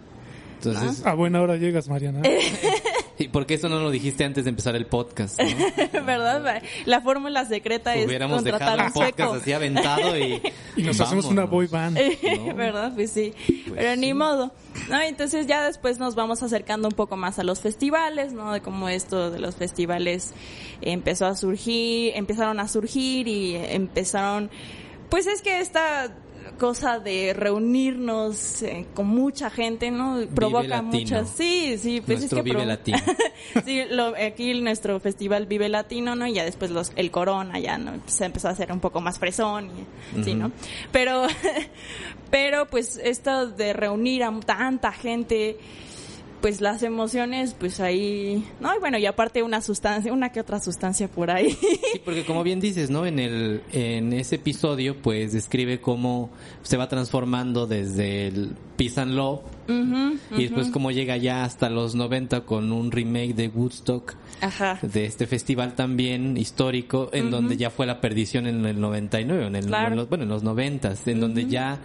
Entonces, 0.63 1.05
A 1.05 1.13
buena 1.13 1.41
hora 1.41 1.55
llegas, 1.57 1.87
Mariana. 1.87 2.21
¿y 3.19 3.29
por 3.29 3.45
qué 3.45 3.55
eso 3.55 3.67
no 3.67 3.79
lo 3.79 3.89
dijiste 3.89 4.23
antes 4.23 4.43
de 4.43 4.49
empezar 4.51 4.75
el 4.75 4.85
podcast? 4.85 5.39
no? 5.41 6.05
¿Verdad? 6.05 6.61
La 6.85 7.01
fórmula 7.01 7.45
secreta 7.45 7.95
es 7.95 8.05
Hubiéramos 8.07 8.37
contratar 8.43 8.77
dejado 8.77 8.81
el 8.81 8.87
un 8.87 8.93
podcast 8.93 9.41
así 9.41 9.53
aventado 9.53 10.17
y. 10.17 10.41
Y 10.77 10.83
nos 10.83 11.01
hacemos 11.01 11.25
una 11.25 11.45
vámonos. 11.45 11.49
boy 11.49 11.79
band. 11.79 11.99
No. 12.37 12.53
¿Verdad? 12.53 12.91
Pues 12.93 13.09
sí. 13.09 13.33
Pero 13.73 13.95
ni 13.95 14.13
modo. 14.13 14.53
¿No? 14.89 15.01
Entonces 15.01 15.47
ya 15.47 15.65
después 15.65 15.97
nos 15.97 16.13
vamos 16.13 16.43
acercando 16.43 16.87
un 16.87 16.93
poco 16.93 17.17
más 17.17 17.39
a 17.39 17.43
los 17.43 17.61
festivales, 17.61 18.31
¿no? 18.33 18.53
De 18.53 18.61
cómo 18.61 18.87
esto 18.87 19.31
de 19.31 19.39
los 19.39 19.55
festivales 19.55 20.33
empezó 20.81 21.25
a 21.25 21.35
surgir, 21.35 22.11
empezaron 22.15 22.59
a 22.59 22.67
surgir 22.67 23.27
y 23.27 23.55
empezaron, 23.55 24.51
pues 25.09 25.25
es 25.25 25.41
que 25.41 25.61
esta 25.61 26.13
cosa 26.57 26.99
de 26.99 27.33
reunirnos 27.33 28.61
eh, 28.61 28.85
con 28.93 29.07
mucha 29.07 29.49
gente, 29.49 29.91
¿no? 29.91 30.19
Provoca 30.33 30.81
muchas, 30.81 31.29
sí, 31.29 31.77
sí, 31.77 32.01
pues 32.01 32.19
Nuestro 32.19 32.39
es 32.39 32.43
que 32.43 32.51
Vive 32.51 32.65
Latino. 32.65 32.97
sí, 33.65 33.83
lo, 33.89 34.13
aquí 34.15 34.59
nuestro 34.61 34.99
festival 34.99 35.45
Vive 35.45 35.69
Latino, 35.69 36.15
¿no? 36.15 36.27
Y 36.27 36.33
ya 36.33 36.45
después 36.45 36.71
los, 36.71 36.91
el 36.95 37.11
Corona 37.11 37.59
ya, 37.59 37.77
¿no? 37.77 37.93
Se 38.07 38.25
empezó 38.25 38.47
a 38.47 38.51
hacer 38.51 38.71
un 38.71 38.79
poco 38.79 39.01
más 39.01 39.19
fresón 39.19 39.69
y 40.17 40.23
sí, 40.23 40.33
¿no? 40.33 40.51
Pero, 40.91 41.27
pero 42.31 42.67
pues 42.67 42.99
esto 43.03 43.47
de 43.47 43.73
reunir 43.73 44.23
a 44.23 44.39
tanta 44.39 44.91
gente, 44.91 45.57
pues 46.41 46.61
las 46.61 46.83
emociones, 46.83 47.55
pues 47.57 47.79
ahí, 47.79 48.45
no, 48.59 48.73
y 48.75 48.79
bueno, 48.79 48.97
y 48.97 49.05
aparte 49.05 49.41
una 49.43 49.61
sustancia, 49.61 50.13
una 50.13 50.31
que 50.31 50.39
otra 50.39 50.59
sustancia 50.59 51.07
por 51.07 51.31
ahí. 51.31 51.51
Sí, 51.51 52.01
porque 52.05 52.25
como 52.25 52.43
bien 52.43 52.59
dices, 52.59 52.89
¿no? 52.89 53.05
En 53.05 53.19
el 53.19 53.61
en 53.71 54.13
ese 54.13 54.35
episodio 54.35 54.95
pues 55.01 55.33
describe 55.33 55.79
cómo 55.81 56.29
se 56.61 56.77
va 56.77 56.88
transformando 56.88 57.65
desde 57.67 58.27
el 58.27 58.55
Peace 58.77 58.99
and 59.01 59.13
Love 59.13 59.41
y 60.38 60.43
después 60.43 60.69
cómo 60.69 60.91
llega 60.91 61.17
ya 61.17 61.43
hasta 61.43 61.69
los 61.69 61.95
90 61.95 62.41
con 62.41 62.71
un 62.71 62.91
remake 62.91 63.33
de 63.33 63.47
Woodstock 63.49 64.13
Ajá. 64.39 64.79
de 64.81 65.05
este 65.05 65.25
festival 65.27 65.73
también 65.75 66.38
histórico 66.38 67.09
en 67.11 67.31
donde 67.31 67.57
ya 67.57 67.69
fue 67.69 67.85
la 67.85 67.99
perdición 67.99 68.47
en 68.47 68.65
el 68.65 68.79
99, 68.79 69.47
en 69.47 69.55
el, 69.55 69.65
Claro. 69.65 69.88
en 69.91 69.95
los, 69.97 70.09
bueno, 70.09 70.23
en 70.25 70.29
los 70.29 70.43
90, 70.43 70.93
en 71.07 71.19
donde 71.19 71.45
ya 71.47 71.79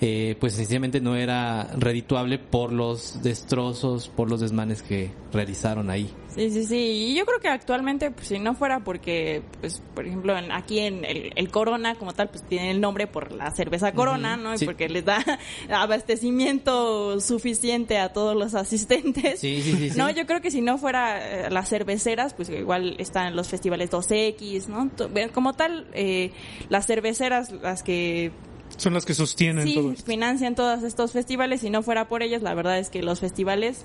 eh, 0.00 0.36
pues 0.40 0.52
sencillamente 0.54 1.00
no 1.00 1.16
era 1.16 1.64
redituable 1.78 2.38
por 2.38 2.72
los 2.72 3.22
destrozos, 3.22 4.08
por 4.08 4.28
los 4.30 4.40
desmanes 4.40 4.82
que 4.82 5.10
realizaron 5.32 5.90
ahí. 5.90 6.10
Sí, 6.34 6.50
sí, 6.50 6.66
sí. 6.66 6.76
Y 6.76 7.14
yo 7.16 7.24
creo 7.24 7.40
que 7.40 7.48
actualmente, 7.48 8.10
pues 8.10 8.26
si 8.28 8.38
no 8.38 8.54
fuera 8.54 8.80
porque, 8.80 9.42
pues, 9.62 9.82
por 9.94 10.06
ejemplo, 10.06 10.36
en- 10.36 10.52
aquí 10.52 10.80
en 10.80 11.02
el, 11.06 11.32
el 11.34 11.50
Corona 11.50 11.94
como 11.94 12.12
tal, 12.12 12.28
pues 12.28 12.42
tiene 12.46 12.70
el 12.72 12.80
nombre 12.82 13.06
por 13.06 13.32
la 13.32 13.50
cerveza 13.52 13.92
Corona, 13.92 14.36
¿no? 14.36 14.52
Y 14.54 14.58
sí. 14.58 14.66
porque 14.66 14.90
les 14.90 15.02
da 15.06 15.24
abastecimiento 15.70 17.20
suficiente 17.20 17.98
a 17.98 18.12
todos 18.12 18.36
los 18.36 18.54
asistentes. 18.54 19.40
Sí, 19.40 19.62
sí, 19.62 19.76
sí, 19.76 19.90
sí. 19.90 19.98
No, 19.98 20.10
yo 20.10 20.26
creo 20.26 20.40
que 20.40 20.50
si 20.50 20.60
no 20.60 20.78
fuera 20.78 21.46
eh, 21.46 21.50
las 21.50 21.68
cerveceras, 21.68 22.34
pues 22.34 22.48
igual 22.50 22.96
están 22.98 23.34
los 23.36 23.48
festivales 23.48 23.90
2X, 23.90 24.66
¿no? 24.68 24.90
Como 25.32 25.54
tal, 25.54 25.86
eh, 25.94 26.32
las 26.68 26.86
cerveceras, 26.86 27.50
las 27.52 27.82
que 27.82 28.30
Son 28.76 28.94
las 28.94 29.04
que 29.04 29.14
sostienen 29.14 29.66
sí 29.66 29.74
todo 29.74 29.92
esto. 29.92 30.04
financian 30.04 30.54
todos 30.54 30.82
estos 30.82 31.12
festivales, 31.12 31.60
si 31.60 31.70
no 31.70 31.82
fuera 31.82 32.08
por 32.08 32.22
ellas, 32.22 32.42
la 32.42 32.54
verdad 32.54 32.78
es 32.78 32.90
que 32.90 33.02
los 33.02 33.20
festivales 33.20 33.84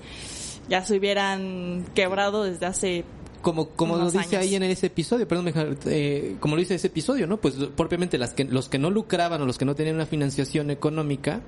ya 0.69 0.83
se 0.83 0.97
hubieran 0.97 1.85
quebrado 1.95 2.43
desde 2.43 2.65
hace 2.65 3.05
como 3.41 3.69
como 3.69 3.97
lo 3.97 4.11
dice 4.11 4.35
años. 4.37 4.47
ahí 4.47 4.55
en 4.55 4.63
ese 4.63 4.87
episodio, 4.87 5.27
perdón, 5.27 5.51
eh, 5.85 6.35
como 6.39 6.55
lo 6.55 6.59
dice 6.59 6.75
ese 6.75 6.87
episodio, 6.87 7.27
¿no? 7.27 7.37
Pues 7.37 7.55
propiamente 7.75 8.17
las 8.17 8.33
que 8.33 8.43
los 8.45 8.69
que 8.69 8.77
no 8.77 8.89
lucraban 8.91 9.41
o 9.41 9.45
los 9.45 9.57
que 9.57 9.65
no 9.65 9.75
tenían 9.75 9.95
una 9.95 10.05
financiación 10.05 10.69
económica, 10.69 11.41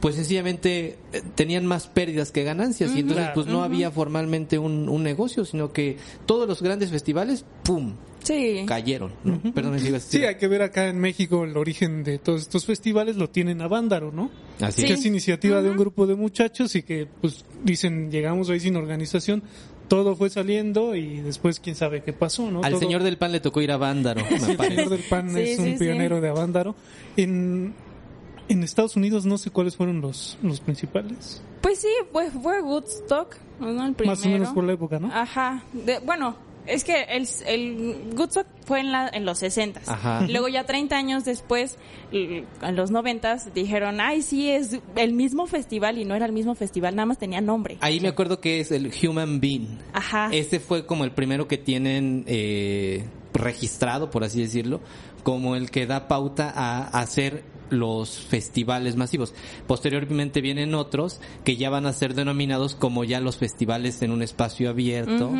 pues 0.00 0.14
sencillamente 0.14 0.98
eh, 1.12 1.22
tenían 1.34 1.66
más 1.66 1.88
pérdidas 1.88 2.30
que 2.30 2.44
ganancias 2.44 2.94
y 2.94 3.00
entonces 3.00 3.28
pues 3.34 3.46
no 3.46 3.64
había 3.64 3.90
formalmente 3.90 4.58
un, 4.58 4.88
un 4.88 5.02
negocio, 5.02 5.44
sino 5.44 5.72
que 5.72 5.96
todos 6.26 6.46
los 6.46 6.62
grandes 6.62 6.90
festivales, 6.90 7.44
pum, 7.64 7.94
Sí. 8.24 8.64
cayeron, 8.66 9.12
¿no? 9.22 9.40
Perdón, 9.54 9.78
si 9.78 9.88
ibas 9.88 10.02
a 10.02 10.06
decir- 10.06 10.20
Sí, 10.20 10.26
hay 10.26 10.34
que 10.36 10.48
ver 10.48 10.62
acá 10.62 10.88
en 10.88 10.98
México 10.98 11.44
el 11.44 11.56
origen 11.56 12.02
de 12.02 12.18
todos 12.18 12.40
estos 12.42 12.64
festivales, 12.66 13.14
lo 13.16 13.30
tienen 13.30 13.60
a 13.62 13.68
Vándaro, 13.68 14.10
¿no? 14.10 14.30
Así 14.60 14.82
Sí. 14.82 14.88
Que 14.88 14.94
es. 14.94 15.04
iniciativa 15.06 15.62
de 15.62 15.70
un 15.70 15.76
grupo 15.76 16.06
de 16.06 16.16
muchachos 16.16 16.74
y 16.74 16.82
que 16.82 17.06
pues 17.20 17.44
dicen 17.62 18.10
llegamos 18.10 18.50
ahí 18.50 18.58
sin 18.60 18.74
organización, 18.76 19.42
todo 19.88 20.16
fue 20.16 20.30
saliendo 20.30 20.94
y 20.96 21.20
después 21.20 21.60
quién 21.60 21.76
sabe 21.76 22.02
qué 22.02 22.12
pasó, 22.14 22.50
¿no? 22.50 22.62
Al 22.64 22.70
Todo- 22.72 22.80
señor 22.80 23.02
del 23.02 23.18
pan 23.18 23.30
le 23.32 23.40
tocó 23.40 23.60
ir 23.60 23.70
a 23.70 23.76
Vándaro, 23.76 24.20
el 24.30 24.40
señor 24.40 24.88
del 24.88 25.02
pan 25.08 25.32
Sí, 25.34 25.40
es 25.40 25.56
sí, 25.56 25.62
un 25.62 25.72
sí. 25.72 25.76
pionero 25.84 26.20
de 26.22 26.28
Avándaro. 26.30 26.74
En, 27.18 27.74
en 28.48 28.62
Estados 28.62 28.96
Unidos 28.96 29.26
no 29.26 29.36
sé 29.38 29.50
cuáles 29.50 29.76
fueron 29.76 30.00
los, 30.00 30.38
los 30.42 30.60
principales. 30.60 31.42
Pues 31.60 31.78
sí, 31.78 31.88
fue, 32.12 32.30
fue 32.30 32.60
Woodstock, 32.62 33.36
¿no? 33.60 33.86
El 33.86 33.94
primero. 33.94 34.16
Más 34.16 34.24
o 34.24 34.28
menos 34.28 34.48
por 34.50 34.64
la 34.64 34.72
época, 34.72 34.98
¿no? 34.98 35.10
Ajá. 35.12 35.62
De- 35.72 35.98
bueno, 36.00 36.36
es 36.66 36.84
que 36.84 37.02
el, 37.02 37.28
el 37.46 37.96
Woodstock 38.16 38.46
fue 38.66 38.80
en, 38.80 38.92
la, 38.92 39.08
en 39.12 39.24
los 39.24 39.38
60 39.38 39.82
Ajá. 39.86 40.26
Luego 40.28 40.48
ya 40.48 40.64
30 40.64 40.96
años 40.96 41.24
después, 41.24 41.76
en 42.12 42.76
los 42.76 42.90
90 42.90 43.36
dijeron, 43.54 44.00
ay, 44.00 44.22
sí, 44.22 44.50
es 44.50 44.80
el 44.96 45.12
mismo 45.12 45.46
festival 45.46 45.98
y 45.98 46.04
no 46.04 46.14
era 46.14 46.26
el 46.26 46.32
mismo 46.32 46.54
festival, 46.54 46.96
nada 46.96 47.06
más 47.06 47.18
tenía 47.18 47.40
nombre. 47.40 47.78
Ahí 47.80 48.00
me 48.00 48.08
acuerdo 48.08 48.40
que 48.40 48.60
es 48.60 48.70
el 48.70 48.92
Human 49.02 49.40
Being. 49.40 49.78
Ajá. 49.92 50.28
Este 50.32 50.60
fue 50.60 50.86
como 50.86 51.04
el 51.04 51.12
primero 51.12 51.48
que 51.48 51.58
tienen 51.58 52.24
eh, 52.26 53.04
registrado, 53.32 54.10
por 54.10 54.24
así 54.24 54.40
decirlo, 54.40 54.80
como 55.22 55.56
el 55.56 55.70
que 55.70 55.86
da 55.86 56.08
pauta 56.08 56.52
a 56.54 57.00
hacer 57.00 57.44
los 57.78 58.18
festivales 58.18 58.96
masivos. 58.96 59.34
Posteriormente 59.66 60.40
vienen 60.40 60.74
otros 60.74 61.20
que 61.44 61.56
ya 61.56 61.70
van 61.70 61.86
a 61.86 61.92
ser 61.92 62.14
denominados 62.14 62.74
como 62.74 63.04
ya 63.04 63.20
los 63.20 63.36
festivales 63.36 64.00
en 64.02 64.10
un 64.10 64.22
espacio 64.22 64.70
abierto 64.70 65.30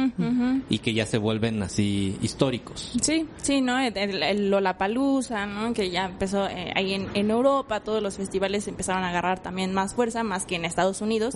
y 0.68 0.78
que 0.78 0.94
ya 0.94 1.06
se 1.06 1.18
vuelven 1.18 1.62
así 1.62 2.16
históricos. 2.22 2.92
Sí, 3.00 3.26
sí, 3.42 3.60
¿no? 3.60 3.78
El, 3.78 3.96
el- 3.96 4.22
el 4.22 4.50
Lollapalooza, 4.50 5.46
¿no? 5.46 5.72
Que 5.74 5.90
ya 5.90 6.06
empezó 6.06 6.46
eh, 6.48 6.72
ahí 6.74 6.94
en, 6.94 7.08
en 7.14 7.30
Europa, 7.30 7.80
todos 7.80 8.02
los 8.02 8.16
festivales 8.16 8.66
empezaron 8.68 9.02
a 9.04 9.08
agarrar 9.10 9.42
también 9.42 9.72
más 9.74 9.94
fuerza, 9.94 10.22
más 10.22 10.44
que 10.46 10.56
en 10.56 10.64
Estados 10.64 11.00
Unidos. 11.00 11.34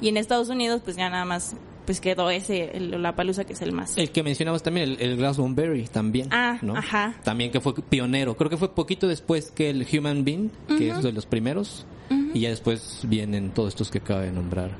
Y 0.00 0.08
en 0.08 0.16
Estados 0.16 0.48
Unidos, 0.48 0.80
pues 0.84 0.96
ya 0.96 1.08
nada 1.10 1.24
más, 1.24 1.54
pues 1.84 2.00
quedó 2.00 2.30
ese, 2.30 2.76
el 2.76 2.90
Lollapalooza, 2.90 3.44
que 3.44 3.52
es 3.54 3.62
el 3.62 3.72
más... 3.72 3.96
El 3.98 4.10
que 4.10 4.22
mencionamos 4.22 4.62
también, 4.62 4.90
el, 4.90 5.00
el 5.00 5.16
Glastonbury 5.16 5.84
también, 5.88 6.28
Ah, 6.30 6.58
¿no? 6.62 6.76
ajá. 6.76 7.14
También 7.24 7.50
que 7.50 7.60
fue 7.60 7.74
pionero. 7.74 8.36
Creo 8.36 8.48
que 8.50 8.56
fue 8.56 8.74
poquito 8.74 9.08
después 9.08 9.50
que 9.50 9.70
el 9.70 9.86
Human 9.92 10.24
Being, 10.24 10.50
que 10.78 10.90
es 10.90 11.02
de 11.02 11.12
los 11.12 11.26
primeros. 11.26 11.86
Y 12.34 12.40
ya 12.40 12.50
después 12.50 13.00
vienen 13.04 13.50
todos 13.50 13.70
estos 13.70 13.90
que 13.90 13.98
acaba 13.98 14.20
de 14.22 14.32
nombrar 14.32 14.70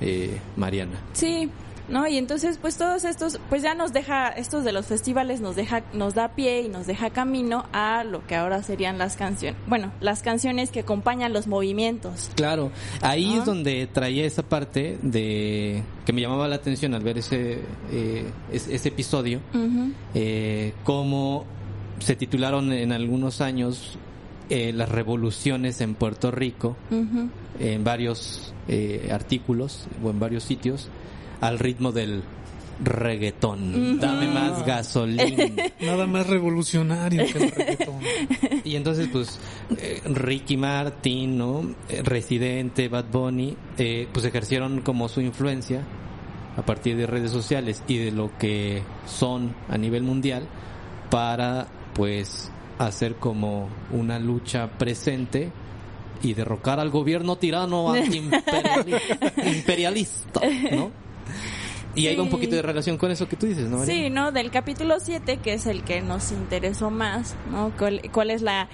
eh, 0.00 0.38
Mariana. 0.56 1.00
Sí, 1.12 1.48
¿no? 1.88 2.06
Y 2.06 2.16
entonces, 2.18 2.58
pues 2.60 2.76
todos 2.76 3.04
estos, 3.04 3.40
pues 3.48 3.62
ya 3.62 3.74
nos 3.74 3.92
deja, 3.92 4.28
estos 4.28 4.64
de 4.64 4.72
los 4.72 4.86
festivales 4.86 5.40
nos 5.40 5.56
deja, 5.56 5.82
nos 5.92 6.14
da 6.14 6.28
pie 6.34 6.62
y 6.62 6.68
nos 6.68 6.86
deja 6.86 7.10
camino 7.10 7.64
a 7.72 8.04
lo 8.04 8.26
que 8.26 8.36
ahora 8.36 8.62
serían 8.62 8.98
las 8.98 9.16
canciones, 9.16 9.58
bueno, 9.66 9.92
las 10.00 10.22
canciones 10.22 10.70
que 10.70 10.80
acompañan 10.80 11.32
los 11.32 11.46
movimientos. 11.46 12.30
Claro, 12.34 12.70
ahí 13.02 13.32
Ah. 13.34 13.38
es 13.38 13.44
donde 13.46 13.86
traía 13.86 14.24
esa 14.26 14.42
parte 14.42 14.98
de 15.02 15.82
que 16.04 16.12
me 16.12 16.20
llamaba 16.20 16.46
la 16.48 16.56
atención 16.56 16.94
al 16.94 17.02
ver 17.02 17.18
ese, 17.18 17.60
eh, 17.92 18.24
es- 18.52 18.68
ese 18.68 18.88
episodio, 18.88 19.40
eh, 20.14 20.72
cómo 20.84 21.44
se 21.98 22.16
titularon 22.16 22.72
en 22.72 22.92
algunos 22.92 23.40
años 23.40 23.98
eh, 24.50 24.72
las 24.72 24.88
revoluciones 24.88 25.80
en 25.82 25.94
Puerto 25.94 26.30
Rico, 26.30 26.74
en 27.60 27.84
varios 27.84 28.54
eh, 28.68 29.10
artículos 29.12 29.86
o 30.02 30.08
en 30.10 30.18
varios 30.20 30.44
sitios, 30.44 30.88
al 31.40 31.58
ritmo 31.58 31.92
del 31.92 32.22
reggaetón. 32.82 33.98
Dame 33.98 34.28
más 34.28 34.64
gasolina. 34.64 35.44
Nada 35.80 36.06
más 36.06 36.26
revolucionario 36.28 37.26
que 37.26 37.38
el 37.44 37.50
reggaetón. 37.50 37.96
Y 38.64 38.76
entonces, 38.76 39.08
pues, 39.12 39.38
eh, 39.76 40.00
Ricky 40.04 40.56
Martin, 40.56 41.38
¿no? 41.38 41.62
Eh, 41.88 42.02
Residente, 42.04 42.88
Bad 42.88 43.06
Bunny, 43.10 43.56
eh, 43.78 44.06
pues 44.12 44.24
ejercieron 44.24 44.80
como 44.82 45.08
su 45.08 45.20
influencia 45.20 45.82
a 46.56 46.62
partir 46.62 46.96
de 46.96 47.06
redes 47.06 47.30
sociales 47.30 47.82
y 47.88 47.98
de 47.98 48.10
lo 48.12 48.30
que 48.38 48.82
son 49.06 49.54
a 49.68 49.76
nivel 49.78 50.02
mundial 50.02 50.44
para, 51.10 51.66
pues, 51.94 52.50
hacer 52.78 53.16
como 53.16 53.68
una 53.92 54.18
lucha 54.20 54.68
presente 54.78 55.50
y 56.22 56.34
derrocar 56.34 56.78
al 56.78 56.90
gobierno 56.90 57.36
tirano 57.36 57.88
antiimperiali- 57.94 59.00
imperialista, 59.56 60.40
¿no? 60.72 60.90
Y 61.94 62.06
ahí 62.06 62.14
va 62.14 62.22
un 62.22 62.28
Sí. 62.28 62.34
poquito 62.36 62.54
de 62.54 62.62
relación 62.62 62.96
con 62.96 63.10
eso 63.10 63.28
que 63.28 63.34
tú 63.34 63.46
dices, 63.46 63.68
¿no? 63.68 63.84
Sí, 63.84 64.08
¿no? 64.08 64.30
Del 64.30 64.50
capítulo 64.52 65.00
7, 65.00 65.38
que 65.38 65.54
es 65.54 65.66
el 65.66 65.82
que 65.82 66.00
nos 66.00 66.30
interesó 66.30 66.90
más, 66.90 67.34
¿no? 67.50 67.72
¿Cuál, 67.76 68.02
cuál 68.12 68.30
es 68.30 68.42
la 68.42 68.68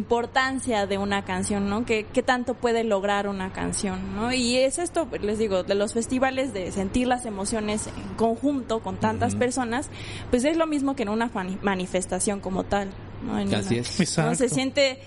importancia 0.00 0.86
de 0.86 0.98
una 0.98 1.24
canción, 1.24 1.68
¿no? 1.68 1.84
¿Qué, 1.84 2.06
¿Qué 2.12 2.22
tanto 2.22 2.54
puede 2.54 2.82
lograr 2.82 3.28
una 3.28 3.52
canción, 3.52 4.16
¿no? 4.16 4.32
Y 4.32 4.56
es 4.56 4.78
esto, 4.78 5.06
les 5.20 5.38
digo, 5.38 5.62
de 5.62 5.74
los 5.74 5.92
festivales 5.94 6.52
de 6.52 6.72
sentir 6.72 7.06
las 7.06 7.24
emociones 7.26 7.86
en 7.86 8.14
conjunto 8.16 8.80
con 8.80 8.96
tantas 8.96 9.36
personas, 9.36 9.88
pues 10.30 10.44
es 10.44 10.56
lo 10.56 10.66
mismo 10.66 10.96
que 10.96 11.04
en 11.04 11.10
una 11.10 11.30
manifestación 11.62 12.40
como 12.40 12.64
tal, 12.64 12.88
¿no? 13.26 13.38
En 13.38 13.54
Así 13.54 13.74
una- 13.74 13.80
es. 13.82 13.98
¿no? 13.98 14.02
Exacto. 14.04 14.34
Se 14.36 14.48
siente, 14.48 14.98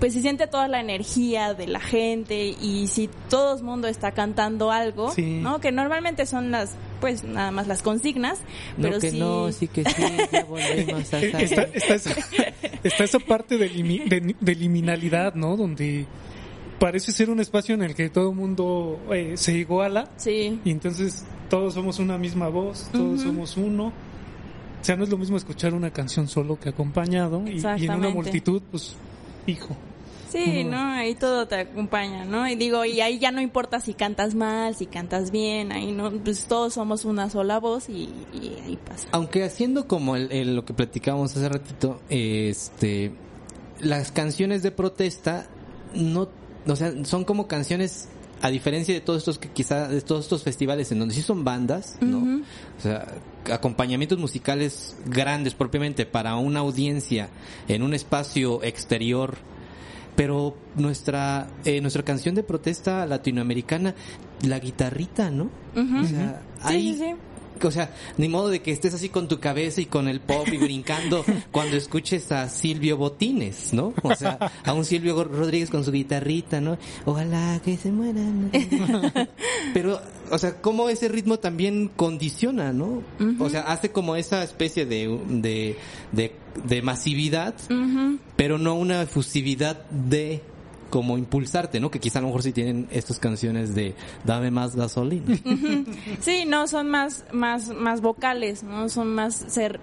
pues 0.00 0.12
se 0.14 0.20
siente 0.22 0.46
toda 0.46 0.68
la 0.68 0.80
energía 0.80 1.54
de 1.54 1.66
la 1.66 1.80
gente 1.80 2.46
y 2.60 2.86
si 2.88 3.08
todo 3.28 3.56
el 3.56 3.62
mundo 3.64 3.88
está 3.88 4.12
cantando 4.12 4.70
algo, 4.70 5.10
Sí. 5.12 5.40
¿no? 5.42 5.60
Que 5.60 5.72
normalmente 5.72 6.26
son 6.26 6.50
las, 6.50 6.72
pues 7.00 7.24
nada 7.24 7.50
más 7.50 7.66
las 7.66 7.82
consignas, 7.82 8.38
pero 8.76 8.94
no 8.94 9.00
que 9.00 9.10
sí. 9.10 9.18
no, 9.18 9.52
sí 9.52 9.68
que 9.68 9.84
sí, 9.84 10.02
ya 10.32 10.44
volvemos 10.44 11.12
a 11.14 11.20
está, 11.20 11.62
está 11.62 11.94
esa, 11.94 12.14
está 12.82 13.04
esa 13.04 13.18
parte 13.18 13.58
de, 13.58 13.70
limi- 13.70 14.04
de- 14.08 14.34
de 14.38 14.54
liminalidad, 14.54 15.34
¿no? 15.34 15.56
Donde 15.56 16.06
parece 16.78 17.12
ser 17.12 17.30
un 17.30 17.40
espacio 17.40 17.74
en 17.74 17.82
el 17.82 17.94
que 17.94 18.10
todo 18.10 18.30
el 18.30 18.36
mundo 18.36 18.98
eh, 19.12 19.34
se 19.36 19.52
iguala 19.56 20.08
Sí. 20.16 20.60
y 20.64 20.70
entonces 20.70 21.24
todos 21.48 21.74
somos 21.74 21.98
una 21.98 22.18
misma 22.18 22.48
voz, 22.48 22.88
todos 22.92 23.20
somos 23.22 23.56
uno. 23.56 23.92
O 24.84 24.86
sea, 24.86 24.96
no 24.96 25.04
es 25.04 25.08
lo 25.08 25.16
mismo 25.16 25.38
escuchar 25.38 25.72
una 25.72 25.90
canción 25.90 26.28
solo 26.28 26.60
que 26.60 26.68
acompañado 26.68 27.42
y- 27.48 27.52
y, 27.80 27.86
en 27.86 27.94
una 27.94 28.10
multitud, 28.10 28.60
pues, 28.70 28.92
hijo. 29.46 29.74
Sí. 30.28 30.62
¿no? 30.62 30.76
Ahí 30.76 31.14
todo 31.14 31.48
te 31.48 31.54
acompaña, 31.60 32.26
¿no? 32.26 32.46
Y 32.46 32.54
digo, 32.56 32.84
y 32.84 33.00
ahí 33.00 33.18
ya 33.18 33.30
no 33.30 33.40
importa 33.40 33.80
si 33.80 33.94
cantas 33.94 34.34
mal, 34.34 34.74
si 34.74 34.84
cantas 34.84 35.30
bien, 35.30 35.72
ahí 35.72 35.90
no, 35.90 36.10
pues 36.10 36.44
todos 36.44 36.74
somos 36.74 37.06
una 37.06 37.30
sola 37.30 37.58
voz 37.60 37.88
y, 37.88 38.10
y 38.34 38.58
ahí 38.62 38.76
pasa. 38.86 39.08
Aunque 39.12 39.42
haciendo 39.44 39.88
como 39.88 40.16
el, 40.16 40.30
el- 40.30 40.54
lo 40.54 40.66
que 40.66 40.74
platicábamos 40.74 41.34
hace 41.34 41.48
ratito, 41.48 42.02
este, 42.10 43.10
las 43.80 44.12
canciones 44.12 44.62
de 44.62 44.70
protesta 44.70 45.46
no, 45.94 46.28
o 46.66 46.76
sea, 46.76 46.92
son 47.06 47.24
como 47.24 47.46
canciones 47.48 48.08
a 48.42 48.50
diferencia 48.50 48.92
de 48.92 49.00
todos 49.00 49.20
estos 49.20 49.38
que 49.38 49.48
quizá 49.48 49.88
de 49.88 50.02
todos 50.02 50.24
estos 50.24 50.42
festivales 50.42 50.92
en 50.92 50.98
donde 50.98 51.14
sí 51.14 51.22
son 51.22 51.42
bandas, 51.44 51.96
¿no? 52.02 52.42
O 52.78 52.82
sea, 52.82 53.06
acompañamientos 53.52 54.18
musicales 54.18 54.96
grandes 55.06 55.54
propiamente 55.54 56.06
para 56.06 56.36
una 56.36 56.60
audiencia 56.60 57.28
en 57.68 57.82
un 57.82 57.94
espacio 57.94 58.62
exterior 58.62 59.36
pero 60.16 60.56
nuestra 60.76 61.48
eh, 61.64 61.80
nuestra 61.80 62.04
canción 62.04 62.34
de 62.34 62.42
protesta 62.42 63.04
latinoamericana 63.06 63.94
la 64.42 64.58
guitarrita 64.58 65.30
no 65.30 65.50
o 65.74 66.06
sea 66.06 66.40
Sí, 66.64 66.66
ahí 66.68 66.92
sí, 66.94 66.98
sí. 67.00 67.14
O 67.62 67.70
sea, 67.70 67.90
ni 68.18 68.28
modo 68.28 68.48
de 68.48 68.62
que 68.62 68.72
estés 68.72 68.94
así 68.94 69.08
con 69.08 69.28
tu 69.28 69.40
cabeza 69.40 69.80
y 69.80 69.86
con 69.86 70.08
el 70.08 70.20
pop 70.20 70.46
y 70.52 70.58
brincando 70.58 71.24
cuando 71.50 71.76
escuches 71.76 72.30
a 72.32 72.48
Silvio 72.48 72.96
Botines, 72.96 73.72
¿no? 73.72 73.94
O 74.02 74.14
sea, 74.14 74.38
a 74.64 74.72
un 74.72 74.84
Silvio 74.84 75.24
Rodríguez 75.24 75.70
con 75.70 75.84
su 75.84 75.92
guitarrita, 75.92 76.60
¿no? 76.60 76.78
Ojalá 77.04 77.60
que 77.64 77.76
se 77.76 77.90
mueran. 77.90 78.50
Pero, 79.74 80.00
o 80.30 80.38
sea, 80.38 80.60
cómo 80.60 80.88
ese 80.88 81.08
ritmo 81.08 81.38
también 81.38 81.90
condiciona, 81.94 82.72
¿no? 82.72 83.02
O 83.38 83.48
sea, 83.48 83.62
hace 83.62 83.90
como 83.90 84.16
esa 84.16 84.42
especie 84.42 84.86
de, 84.86 85.18
de, 85.28 85.76
de, 86.12 86.36
de 86.64 86.82
masividad, 86.82 87.54
pero 88.36 88.58
no 88.58 88.74
una 88.74 89.02
efusividad 89.02 89.84
de 89.90 90.42
como 90.94 91.18
impulsarte, 91.18 91.80
¿no? 91.80 91.90
Que 91.90 91.98
quizá 91.98 92.20
a 92.20 92.22
lo 92.22 92.28
mejor 92.28 92.44
sí 92.44 92.52
tienen 92.52 92.86
estas 92.92 93.18
canciones 93.18 93.74
de 93.74 93.96
dame 94.22 94.52
más 94.52 94.76
gasolina. 94.76 95.36
Sí, 96.20 96.44
no, 96.46 96.68
son 96.68 96.88
más, 96.88 97.24
más, 97.32 97.70
más 97.70 98.00
vocales, 98.00 98.62
¿no? 98.62 98.88
Son 98.88 99.12
más, 99.12 99.34
ser 99.34 99.80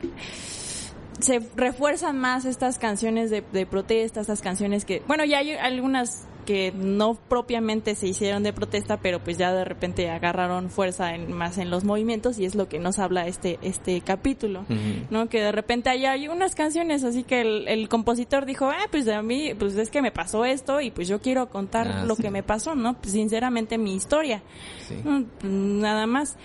se 1.19 1.41
refuerzan 1.57 2.17
más 2.17 2.45
estas 2.45 2.79
canciones 2.79 3.29
de, 3.29 3.43
de 3.51 3.65
protesta, 3.65 4.21
estas 4.21 4.41
canciones 4.41 4.85
que, 4.85 5.03
bueno, 5.05 5.25
ya 5.25 5.39
hay 5.39 5.51
algunas 5.51 6.27
que 6.45 6.71
no 6.75 7.15
propiamente 7.15 7.95
se 7.95 8.07
hicieron 8.07 8.43
de 8.43 8.53
protesta, 8.53 8.97
pero 8.97 9.19
pues 9.23 9.37
ya 9.37 9.53
de 9.53 9.63
repente 9.65 10.09
agarraron 10.09 10.69
fuerza 10.69 11.13
en, 11.15 11.31
más 11.31 11.57
en 11.57 11.69
los 11.69 11.83
movimientos 11.83 12.39
y 12.39 12.45
es 12.45 12.55
lo 12.55 12.67
que 12.67 12.79
nos 12.79 12.99
habla 12.99 13.27
este 13.27 13.59
este 13.61 14.01
capítulo, 14.01 14.65
¿no? 15.09 15.29
Que 15.29 15.41
de 15.41 15.51
repente 15.51 15.89
hay, 15.89 16.05
hay 16.05 16.27
unas 16.27 16.55
canciones 16.55 17.03
así 17.03 17.23
que 17.23 17.41
el, 17.41 17.67
el 17.67 17.89
compositor 17.89 18.45
dijo, 18.45 18.69
ah, 18.69 18.87
pues 18.91 19.07
a 19.07 19.21
mí, 19.21 19.53
pues 19.57 19.75
es 19.75 19.89
que 19.89 20.01
me 20.01 20.11
pasó 20.11 20.45
esto 20.45 20.81
y 20.81 20.91
pues 20.91 21.07
yo 21.07 21.21
quiero 21.21 21.49
contar 21.49 21.87
Ah, 21.87 22.05
lo 22.05 22.15
sí. 22.15 22.23
que 22.23 22.31
me 22.31 22.43
pasó, 22.43 22.75
¿no? 22.75 22.95
Pues 22.99 23.13
sinceramente 23.13 23.77
mi 23.77 23.95
historia, 23.95 24.43
Sí. 24.87 24.95
¿no? 25.03 25.25
nada 25.43 26.07
más 26.07 26.37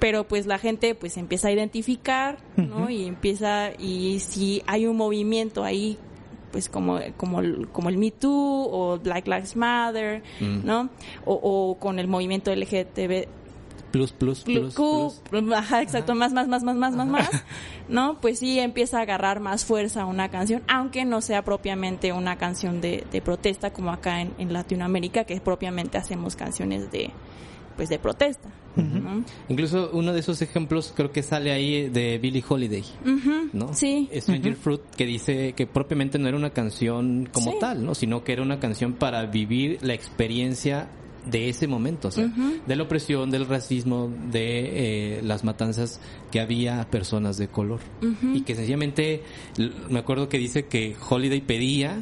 pero 0.00 0.24
pues 0.28 0.44
la 0.46 0.58
gente 0.58 0.94
pues 0.94 1.16
empieza 1.16 1.48
a 1.48 1.52
identificar, 1.52 2.36
¿no? 2.56 2.90
Y 2.90 3.06
empieza 3.06 3.70
y 3.78 4.18
si 4.20 4.62
hay 4.66 4.86
un 4.86 4.96
movimiento 4.96 5.64
ahí 5.64 5.96
pues 6.54 6.68
como 6.68 7.00
como 7.16 7.40
el- 7.40 7.66
como 7.72 7.88
el 7.88 7.98
Me 7.98 8.12
Too 8.12 8.30
o 8.70 8.96
Black 9.00 9.26
Lives 9.26 9.56
Matter, 9.56 10.22
Mm. 10.40 10.64
¿no? 10.64 10.88
O, 11.24 11.34
o 11.42 11.74
con 11.80 11.98
el 11.98 12.06
movimiento 12.06 12.52
LGTB 12.52 13.26
Plus, 13.90 14.12
plus, 14.12 14.42
plus, 14.44 14.74
Q, 14.74 15.12
plus. 15.30 15.52
ajá, 15.52 15.82
exacto, 15.82 16.14
más, 16.14 16.32
más, 16.32 16.46
más, 16.48 16.62
más, 16.62 16.76
más, 16.76 16.94
más, 16.94 17.06
más, 17.08 17.30
¿no? 17.88 18.20
Pues 18.20 18.38
sí 18.38 18.58
empieza 18.60 18.98
a 18.98 19.02
agarrar 19.02 19.40
más 19.40 19.64
fuerza 19.64 20.04
una 20.06 20.28
canción, 20.30 20.62
aunque 20.68 21.04
no 21.04 21.20
sea 21.20 21.42
propiamente 21.42 22.12
una 22.12 22.36
canción 22.36 22.80
de, 22.80 23.04
de 23.10 23.20
protesta 23.20 23.72
como 23.72 23.90
acá 23.90 24.20
en, 24.20 24.32
en 24.38 24.52
Latinoamérica, 24.52 25.24
que 25.24 25.40
propiamente 25.40 25.98
hacemos 25.98 26.34
canciones 26.36 26.90
de, 26.92 27.10
pues 27.76 27.88
de 27.88 27.98
protesta, 27.98 28.48
¿no? 28.76 29.24
Incluso 29.48 29.90
uno 29.92 30.12
de 30.12 30.20
esos 30.20 30.40
ejemplos 30.42 30.92
creo 30.96 31.10
que 31.12 31.22
sale 31.22 31.52
ahí 31.52 31.88
de 31.88 32.18
Billie 32.18 32.44
Holiday, 32.46 32.84
¿no? 33.52 33.72
Sí. 33.74 34.08
Stranger 34.14 34.56
Fruit, 34.56 34.80
que 34.96 35.06
dice 35.06 35.52
que 35.54 35.66
propiamente 35.66 36.18
no 36.18 36.28
era 36.28 36.36
una 36.36 36.50
canción 36.50 37.28
como 37.32 37.52
Sí. 37.52 37.56
tal, 37.60 37.84
¿no? 37.84 37.94
Sino 37.94 38.24
que 38.24 38.32
era 38.32 38.42
una 38.42 38.60
canción 38.60 38.94
para 38.94 39.26
vivir 39.26 39.78
la 39.82 39.94
experiencia 39.94 40.88
de 41.30 41.48
ese 41.48 41.66
momento, 41.66 42.08
o 42.08 42.10
sea, 42.10 42.30
de 42.66 42.76
la 42.76 42.82
opresión, 42.82 43.30
del 43.30 43.46
racismo, 43.46 44.10
de 44.30 45.18
eh, 45.18 45.22
las 45.22 45.42
matanzas 45.42 45.98
que 46.30 46.38
había 46.38 46.82
a 46.82 46.90
personas 46.90 47.38
de 47.38 47.48
color. 47.48 47.80
Y 48.34 48.42
que 48.42 48.54
sencillamente, 48.54 49.22
me 49.88 49.98
acuerdo 50.00 50.28
que 50.28 50.36
dice 50.38 50.66
que 50.66 50.94
Holiday 51.08 51.40
pedía 51.40 51.96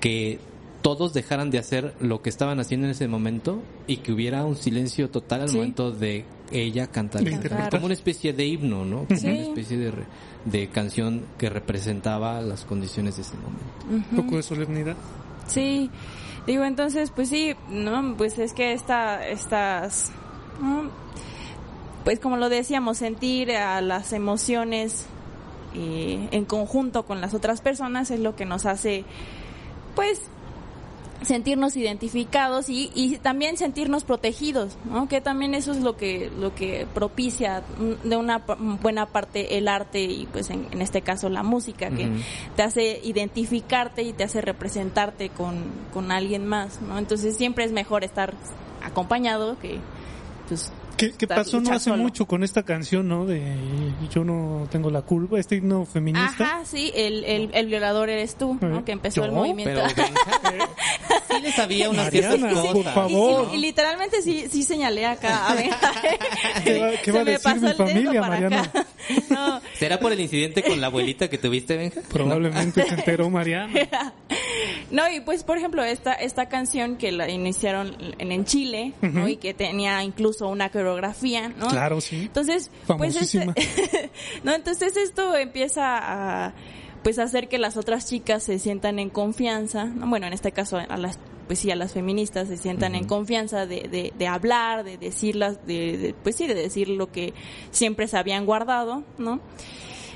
que 0.00 0.38
todos 0.82 1.12
dejaran 1.14 1.50
de 1.50 1.58
hacer 1.58 1.94
lo 2.00 2.22
que 2.22 2.28
estaban 2.28 2.58
haciendo 2.60 2.86
en 2.86 2.90
ese 2.90 3.08
momento 3.08 3.60
y 3.86 3.98
que 3.98 4.12
hubiera 4.12 4.44
un 4.44 4.56
silencio 4.56 5.08
total 5.10 5.42
al 5.42 5.48
Sí. 5.48 5.56
momento 5.56 5.92
de 5.92 6.24
ella 6.50 6.88
cantar. 6.88 7.22
Como 7.70 7.86
una 7.86 7.94
especie 7.94 8.32
de 8.32 8.44
himno, 8.46 8.84
¿no? 8.84 9.04
Como 9.06 9.18
Sí. 9.18 9.28
una 9.28 9.40
especie 9.42 9.78
de, 9.78 9.90
re- 9.92 10.04
de 10.44 10.68
canción 10.68 11.22
que 11.38 11.48
representaba 11.48 12.40
las 12.42 12.64
condiciones 12.64 13.16
de 13.16 13.22
ese 13.22 13.34
momento. 13.36 14.10
Un 14.10 14.22
poco 14.24 14.36
de 14.36 14.42
solemnidad. 14.42 14.96
Sí, 15.46 15.88
digo, 16.46 16.64
entonces, 16.64 17.10
pues 17.10 17.28
sí, 17.28 17.54
no, 17.70 18.16
pues 18.18 18.38
es 18.38 18.52
que 18.52 18.72
esta, 18.72 19.26
estas, 19.26 20.10
¿no? 20.60 20.90
pues 22.04 22.18
como 22.18 22.36
lo 22.36 22.48
decíamos, 22.48 22.98
sentir 22.98 23.52
a 23.52 23.80
las 23.80 24.12
emociones 24.12 25.06
eh, 25.74 26.28
en 26.32 26.44
conjunto 26.44 27.04
con 27.06 27.20
las 27.20 27.32
otras 27.32 27.60
personas 27.60 28.10
es 28.10 28.18
lo 28.20 28.34
que 28.36 28.44
nos 28.44 28.66
hace, 28.66 29.04
pues, 29.94 30.20
sentirnos 31.24 31.76
identificados 31.76 32.68
y, 32.68 32.90
y 32.94 33.18
también 33.18 33.56
sentirnos 33.56 34.04
protegidos, 34.04 34.76
¿no? 34.84 35.08
Que 35.08 35.20
también 35.20 35.54
eso 35.54 35.72
es 35.72 35.78
lo 35.78 35.96
que 35.96 36.30
lo 36.38 36.54
que 36.54 36.86
propicia 36.92 37.62
de 38.04 38.16
una 38.16 38.38
buena 38.82 39.06
parte 39.06 39.58
el 39.58 39.68
arte 39.68 40.02
y 40.02 40.26
pues 40.26 40.50
en, 40.50 40.66
en 40.70 40.82
este 40.82 41.02
caso 41.02 41.28
la 41.28 41.42
música 41.42 41.90
que 41.90 42.10
te 42.56 42.62
hace 42.62 43.00
identificarte 43.02 44.02
y 44.02 44.12
te 44.12 44.24
hace 44.24 44.40
representarte 44.40 45.30
con, 45.30 45.64
con 45.92 46.10
alguien 46.12 46.46
más, 46.46 46.80
¿no? 46.82 46.98
Entonces 46.98 47.36
siempre 47.36 47.64
es 47.64 47.72
mejor 47.72 48.04
estar 48.04 48.34
acompañado 48.82 49.58
que 49.58 49.78
pues 50.48 50.72
¿Qué, 50.96 51.12
qué 51.12 51.26
pasó 51.26 51.60
no 51.60 51.70
hace 51.72 51.90
solo. 51.90 52.02
mucho 52.02 52.26
con 52.26 52.44
esta 52.44 52.62
canción, 52.62 53.08
no? 53.08 53.26
De 53.26 53.42
Yo 54.14 54.24
no 54.24 54.68
tengo 54.70 54.90
la 54.90 55.02
culpa, 55.02 55.38
este 55.38 55.56
himno 55.56 55.84
feminista. 55.86 56.44
Ajá, 56.44 56.60
sí, 56.64 56.92
el, 56.94 57.24
el, 57.24 57.50
el 57.54 57.66
violador 57.66 58.08
eres 58.10 58.36
tú, 58.36 58.56
¿no? 58.60 58.78
¿Eh? 58.78 58.82
Que 58.84 58.92
empezó 58.92 59.24
el 59.24 59.30
¿Yo? 59.30 59.36
movimiento. 59.36 59.80
Pero 59.92 60.66
sí 61.30 61.40
le 61.42 61.52
sabía 61.52 61.90
unas 61.90 62.04
Mariana, 62.06 62.36
ciertas 62.36 62.58
por 62.66 62.72
cosas. 62.76 62.94
favor. 62.94 63.48
Y, 63.50 63.54
y- 63.54 63.58
y 63.58 63.60
literalmente 63.62 64.22
sí, 64.22 64.46
sí 64.50 64.62
señalé 64.62 65.06
acá. 65.06 65.48
A 65.48 65.54
ver, 65.54 65.70
¿Qué 66.64 66.78
va- 66.78 66.90
qué 67.02 67.12
va 67.12 67.20
a 67.20 67.24
Se 67.24 67.24
me 67.24 67.30
decir 67.32 67.42
pasó 67.42 67.60
mi 67.60 67.68
el 67.70 67.76
familia, 67.76 68.20
Mariana? 68.20 68.62
acá. 68.62 68.86
No, 69.30 69.60
¿Será 69.78 69.98
por 69.98 70.12
el 70.12 70.20
incidente 70.20 70.62
con 70.62 70.80
la 70.80 70.86
abuelita 70.88 71.28
que 71.28 71.38
tuviste, 71.38 71.76
Benja? 71.76 72.00
Probablemente 72.12 72.84
se 72.84 72.94
enteró 72.94 73.28
Mariana. 73.30 73.72
no, 74.90 75.10
y 75.10 75.20
pues 75.20 75.42
por 75.42 75.58
ejemplo 75.58 75.82
esta 75.82 76.12
esta 76.14 76.46
canción 76.48 76.96
que 76.96 77.10
la 77.12 77.28
iniciaron 77.28 77.96
en, 78.18 78.30
en 78.32 78.44
Chile, 78.44 78.92
¿no? 79.00 79.26
Y 79.28 79.36
que 79.36 79.54
tenía 79.54 80.02
incluso 80.02 80.48
una 80.48 80.70
coreografía, 80.82 81.48
¿no? 81.48 81.68
Claro, 81.68 82.00
sí. 82.00 82.22
Entonces, 82.22 82.70
pues 82.86 83.16
este- 83.16 83.44
Famosísima. 83.46 83.54
no, 84.44 84.54
entonces 84.54 84.96
esto 84.96 85.36
empieza 85.36 85.98
a 86.46 86.54
pues 87.02 87.18
hacer 87.18 87.48
que 87.48 87.58
las 87.58 87.76
otras 87.76 88.06
chicas 88.08 88.42
se 88.44 88.58
sientan 88.58 88.98
en 88.98 89.10
confianza, 89.10 89.86
¿no? 89.86 90.06
bueno, 90.06 90.26
en 90.26 90.32
este 90.32 90.52
caso 90.52 90.76
a 90.78 90.96
las 90.96 91.18
pues 91.48 91.58
sí 91.58 91.70
a 91.72 91.76
las 91.76 91.92
feministas 91.92 92.46
se 92.48 92.56
sientan 92.56 92.94
en 92.94 93.04
confianza 93.04 93.66
de, 93.66 93.88
de, 93.88 94.12
de 94.16 94.26
hablar, 94.28 94.84
de 94.84 94.96
decirlas, 94.96 95.66
de, 95.66 95.98
de- 95.98 96.14
pues 96.14 96.36
sí, 96.36 96.46
de 96.46 96.54
decir 96.54 96.88
lo 96.88 97.10
que 97.10 97.34
siempre 97.72 98.06
se 98.06 98.16
habían 98.16 98.46
guardado, 98.46 99.02
¿no? 99.18 99.40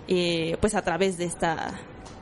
Eh, 0.08 0.56
pues 0.60 0.74
a 0.76 0.82
través 0.82 1.18
de 1.18 1.24
esta 1.24 1.74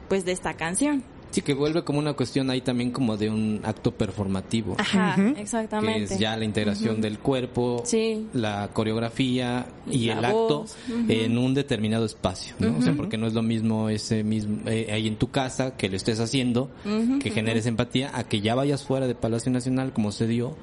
pues 0.09 0.25
de 0.25 0.33
esta 0.33 0.55
canción. 0.55 1.05
Sí, 1.35 1.43
que 1.43 1.53
vuelve 1.53 1.83
como 1.83 1.99
una 1.99 2.13
cuestión 2.13 2.49
ahí 2.49 2.61
también 2.61 2.93
como 2.93 3.17
de 3.17 3.29
un 3.29 3.61
acto 3.65 3.91
performativo. 3.91 4.77
Ajá, 4.79 5.17
Que 5.35 5.41
exactamente. 5.41 6.15
es 6.15 6.19
ya 6.21 6.37
la 6.37 6.45
integración 6.45 7.01
del 7.01 7.19
cuerpo, 7.19 7.83
Sí. 7.85 8.29
la 8.35 8.71
coreografía 8.73 9.67
y 9.91 10.07
La 10.07 10.19
el 10.21 10.25
acto 10.27 10.67
en 11.09 11.37
un 11.37 11.53
determinado 11.55 12.05
espacio, 12.05 12.55
¿no? 12.61 12.79
O 12.79 12.83
sea, 12.83 12.93
porque 12.95 13.17
no 13.17 13.27
es 13.27 13.35
lo 13.35 13.43
mismo 13.43 13.89
ese 13.89 14.23
mismo 14.23 14.61
eh, 14.67 14.91
ahí 14.93 15.09
en 15.09 15.17
tu 15.17 15.33
casa 15.33 15.77
que 15.77 15.89
lo 15.89 15.97
estés 15.97 16.21
haciendo, 16.21 16.71
que 17.21 17.31
generes 17.31 17.67
empatía, 17.67 18.13
a 18.17 18.23
que 18.25 18.41
ya 18.41 18.55
vayas 18.55 18.85
fuera 18.85 19.09
de 19.09 19.17
Palacio 19.17 19.51
Nacional 19.51 19.93
como 19.93 20.13
se 20.13 20.29
dio 20.29 20.55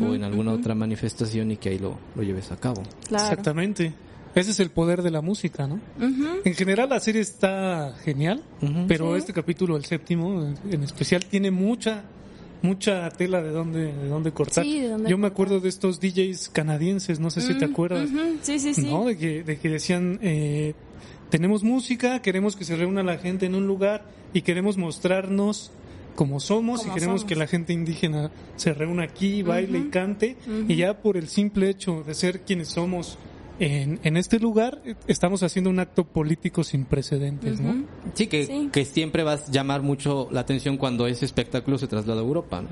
o 0.00 0.14
en 0.14 0.24
alguna 0.24 0.52
otra 0.52 0.74
manifestación 0.74 1.50
y 1.50 1.58
que 1.58 1.68
ahí 1.68 1.78
lo, 1.78 1.98
lo 2.14 2.22
lleves 2.22 2.50
a 2.52 2.56
cabo. 2.56 2.82
Claro. 3.08 3.24
Exactamente. 3.24 3.92
Ese 4.36 4.50
es 4.50 4.60
el 4.60 4.70
poder 4.70 5.02
de 5.02 5.10
la 5.10 5.22
música, 5.22 5.66
¿no? 5.66 5.80
En 6.44 6.54
general 6.54 6.90
la 6.90 7.00
serie 7.00 7.22
está 7.22 7.94
genial, 8.04 8.42
pero 8.86 9.16
este 9.16 9.32
capítulo, 9.32 9.76
el 9.76 9.84
séptimo, 9.86 10.54
en 10.70 10.82
especial, 10.82 11.24
tiene 11.24 11.50
mucha 11.50 12.04
mucha 12.62 13.08
tela 13.10 13.42
de 13.42 13.50
dónde 13.50 13.92
de 13.92 14.08
dónde 14.08 14.32
cortar. 14.32 14.64
Sí, 14.64 14.80
de 14.80 14.88
dónde 14.88 15.10
Yo 15.10 15.18
me 15.18 15.26
acuerdo 15.26 15.60
de 15.60 15.68
estos 15.68 16.00
DJs 16.00 16.50
canadienses, 16.50 17.18
no 17.20 17.30
sé 17.30 17.40
si 17.40 17.54
te 17.54 17.64
acuerdas, 17.64 18.08
Sí, 18.42 18.58
sí, 18.58 18.74
sí. 18.74 18.82
¿no? 18.90 19.04
De 19.06 19.16
que 19.16 19.42
de 19.42 19.58
que 19.58 19.68
decían 19.70 20.18
eh, 20.22 20.74
tenemos 21.30 21.62
música, 21.62 22.20
queremos 22.22 22.56
que 22.56 22.64
se 22.64 22.76
reúna 22.76 23.02
la 23.02 23.18
gente 23.18 23.46
en 23.46 23.54
un 23.54 23.66
lugar 23.66 24.04
y 24.34 24.42
queremos 24.42 24.76
mostrarnos 24.76 25.70
como 26.14 26.40
somos 26.40 26.80
Como 26.80 26.92
y 26.92 26.94
queremos 26.94 27.20
somos. 27.22 27.28
que 27.28 27.36
la 27.36 27.46
gente 27.46 27.72
indígena 27.72 28.30
se 28.56 28.74
reúna 28.74 29.04
aquí, 29.04 29.42
baile 29.42 29.78
y 29.78 29.88
cante 29.88 30.36
y 30.68 30.76
ya 30.76 31.00
por 31.00 31.16
el 31.16 31.28
simple 31.28 31.70
hecho 31.70 32.02
de 32.06 32.14
ser 32.14 32.40
quienes 32.40 32.68
somos 32.68 33.18
en, 33.58 34.00
en 34.02 34.16
este 34.16 34.38
lugar 34.38 34.80
eh, 34.84 34.94
estamos 35.06 35.42
haciendo 35.42 35.70
un 35.70 35.78
acto 35.78 36.04
político 36.04 36.64
sin 36.64 36.84
precedentes, 36.84 37.60
¿no? 37.60 37.84
Sí, 38.14 38.26
que, 38.26 38.46
Sí. 38.46 38.68
que 38.72 38.84
siempre 38.84 39.22
vas 39.22 39.48
a 39.48 39.52
llamar 39.52 39.82
mucho 39.82 40.28
la 40.30 40.40
atención 40.40 40.76
cuando 40.76 41.06
ese 41.06 41.24
espectáculo 41.24 41.78
se 41.78 41.86
traslada 41.86 42.20
a 42.20 42.24
Europa, 42.24 42.62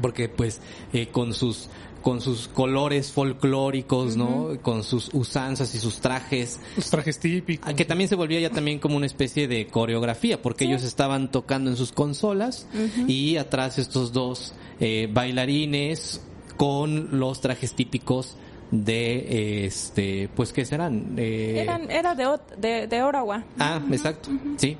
porque 0.00 0.28
pues 0.28 0.60
eh, 0.92 1.08
con 1.08 1.34
sus 1.34 1.68
con 2.02 2.20
sus 2.20 2.46
colores 2.46 3.10
folclóricos, 3.10 4.16
¿no? 4.16 4.50
Con 4.62 4.84
sus 4.84 5.10
usanzas 5.12 5.74
y 5.74 5.78
sus 5.78 5.98
trajes, 5.98 6.60
Los 6.76 6.88
trajes 6.88 7.18
típicos. 7.18 7.68
Ah, 7.68 7.74
que 7.74 7.84
también 7.84 8.06
se 8.08 8.14
volvía 8.14 8.38
ya 8.38 8.50
también 8.50 8.78
como 8.78 8.96
una 8.96 9.06
especie 9.06 9.48
de 9.48 9.66
coreografía, 9.66 10.40
porque 10.40 10.66
ellos 10.66 10.84
estaban 10.84 11.32
tocando 11.32 11.68
en 11.68 11.76
sus 11.76 11.90
consolas 11.90 12.68
y 13.08 13.38
atrás 13.38 13.78
estos 13.78 14.12
dos 14.12 14.54
eh, 14.78 15.08
bailarines 15.12 16.20
con 16.56 17.18
los 17.18 17.40
trajes 17.40 17.74
típicos 17.74 18.36
de 18.70 19.66
este, 19.66 20.28
pues 20.34 20.52
qué 20.52 20.64
serán, 20.64 21.14
Eh, 21.16 21.60
Eran, 21.62 21.90
era 21.90 22.14
de, 22.14 22.26
de, 22.58 22.86
de 22.86 23.02
Ottawa. 23.02 23.42
Ah, 23.58 23.80
exacto, 23.90 24.30
sí. 24.56 24.76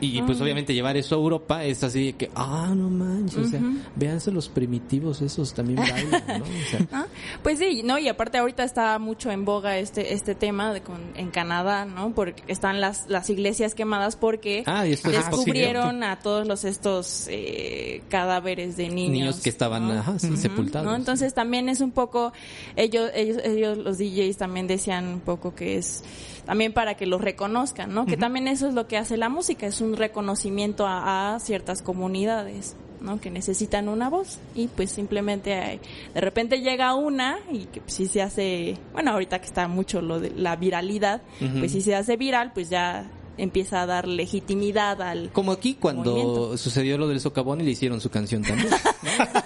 Y 0.00 0.20
pues 0.22 0.40
obviamente 0.40 0.74
llevar 0.74 0.96
eso 0.96 1.14
a 1.14 1.18
Europa 1.18 1.64
es 1.64 1.82
así 1.82 2.06
de 2.06 2.12
que, 2.14 2.30
ah, 2.34 2.72
no 2.74 2.90
manches, 2.90 3.38
o 3.38 3.48
sea, 3.48 3.60
véanse 3.94 4.30
los 4.30 4.48
primitivos 4.48 5.22
esos 5.22 5.54
también 5.54 5.78
bailan, 5.78 6.22
¿no? 6.38 6.44
O 6.44 6.70
sea, 6.70 6.86
Ah, 6.92 7.06
Pues 7.42 7.58
sí, 7.58 7.82
no, 7.84 7.98
y 7.98 8.08
aparte 8.08 8.38
ahorita 8.38 8.64
está 8.64 8.98
mucho 8.98 9.30
en 9.30 9.44
boga 9.44 9.78
este 9.78 10.12
este 10.14 10.34
tema 10.34 10.72
de 10.72 10.82
con, 10.82 11.00
en 11.16 11.30
Canadá, 11.30 11.84
¿no? 11.84 12.12
Porque 12.14 12.42
están 12.48 12.80
las 12.80 13.08
las 13.08 13.30
iglesias 13.30 13.74
quemadas 13.74 14.16
porque 14.16 14.62
Ah, 14.66 14.84
descubrieron 14.84 16.02
a 16.02 16.18
todos 16.18 16.46
los 16.46 16.64
estos 16.64 17.26
eh, 17.30 18.02
cadáveres 18.08 18.76
de 18.76 18.88
niños, 18.88 19.12
niños 19.12 19.40
que 19.40 19.48
estaban 19.50 19.88
¿no? 19.88 19.94
ajá, 19.94 20.18
sí, 20.18 20.36
sepultados. 20.36 20.86
¿no? 20.86 20.94
Entonces 20.94 21.34
también 21.34 21.68
es 21.68 21.80
un 21.80 21.90
poco, 21.90 22.32
ellos, 22.76 23.10
ellos, 23.14 23.38
ellos, 23.44 23.78
los 23.78 23.98
DJs 23.98 24.36
también 24.36 24.66
decían 24.66 25.06
un 25.06 25.20
poco 25.20 25.54
que 25.54 25.78
es 25.78 26.02
también 26.46 26.72
para 26.72 26.94
que 26.94 27.04
los 27.06 27.20
reconozcan, 27.20 27.92
¿no? 27.92 28.06
Que 28.06 28.16
también 28.16 28.48
eso 28.48 28.66
es 28.68 28.74
lo 28.74 28.86
que 28.88 28.96
hace 28.96 29.16
la 29.16 29.28
música, 29.28 29.66
es 29.66 29.80
un 29.80 29.96
reconocimiento 29.96 30.86
a, 30.86 31.34
a 31.34 31.40
ciertas 31.40 31.82
comunidades, 31.82 32.76
¿no? 33.00 33.20
Que 33.20 33.30
necesitan 33.30 33.88
una 33.88 34.08
voz 34.08 34.38
y 34.54 34.68
pues 34.68 34.90
simplemente 34.90 35.54
hay- 35.54 35.80
de 36.14 36.20
repente 36.20 36.60
llega 36.60 36.94
una 36.94 37.36
y 37.52 37.64
que 37.66 37.80
pues, 37.80 37.92
si 37.94 38.06
se 38.06 38.22
hace, 38.22 38.78
bueno, 38.92 39.10
ahorita 39.10 39.38
que 39.40 39.46
está 39.46 39.68
mucho 39.68 40.00
lo 40.00 40.20
de 40.20 40.30
la 40.30 40.56
viralidad, 40.56 41.20
pues 41.58 41.72
si 41.72 41.80
se 41.82 41.94
hace 41.94 42.16
viral, 42.16 42.52
pues 42.54 42.70
ya 42.70 43.10
empieza 43.38 43.82
a 43.82 43.86
dar 43.86 44.06
legitimidad 44.08 45.00
al 45.02 45.30
Como 45.32 45.52
aquí 45.52 45.74
cuando 45.74 46.12
Movimiento. 46.12 46.58
sucedió 46.58 46.98
lo 46.98 47.08
del 47.08 47.20
socavón 47.20 47.60
y 47.60 47.64
le 47.64 47.70
hicieron 47.72 48.00
su 48.00 48.10
canción 48.10 48.42
también. 48.42 48.68
¿no? 48.70 48.76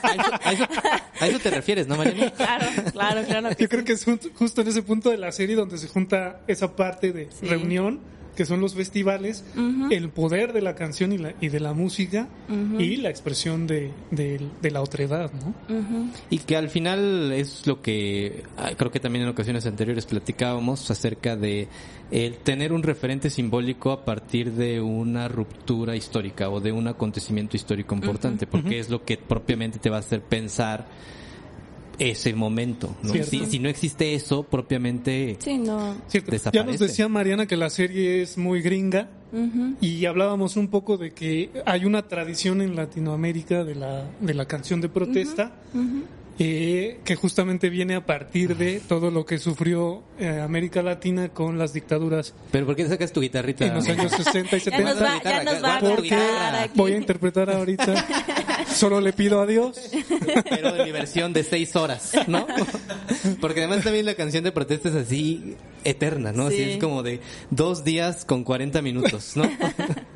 A, 0.02 0.12
eso, 0.14 0.32
a 0.42 0.52
eso- 0.52 0.66
a 1.20 1.26
eso 1.28 1.38
te 1.38 1.50
refieres, 1.50 1.86
¿no, 1.86 1.96
Mariana? 1.96 2.30
Claro, 2.36 2.66
claro, 2.92 3.22
claro. 3.26 3.48
Yo 3.58 3.68
creo 3.68 3.84
que 3.84 3.92
es 3.92 4.06
ju- 4.06 4.30
justo 4.34 4.62
en 4.62 4.68
ese 4.68 4.82
punto 4.82 5.10
de 5.10 5.18
la 5.18 5.30
serie 5.32 5.54
donde 5.56 5.76
se 5.78 5.86
junta 5.88 6.40
esa 6.46 6.74
parte 6.74 7.12
de 7.12 7.28
Sí. 7.30 7.46
reunión, 7.46 8.00
que 8.40 8.46
son 8.46 8.62
los 8.62 8.74
festivales, 8.74 9.44
el 9.90 10.08
poder 10.08 10.54
de 10.54 10.62
la 10.62 10.74
canción 10.74 11.12
y, 11.12 11.18
la, 11.18 11.34
y 11.42 11.50
de 11.50 11.60
la 11.60 11.74
música 11.74 12.26
y 12.78 12.96
la 12.96 13.10
expresión 13.10 13.66
de, 13.66 13.90
de, 14.10 14.40
de 14.62 14.70
la 14.70 14.80
otredad, 14.80 15.30
¿no? 15.30 15.54
Y 16.30 16.38
que 16.38 16.56
al 16.56 16.70
final 16.70 17.32
es 17.32 17.66
lo 17.66 17.82
que 17.82 18.44
ah, 18.56 18.70
creo 18.78 18.90
que 18.90 18.98
también 18.98 19.24
en 19.24 19.28
ocasiones 19.28 19.66
anteriores 19.66 20.06
platicábamos 20.06 20.90
acerca 20.90 21.36
de 21.36 21.68
el 22.10 22.38
tener 22.38 22.72
un 22.72 22.82
referente 22.82 23.28
simbólico 23.28 23.92
a 23.92 24.06
partir 24.06 24.52
de 24.52 24.80
una 24.80 25.28
ruptura 25.28 25.94
histórica 25.94 26.48
o 26.48 26.60
de 26.60 26.72
un 26.72 26.88
acontecimiento 26.88 27.58
histórico 27.58 27.94
importante, 27.94 28.46
porque 28.46 28.78
es 28.78 28.88
lo 28.88 29.04
que 29.04 29.18
propiamente 29.18 29.78
te 29.78 29.90
va 29.90 29.96
a 29.96 30.00
hacer 30.00 30.22
pensar 30.22 30.86
ese 32.00 32.34
momento. 32.34 32.96
¿no? 33.02 33.12
Si, 33.12 33.44
si 33.46 33.58
no 33.58 33.68
existe 33.68 34.14
eso, 34.14 34.42
propiamente 34.42 35.36
Sí, 35.40 35.58
no. 35.58 35.94
Cierto. 36.08 36.30
Ya 36.30 36.32
Desaparece. 36.32 36.66
nos 36.72 36.78
decía 36.80 37.08
Mariana 37.08 37.46
que 37.46 37.56
la 37.56 37.70
serie 37.70 38.22
es 38.22 38.38
muy 38.38 38.62
gringa 38.62 39.08
y 39.80 40.04
hablábamos 40.06 40.56
un 40.56 40.68
poco 40.68 40.96
de 40.96 41.12
que 41.12 41.50
hay 41.64 41.84
una 41.84 42.08
tradición 42.08 42.60
en 42.62 42.74
Latinoamérica 42.74 43.62
de 43.62 43.76
la, 43.76 44.10
de 44.20 44.34
la 44.34 44.46
canción 44.46 44.80
de 44.80 44.88
protesta 44.88 45.52
eh, 46.42 47.00
que 47.04 47.16
justamente 47.16 47.68
viene 47.68 47.94
a 47.96 48.06
partir 48.06 48.56
de 48.56 48.80
todo 48.80 49.10
lo 49.10 49.26
que 49.26 49.36
sufrió 49.38 50.02
eh, 50.18 50.40
América 50.42 50.80
Latina 50.82 51.28
con 51.28 51.58
las 51.58 51.74
dictaduras 51.74 52.32
Pero 52.50 52.64
¿por 52.64 52.76
qué 52.76 52.88
sacas 52.88 53.12
tu 53.12 53.20
guitarrita? 53.20 53.66
en 53.66 53.74
los 53.74 53.86
años 53.86 54.10
60 54.10 54.56
y 54.56 54.60
Ya 54.60 54.78
nos 54.80 54.94
70. 54.98 55.02
va, 55.04 55.22
ya 55.22 55.44
nos 55.44 55.62
va 55.62 55.76
a 55.76 55.80
Guarda 55.80 55.80
tu 55.80 55.96
Porque 55.96 56.70
voy 56.74 56.92
a 56.92 56.96
interpretar 56.96 57.50
ahorita. 57.50 58.06
Solo 58.74 59.00
le 59.02 59.12
pido 59.12 59.40
a 59.40 59.46
Dios. 59.46 59.78
Pero 60.48 60.72
de 60.72 60.84
mi 60.84 60.92
versión 60.92 61.32
de 61.34 61.44
seis 61.44 61.76
horas, 61.76 62.12
¿no? 62.26 62.46
Porque 63.40 63.60
además 63.60 63.84
también 63.84 64.06
la 64.06 64.14
canción 64.14 64.42
de 64.44 64.52
protesta 64.52 64.88
es 64.88 64.94
así 64.94 65.56
eterna, 65.84 66.32
¿no? 66.32 66.46
Así 66.46 66.56
Sí. 66.56 66.62
es 66.72 66.78
como 66.78 67.02
de 67.02 67.20
dos 67.50 67.84
días 67.84 68.24
con 68.24 68.44
40 68.44 68.80
minutos, 68.82 69.32
¿no? 69.36 69.42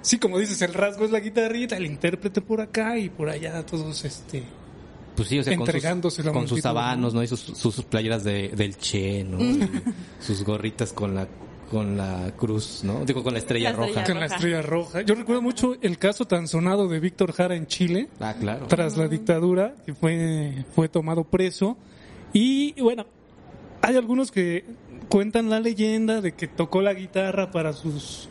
Sí, 0.03 0.19
como 0.19 0.39
dices, 0.39 0.63
el 0.63 0.73
rasgo 0.73 1.05
es 1.05 1.11
la 1.11 1.21
guitarrita, 1.21 1.77
el 1.77 1.85
intérprete 1.87 2.41
por 2.41 2.61
acá 2.63 2.97
y 2.99 3.09
por 3.11 3.29
allá 3.29 3.65
todos 3.67 4.05
este 4.05 4.43
Pues 5.17 5.29
sí, 5.29 5.39
o 5.39 5.45
sea, 5.45 5.57
con 5.57 5.67
sus, 5.67 6.25
con 6.33 6.49
sus 6.49 6.65
habanos, 6.67 7.15
¿no? 7.15 7.23
Y 7.23 7.27
sus, 7.29 7.41
sus, 7.41 7.59
sus 7.75 7.85
playeras 7.85 8.25
de, 8.25 8.49
del 8.49 8.77
Che, 8.77 9.23
¿no? 9.25 9.41
Y 9.41 9.69
sus 10.21 10.43
gorritas 10.45 10.93
con 10.93 11.15
la 11.15 11.29
con 11.71 11.97
la 11.97 12.31
cruz, 12.37 12.83
¿no? 12.85 13.05
Digo, 13.05 13.25
con 13.25 13.33
la 13.33 13.39
estrella 13.39 13.73
La 13.73 13.87
estrella 13.87 13.95
roja. 14.03 14.13
con 14.13 14.21
la 14.21 14.27
estrella 14.27 14.63
roja. 14.63 15.03
Yo 15.03 15.15
recuerdo 15.15 15.43
mucho 15.43 15.77
el 15.81 15.99
caso 15.99 16.25
tan 16.27 16.47
sonado 16.47 16.87
de 16.89 17.01
Víctor 17.01 17.33
Jara 17.33 17.57
en 17.57 17.67
Chile 17.67 18.09
Ah, 18.21 18.35
claro. 18.39 18.67
tras 18.67 18.97
la 18.97 19.09
dictadura 19.09 19.75
que 19.87 19.95
fue 19.95 20.65
fue 20.75 20.89
tomado 20.89 21.25
preso 21.25 21.77
y 22.33 22.81
bueno, 22.81 23.07
hay 23.83 23.97
algunos 23.97 24.31
que 24.31 24.65
cuentan 25.09 25.49
la 25.51 25.59
leyenda 25.59 26.21
de 26.21 26.33
que 26.33 26.47
tocó 26.49 26.81
la 26.83 26.93
guitarra 26.95 27.51
para 27.51 27.73
sus 27.73 28.29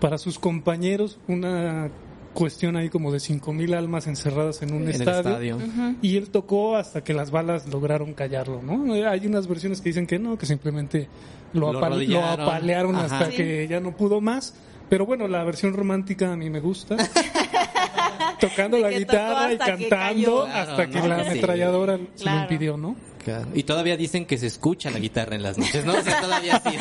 para 0.00 0.18
sus 0.18 0.38
compañeros, 0.38 1.18
una 1.28 1.88
cuestión 2.34 2.76
ahí 2.76 2.88
como 2.88 3.12
de 3.12 3.20
cinco 3.20 3.52
mil 3.52 3.74
almas 3.74 4.06
encerradas 4.06 4.62
en 4.62 4.72
un 4.72 4.82
En 4.82 4.88
el 4.88 4.94
estadio. 5.02 5.58
Y 6.00 6.16
él 6.16 6.30
tocó 6.30 6.76
hasta 6.76 7.02
que 7.04 7.12
las 7.14 7.30
balas 7.30 7.66
lograron 7.68 8.14
callarlo, 8.14 8.62
¿no? 8.62 8.92
Hay 9.08 9.26
unas 9.26 9.46
versiones 9.46 9.80
que 9.80 9.90
dicen 9.90 10.06
que 10.06 10.18
no, 10.18 10.36
que 10.38 10.46
simplemente 10.46 11.08
lo, 11.52 11.72
Lo 11.72 11.80
apal- 11.80 12.06
lo 12.06 12.24
apalearon 12.24 12.96
Ajá. 12.96 13.04
hasta 13.04 13.30
Sí. 13.30 13.36
que 13.36 13.68
ya 13.68 13.80
no 13.80 13.96
pudo 13.96 14.20
más. 14.20 14.54
Pero 14.88 15.06
bueno, 15.06 15.26
la 15.28 15.42
versión 15.44 15.72
romántica 15.74 16.32
a 16.32 16.36
mí 16.36 16.50
me 16.50 16.60
gusta. 16.60 16.96
Tocando 18.40 18.76
la 18.78 18.90
guitarra 18.90 19.52
y 19.52 19.56
cantando 19.58 19.88
cayó. 19.90 20.44
hasta 20.44 20.86
Claro, 20.86 20.90
que 20.90 20.98
¿no? 21.00 21.06
la 21.08 21.24
Sí. 21.24 21.30
ametralladora 21.30 21.96
se 21.96 22.02
lo 22.02 22.08
Claro. 22.22 22.40
impidió, 22.42 22.76
¿no? 22.76 22.96
Claro. 23.24 23.48
Y 23.54 23.62
todavía 23.62 23.96
dicen 23.96 24.26
que 24.26 24.38
se 24.38 24.46
escucha 24.46 24.90
la 24.90 24.98
guitarra 24.98 25.36
en 25.36 25.42
las 25.42 25.58
noches, 25.58 25.84
¿no? 25.84 25.94
O 25.94 26.02
sea, 26.02 26.20
todavía 26.20 26.62
sí. 26.64 26.76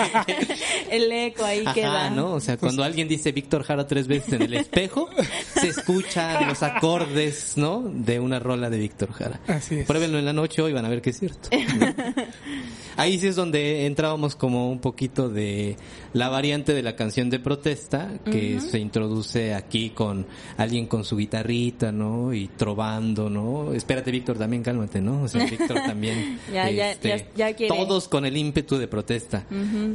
El 0.92 1.12
eco 1.12 1.46
ahí 1.46 1.64
Ajá, 1.66 1.74
queda. 1.74 2.10
¿no? 2.10 2.34
O 2.34 2.40
sea, 2.40 2.58
cuando 2.58 2.84
alguien 2.84 3.08
dice 3.08 3.32
Víctor 3.32 3.64
Jara 3.64 3.88
tres 3.88 4.08
veces 4.08 4.34
en 4.34 4.42
el 4.44 4.54
espejo, 4.54 5.10
se 5.56 5.70
escuchan 5.70 6.48
los 6.48 6.64
acordes, 6.64 7.54
¿no? 7.58 7.82
De 7.82 8.20
una 8.20 8.40
rola 8.40 8.70
de 8.70 8.80
Víctor 8.80 9.12
Jara. 9.14 9.40
Así 9.48 9.80
es. 9.80 9.86
Pruébenlo 9.88 10.20
en 10.20 10.26
la 10.26 10.34
noche 10.34 10.62
hoy 10.62 10.74
van 10.74 10.86
a 10.86 10.90
ver 10.90 11.02
que 11.02 11.12
es 11.12 11.20
cierto. 11.20 11.50
Ahí 12.98 13.18
sí 13.20 13.28
es 13.28 13.36
donde 13.36 13.86
entrábamos 13.86 14.36
como 14.36 14.70
un 14.70 14.80
poquito 14.80 15.30
de 15.30 15.78
la 16.14 16.30
variante 16.30 16.74
de 16.74 16.84
la 16.84 16.96
canción 16.96 17.30
de 17.30 17.40
protesta 17.40 18.10
que 18.26 18.60
se 18.60 18.80
introduce 18.80 19.54
aquí 19.54 19.92
con 19.92 20.28
alguien 20.58 20.88
con 20.88 21.06
su 21.06 21.16
guitarrita, 21.16 21.92
¿no? 21.92 22.34
Y 22.34 22.48
trovando, 22.50 23.30
¿no? 23.30 23.74
Espérate, 23.74 24.12
Víctor, 24.12 24.38
también 24.38 24.62
cálmate, 24.62 25.02
¿no? 25.02 25.24
O 25.24 25.28
sea, 25.28 25.46
Víctor 25.46 25.82
también. 25.86 26.31
Ya, 26.52 26.70
este, 26.70 27.10
ya- 27.10 27.26
ya 27.36 27.54
quiere. 27.54 27.76
Todos 27.76 28.08
con 28.08 28.26
el 28.26 28.36
ímpetu 28.38 28.78
de 28.78 28.88
protesta. 28.88 29.46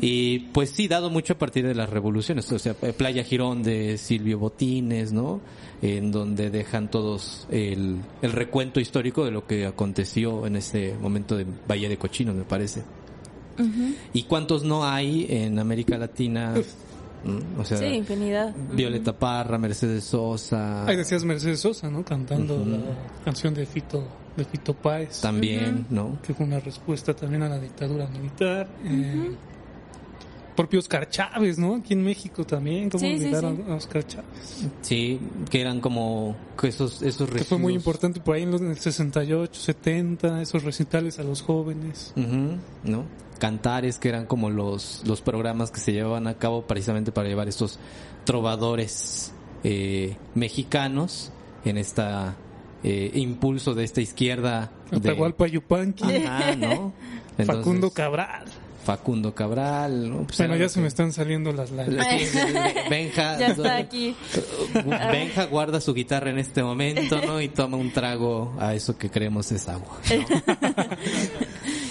Y 0.01 0.39
pues 0.53 0.71
sí, 0.71 0.89
dado 0.89 1.11
mucho 1.11 1.35
a 1.35 1.39
partir 1.39 1.67
de 1.67 1.75
las 1.75 1.91
revoluciones. 1.91 2.51
O 2.53 2.59
sea, 2.59 2.75
Playa 2.75 3.25
Girón 3.25 3.63
de 3.63 3.99
Silvio 3.99 4.39
Botines, 4.39 5.13
¿no? 5.13 5.41
En 5.83 6.11
donde 6.11 6.51
dejan 6.51 6.91
todos 6.91 7.47
el, 7.51 7.99
el 8.23 8.33
recuento 8.33 8.81
histórico 8.81 9.25
de 9.25 9.31
lo 9.31 9.47
que 9.47 9.67
aconteció 9.67 10.47
en 10.47 10.57
ese 10.57 10.95
momento 11.01 11.37
de 11.37 11.47
Valle 11.69 11.89
de 11.89 11.99
Cochinos, 11.99 12.35
me 12.35 12.45
parece. 12.45 12.83
¿Y 14.13 14.25
cuántos 14.25 14.65
no 14.65 14.85
hay 14.85 15.27
en 15.31 15.59
América 15.59 15.97
Latina? 15.97 16.55
¿Mm? 17.25 17.59
O 17.61 17.65
sea, 17.65 17.79
Sí, 17.79 17.87
infinidad. 17.87 18.55
Violeta 18.73 19.19
Parra, 19.19 19.57
Mercedes 19.59 20.05
Sosa. 20.05 20.87
Ahí 20.87 20.97
decías 20.97 21.25
Mercedes 21.25 21.61
Sosa, 21.61 21.91
¿no? 21.91 22.05
Cantando 22.05 22.63
la 22.65 22.79
canción 23.25 23.55
de 23.55 23.65
Fito, 23.67 24.07
de 24.37 24.45
Fito 24.45 24.75
Páez. 24.75 25.21
También, 25.21 25.87
¿no? 25.91 26.19
que 26.23 26.35
fue 26.35 26.47
una 26.47 26.61
respuesta 26.61 27.15
también 27.15 27.43
a 27.43 27.49
la 27.49 27.59
dictadura 27.59 28.07
militar. 28.09 28.69
eh, 28.85 29.31
propio 30.55 30.79
Oscar 30.81 31.07
Chávez, 31.11 31.59
¿no? 31.59 31.75
Aquí 31.75 31.93
en 31.93 32.03
México 32.03 32.43
también, 32.47 32.89
¿cómo 32.89 33.01
Sí, 33.05 33.19
sí, 33.19 33.25
olvidar 33.27 33.43
sí. 33.43 33.63
a 33.69 33.75
Oscar 33.75 34.07
Chávez? 34.07 34.67
Sí, 34.81 35.21
que 35.51 35.61
eran 35.61 35.81
como 35.83 36.35
que 36.59 36.69
esos, 36.69 37.03
esos 37.03 37.29
Que 37.29 37.45
fue 37.45 37.59
muy 37.59 37.75
residuos. 37.75 37.75
importante 37.75 38.21
por 38.21 38.37
ahí 38.37 38.45
en 38.45 38.53
los 38.53 38.63
en 38.63 38.71
el 38.71 38.79
68, 38.79 39.53
70, 39.61 40.41
esos 40.41 40.63
recitales 40.65 41.19
a 41.19 41.25
los 41.25 41.43
jóvenes. 41.43 42.15
Ujú, 42.17 42.57
¿no? 42.85 43.05
Cantares, 43.39 43.99
que 43.99 44.09
eran 44.09 44.25
como 44.25 44.49
los, 44.49 45.03
los 45.05 45.21
programas 45.21 45.71
que 45.71 45.81
se 45.81 45.93
llevaban 45.93 46.27
a 46.27 46.39
cabo 46.39 46.63
precisamente 46.67 47.13
para 47.13 47.29
llevar 47.29 47.49
estos 47.49 47.79
trovadores 48.25 49.33
eh, 49.63 50.17
mexicanos 50.35 51.33
en 51.67 51.77
esta 51.77 52.35
eh, 52.85 53.11
impulso 53.15 53.75
de 53.75 53.85
esta 53.85 54.01
izquierda. 54.01 54.71
de- 54.91 54.97
Atahualpa 54.99 55.47
Yupanqui, 55.47 56.05
Ajá, 56.25 56.55
¿no? 56.57 56.93
Entonces, 57.39 57.57
Facundo 57.57 57.91
Cabral. 57.91 58.45
Facundo 58.85 59.35
Cabral. 59.35 60.09
¿no? 60.11 60.17
Pues 60.27 60.39
Bueno, 60.39 60.55
ya 60.57 60.69
se 60.69 60.77
que- 60.77 60.83
me 60.83 60.87
están 60.89 61.13
saliendo 61.13 61.53
las 61.53 61.71
lágrimas. 61.73 62.07
Sí, 62.09 62.39
Benja, 62.89 63.37
Ya 63.39 63.47
está 63.49 63.77
aquí. 63.79 64.15
Benja 65.11 65.47
guarda 65.47 65.81
su 65.81 65.93
guitarra 65.93 66.31
en 66.31 66.39
este 66.39 66.63
momento, 66.63 67.21
¿no? 67.27 67.41
Y 67.41 67.49
toma 67.49 67.77
un 67.79 67.91
trago 67.93 68.55
a 68.61 68.75
eso 68.75 68.97
que 68.97 69.11
creemos 69.11 69.51
es 69.53 69.69
agua. 69.69 69.99
¿no? 70.09 70.87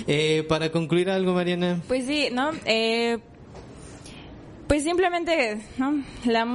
Eh, 0.07 0.45
para 0.47 0.71
concluir 0.71 1.09
algo, 1.09 1.33
Mariana. 1.33 1.81
Pues 1.87 2.05
sí, 2.05 2.29
¿no? 2.31 2.51
Eh, 2.65 3.17
pues 4.67 4.83
simplemente, 4.83 5.61
¿no? 5.77 6.03
La, 6.25 6.45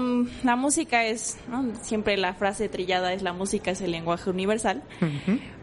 la 0.42 0.56
música 0.56 1.04
es, 1.04 1.36
¿no? 1.48 1.64
Siempre 1.82 2.16
la 2.16 2.34
frase 2.34 2.68
trillada 2.68 3.12
es 3.12 3.22
la 3.22 3.32
música 3.32 3.70
es 3.70 3.80
el 3.80 3.92
lenguaje 3.92 4.30
universal. 4.30 4.82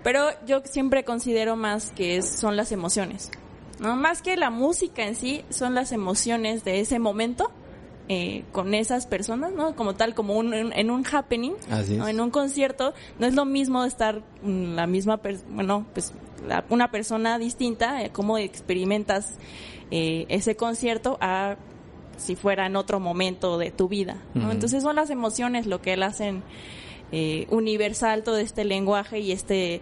Pero 0.04 0.28
yo 0.46 0.62
siempre 0.64 1.04
considero 1.04 1.56
más 1.56 1.92
que 1.92 2.18
es- 2.18 2.30
son 2.40 2.56
las 2.56 2.72
emociones. 2.72 3.32
¿no? 3.80 3.96
Más 3.96 4.22
que 4.22 4.38
la 4.38 4.50
música 4.50 5.04
en 5.06 5.16
sí, 5.16 5.44
son 5.50 5.76
las 5.76 5.92
emociones 5.92 6.64
de 6.64 6.80
ese 6.80 6.98
momento 7.00 7.52
eh, 8.10 8.46
con 8.54 8.74
esas 8.74 9.06
personas, 9.06 9.52
¿no? 9.52 9.76
Como 9.76 9.94
tal, 9.96 10.16
como 10.16 10.36
un, 10.36 10.54
en, 10.54 10.72
en 10.74 10.90
un 10.90 11.04
happening. 11.06 11.54
¿no? 11.98 12.08
en 12.08 12.22
un 12.22 12.32
concierto, 12.32 12.94
no 13.20 13.28
es 13.28 13.36
lo 13.36 13.44
mismo 13.44 13.84
estar 13.84 14.24
mm, 14.44 14.76
la 14.76 14.88
misma, 14.88 15.20
bueno, 15.50 15.86
pues 15.94 16.14
la- 16.48 16.64
una 16.70 16.90
persona 16.90 17.38
distinta, 17.38 18.02
eh, 18.04 18.10
cómo 18.12 18.38
experimentas 18.38 19.36
eh, 19.92 20.26
ese 20.30 20.56
concierto 20.56 21.18
a 21.20 21.58
si 22.18 22.36
fuera 22.36 22.66
en 22.66 22.76
otro 22.76 23.00
momento 23.00 23.58
de 23.58 23.72
tu 23.72 23.88
vida. 23.88 24.18
Entonces 24.36 24.84
son 24.84 24.96
las 24.96 25.10
emociones 25.10 25.66
lo 25.66 25.82
que 25.82 25.94
él 25.94 26.04
hacen 26.04 26.44
eh, 27.12 27.48
universal 27.50 28.24
todo 28.24 28.38
este 28.38 28.66
lenguaje 28.66 29.20
y 29.20 29.32
este 29.32 29.80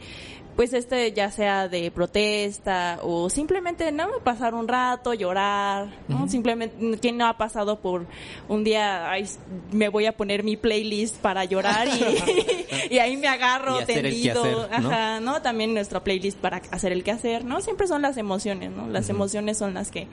pues 0.55 0.73
este 0.73 1.11
ya 1.11 1.31
sea 1.31 1.67
de 1.67 1.91
protesta 1.91 2.99
o 3.03 3.29
simplemente 3.29 3.91
no 3.91 4.07
pasar 4.23 4.53
un 4.53 4.67
rato 4.67 5.13
llorar 5.13 5.89
¿no? 6.07 6.27
simplemente 6.29 6.97
quién 6.99 7.17
no 7.17 7.27
ha 7.27 7.37
pasado 7.37 7.79
por 7.79 8.05
un 8.47 8.63
día 8.63 9.09
ay, 9.09 9.27
me 9.71 9.89
voy 9.89 10.05
a 10.05 10.15
poner 10.15 10.43
mi 10.43 10.57
playlist 10.57 11.17
para 11.17 11.43
llorar 11.45 11.87
y, 11.87 12.93
y 12.93 12.99
ahí 12.99 13.17
me 13.17 13.27
agarro 13.27 13.81
Y 13.81 13.85
tendido 13.85 14.45
¿no? 14.45 14.67
ajá 14.71 15.19
no 15.19 15.41
también 15.41 15.73
nuestra 15.73 16.03
playlist 16.03 16.37
para 16.37 16.61
hacer 16.71 16.91
el 16.91 17.03
quehacer 17.03 17.43
no 17.43 17.61
siempre 17.61 17.87
son 17.87 18.01
las 18.01 18.17
emociones 18.17 18.71
no 18.71 18.87
las 18.87 19.09
emociones 19.09 19.57
son 19.57 19.73
las 19.73 19.91
que 19.91 20.07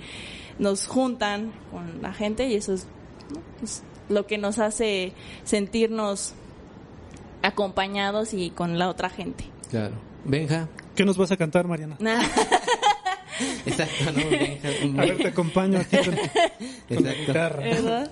nos 0.58 0.86
juntan 0.86 1.52
con 1.70 2.02
la 2.02 2.12
gente 2.12 2.48
y 2.48 2.54
eso 2.54 2.74
es 2.74 2.86
¿no? 3.30 3.40
Pues, 3.60 3.82
lo 4.08 4.26
que 4.26 4.38
nos 4.38 4.58
hace 4.58 5.12
sentirnos 5.44 6.34
acompañados 7.42 8.34
y 8.34 8.50
con 8.50 8.78
la 8.78 8.88
otra 8.88 9.10
gente. 9.10 9.44
Claro. 9.70 9.94
Benja. 10.24 10.68
¿Qué 10.94 11.04
nos 11.04 11.16
vas 11.16 11.32
a 11.32 11.36
cantar, 11.36 11.66
Mariana? 11.66 11.96
Exacto, 13.66 14.12
¿no? 14.12 14.30
Benja. 14.30 14.68
A 15.02 15.04
ver, 15.06 15.16
te 15.18 15.28
acompaño 15.28 15.78
aquí 15.80 15.96
con, 15.96 16.14
con 16.96 17.04
la 17.04 17.12
guitarra. 17.14 17.62
¿Verdad? 17.62 18.10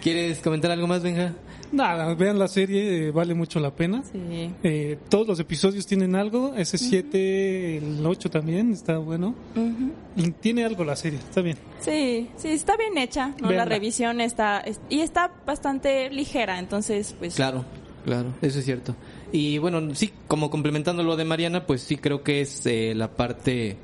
¿Quieres 0.00 0.38
comentar 0.38 0.70
algo 0.70 0.86
más, 0.86 1.02
Benja? 1.02 1.32
Nada, 1.72 2.14
vean 2.14 2.38
la 2.38 2.48
serie, 2.48 3.06
eh, 3.08 3.10
vale 3.10 3.32
mucho 3.34 3.58
la 3.58 3.70
pena. 3.74 4.02
Sí. 4.12 4.50
Eh, 4.62 4.98
todos 5.08 5.26
los 5.26 5.40
episodios 5.40 5.86
tienen 5.86 6.14
algo, 6.14 6.54
ese 6.54 6.76
7, 6.76 7.78
el 7.78 8.04
8 8.06 8.30
también, 8.30 8.72
está 8.72 8.98
bueno. 8.98 9.34
Ujú. 9.56 9.90
Y 10.16 10.30
Tiene 10.32 10.64
algo 10.66 10.84
la 10.84 10.96
serie, 10.96 11.18
está 11.18 11.40
bien. 11.40 11.56
Sí, 11.80 12.28
sí, 12.36 12.48
está 12.48 12.76
bien 12.76 12.98
hecha, 12.98 13.34
¿no? 13.40 13.50
La 13.50 13.64
revisión 13.64 14.20
está, 14.20 14.60
es- 14.60 14.80
y 14.90 15.00
está 15.00 15.32
bastante 15.46 16.10
ligera, 16.10 16.58
entonces, 16.58 17.14
pues... 17.18 17.34
Claro, 17.36 17.64
claro, 18.04 18.34
eso 18.42 18.58
es 18.58 18.64
cierto. 18.66 18.94
Y 19.32 19.58
bueno, 19.58 19.94
sí, 19.94 20.12
como 20.28 20.50
complementando 20.50 21.02
lo 21.02 21.16
de 21.16 21.24
Mariana, 21.24 21.66
pues 21.66 21.80
sí 21.82 21.96
creo 21.96 22.22
que 22.22 22.42
es 22.42 22.66
eh, 22.66 22.92
la 22.94 23.08
parte 23.12 23.76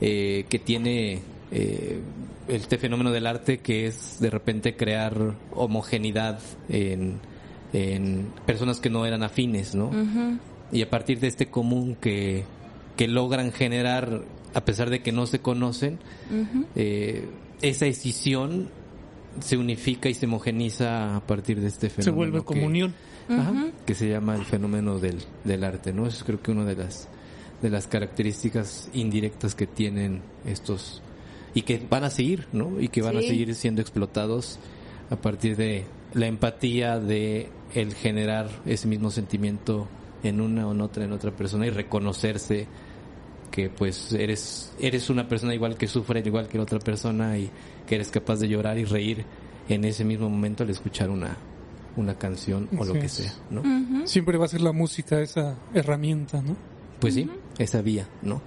eh, 0.00 0.46
que 0.48 0.58
tiene 0.58 1.20
eh, 1.52 2.00
este 2.48 2.78
fenómeno 2.78 3.12
del 3.12 3.26
arte, 3.26 3.58
que 3.58 3.86
es 3.86 4.18
de 4.20 4.30
repente 4.30 4.76
crear 4.76 5.34
homogeneidad 5.52 6.38
en, 6.68 7.20
en 7.72 8.28
personas 8.46 8.80
que 8.80 8.88
no 8.90 9.04
eran 9.06 9.22
afines, 9.22 9.74
¿no? 9.74 9.90
Y 10.72 10.82
a 10.82 10.88
partir 10.90 11.20
de 11.20 11.28
este 11.28 11.46
común 11.50 11.96
que, 12.00 12.44
que 12.96 13.06
logran 13.06 13.52
generar, 13.52 14.22
a 14.54 14.64
pesar 14.64 14.88
de 14.90 15.02
que 15.02 15.12
no 15.12 15.26
se 15.26 15.40
conocen, 15.40 15.98
eh, 16.74 17.26
esa 17.60 17.86
escisión 17.86 18.68
se 19.40 19.56
unifica 19.56 20.08
y 20.08 20.14
se 20.14 20.26
homogeniza 20.26 21.16
a 21.16 21.20
partir 21.20 21.60
de 21.60 21.68
este 21.68 21.90
fenómeno. 21.90 22.04
Se 22.04 22.10
vuelve 22.16 22.38
que- 22.54 22.60
Ajá, 23.28 23.52
que 23.86 23.94
se 23.94 24.08
llama 24.08 24.34
el 24.36 24.44
fenómeno 24.44 24.98
del, 24.98 25.22
del 25.44 25.64
arte, 25.64 25.92
¿no? 25.92 26.06
Eso 26.06 26.18
es 26.18 26.24
creo 26.24 26.42
que 26.42 26.50
una 26.50 26.64
de 26.64 26.76
las 26.76 27.08
de 27.62 27.70
las 27.70 27.86
características 27.86 28.90
indirectas 28.92 29.54
que 29.54 29.66
tienen 29.66 30.20
estos 30.44 31.00
y 31.54 31.62
que 31.62 31.80
van 31.88 32.04
a 32.04 32.10
seguir, 32.10 32.46
¿no? 32.52 32.78
Y 32.78 32.88
que 32.88 33.00
van 33.00 33.16
a 33.16 33.20
seguir 33.20 33.54
siendo 33.54 33.80
explotados 33.80 34.58
a 35.08 35.16
partir 35.16 35.56
de 35.56 35.86
la 36.12 36.26
empatía 36.26 36.98
de 36.98 37.48
el 37.74 37.94
generar 37.94 38.50
ese 38.66 38.86
mismo 38.88 39.10
sentimiento 39.10 39.88
en 40.22 40.40
una 40.40 40.66
o 40.66 40.72
en 40.72 40.80
otra 40.80 41.04
en 41.04 41.12
otra 41.12 41.30
persona 41.30 41.66
y 41.66 41.70
reconocerse 41.70 42.66
que 43.50 43.70
pues 43.70 44.12
eres 44.12 44.72
eres 44.80 45.10
una 45.10 45.28
persona 45.28 45.54
igual 45.54 45.76
que 45.76 45.86
sufre 45.86 46.22
igual 46.24 46.48
que 46.48 46.58
la 46.58 46.64
otra 46.64 46.78
persona 46.78 47.38
y 47.38 47.50
que 47.86 47.94
eres 47.94 48.10
capaz 48.10 48.36
de 48.40 48.48
llorar 48.48 48.78
y 48.78 48.84
reír 48.84 49.24
en 49.68 49.84
ese 49.84 50.04
mismo 50.04 50.28
momento 50.28 50.62
al 50.62 50.70
escuchar 50.70 51.10
una 51.10 51.36
una 51.96 52.16
canción 52.18 52.68
o 52.78 52.84
lo 52.84 52.92
que 52.94 53.06
es. 53.06 53.12
sea, 53.12 53.32
¿no? 53.50 53.62
Siempre 54.06 54.38
va 54.38 54.44
a 54.46 54.48
ser 54.48 54.60
la 54.60 54.72
música 54.72 55.20
esa 55.20 55.56
herramienta, 55.74 56.42
¿no? 56.42 56.56
Pues 57.00 57.14
sí, 57.14 57.28
esa 57.58 57.82
vía, 57.82 58.08
¿no? 58.22 58.40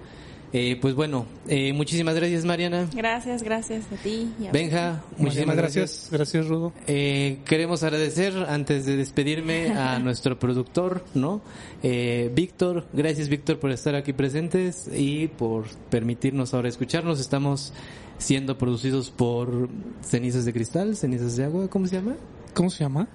Eh, 0.50 0.78
pues 0.80 0.94
bueno, 0.94 1.26
eh, 1.46 1.74
muchísimas 1.74 2.14
gracias 2.14 2.46
Mariana. 2.46 2.88
Gracias, 2.94 3.42
gracias 3.42 3.84
a 3.92 3.96
ti. 4.02 4.32
y 4.40 4.46
a- 4.46 4.50
Benja, 4.52 5.02
muchísimas 5.18 5.46
Mariana, 5.48 5.54
gracias. 5.54 6.08
gracias. 6.10 6.10
Gracias, 6.10 6.48
Rudo. 6.48 6.72
Eh, 6.86 7.40
queremos 7.44 7.82
agradecer 7.82 8.32
antes 8.48 8.86
de 8.86 8.96
despedirme 8.96 9.72
a 9.72 9.98
nuestro 10.00 10.38
productor, 10.38 11.04
¿no? 11.14 11.42
Eh, 11.82 12.32
Víctor, 12.34 12.86
gracias 12.94 13.28
Víctor 13.28 13.58
por 13.58 13.70
estar 13.72 13.94
aquí 13.94 14.14
presentes 14.14 14.88
y 14.90 15.28
por 15.28 15.66
permitirnos 15.90 16.54
ahora 16.54 16.70
escucharnos. 16.70 17.20
Estamos 17.20 17.74
siendo 18.16 18.56
producidos 18.56 19.10
por 19.10 19.68
Cenizas 20.02 20.46
de 20.46 20.52
Cristal, 20.54 20.96
Cenizas 20.96 21.36
de 21.36 21.44
Agua, 21.44 21.68
¿cómo 21.68 21.86
se 21.86 21.96
llama? 21.96 22.16
¿Cómo 22.58 22.70
se 22.70 22.82
llama? 22.82 23.06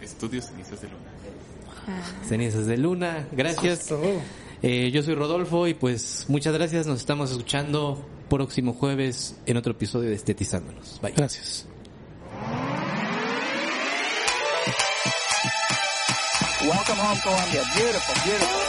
Estudios 0.00 0.46
Cenizas 0.46 0.80
de 0.80 0.86
Luna. 0.86 1.10
Cenizas 2.24 2.66
de 2.66 2.76
Luna, 2.76 3.26
gracias. 3.32 3.92
Eh, 4.62 4.92
yo 4.92 5.02
soy 5.02 5.16
Rodolfo 5.16 5.66
y 5.66 5.74
pues 5.74 6.24
muchas 6.28 6.54
gracias, 6.54 6.86
nos 6.86 7.00
estamos 7.00 7.32
escuchando 7.32 8.00
próximo 8.30 8.74
jueves 8.74 9.34
en 9.46 9.56
otro 9.56 9.72
episodio 9.72 10.10
de 10.10 10.14
Estetizándonos. 10.14 11.00
Bye. 11.02 11.14
Gracias. 11.16 11.66
Welcome 16.62 17.00
home, 17.00 17.20
Columbia. 17.24 17.62
Beautiful, 17.74 18.14
beautiful. 18.24 18.67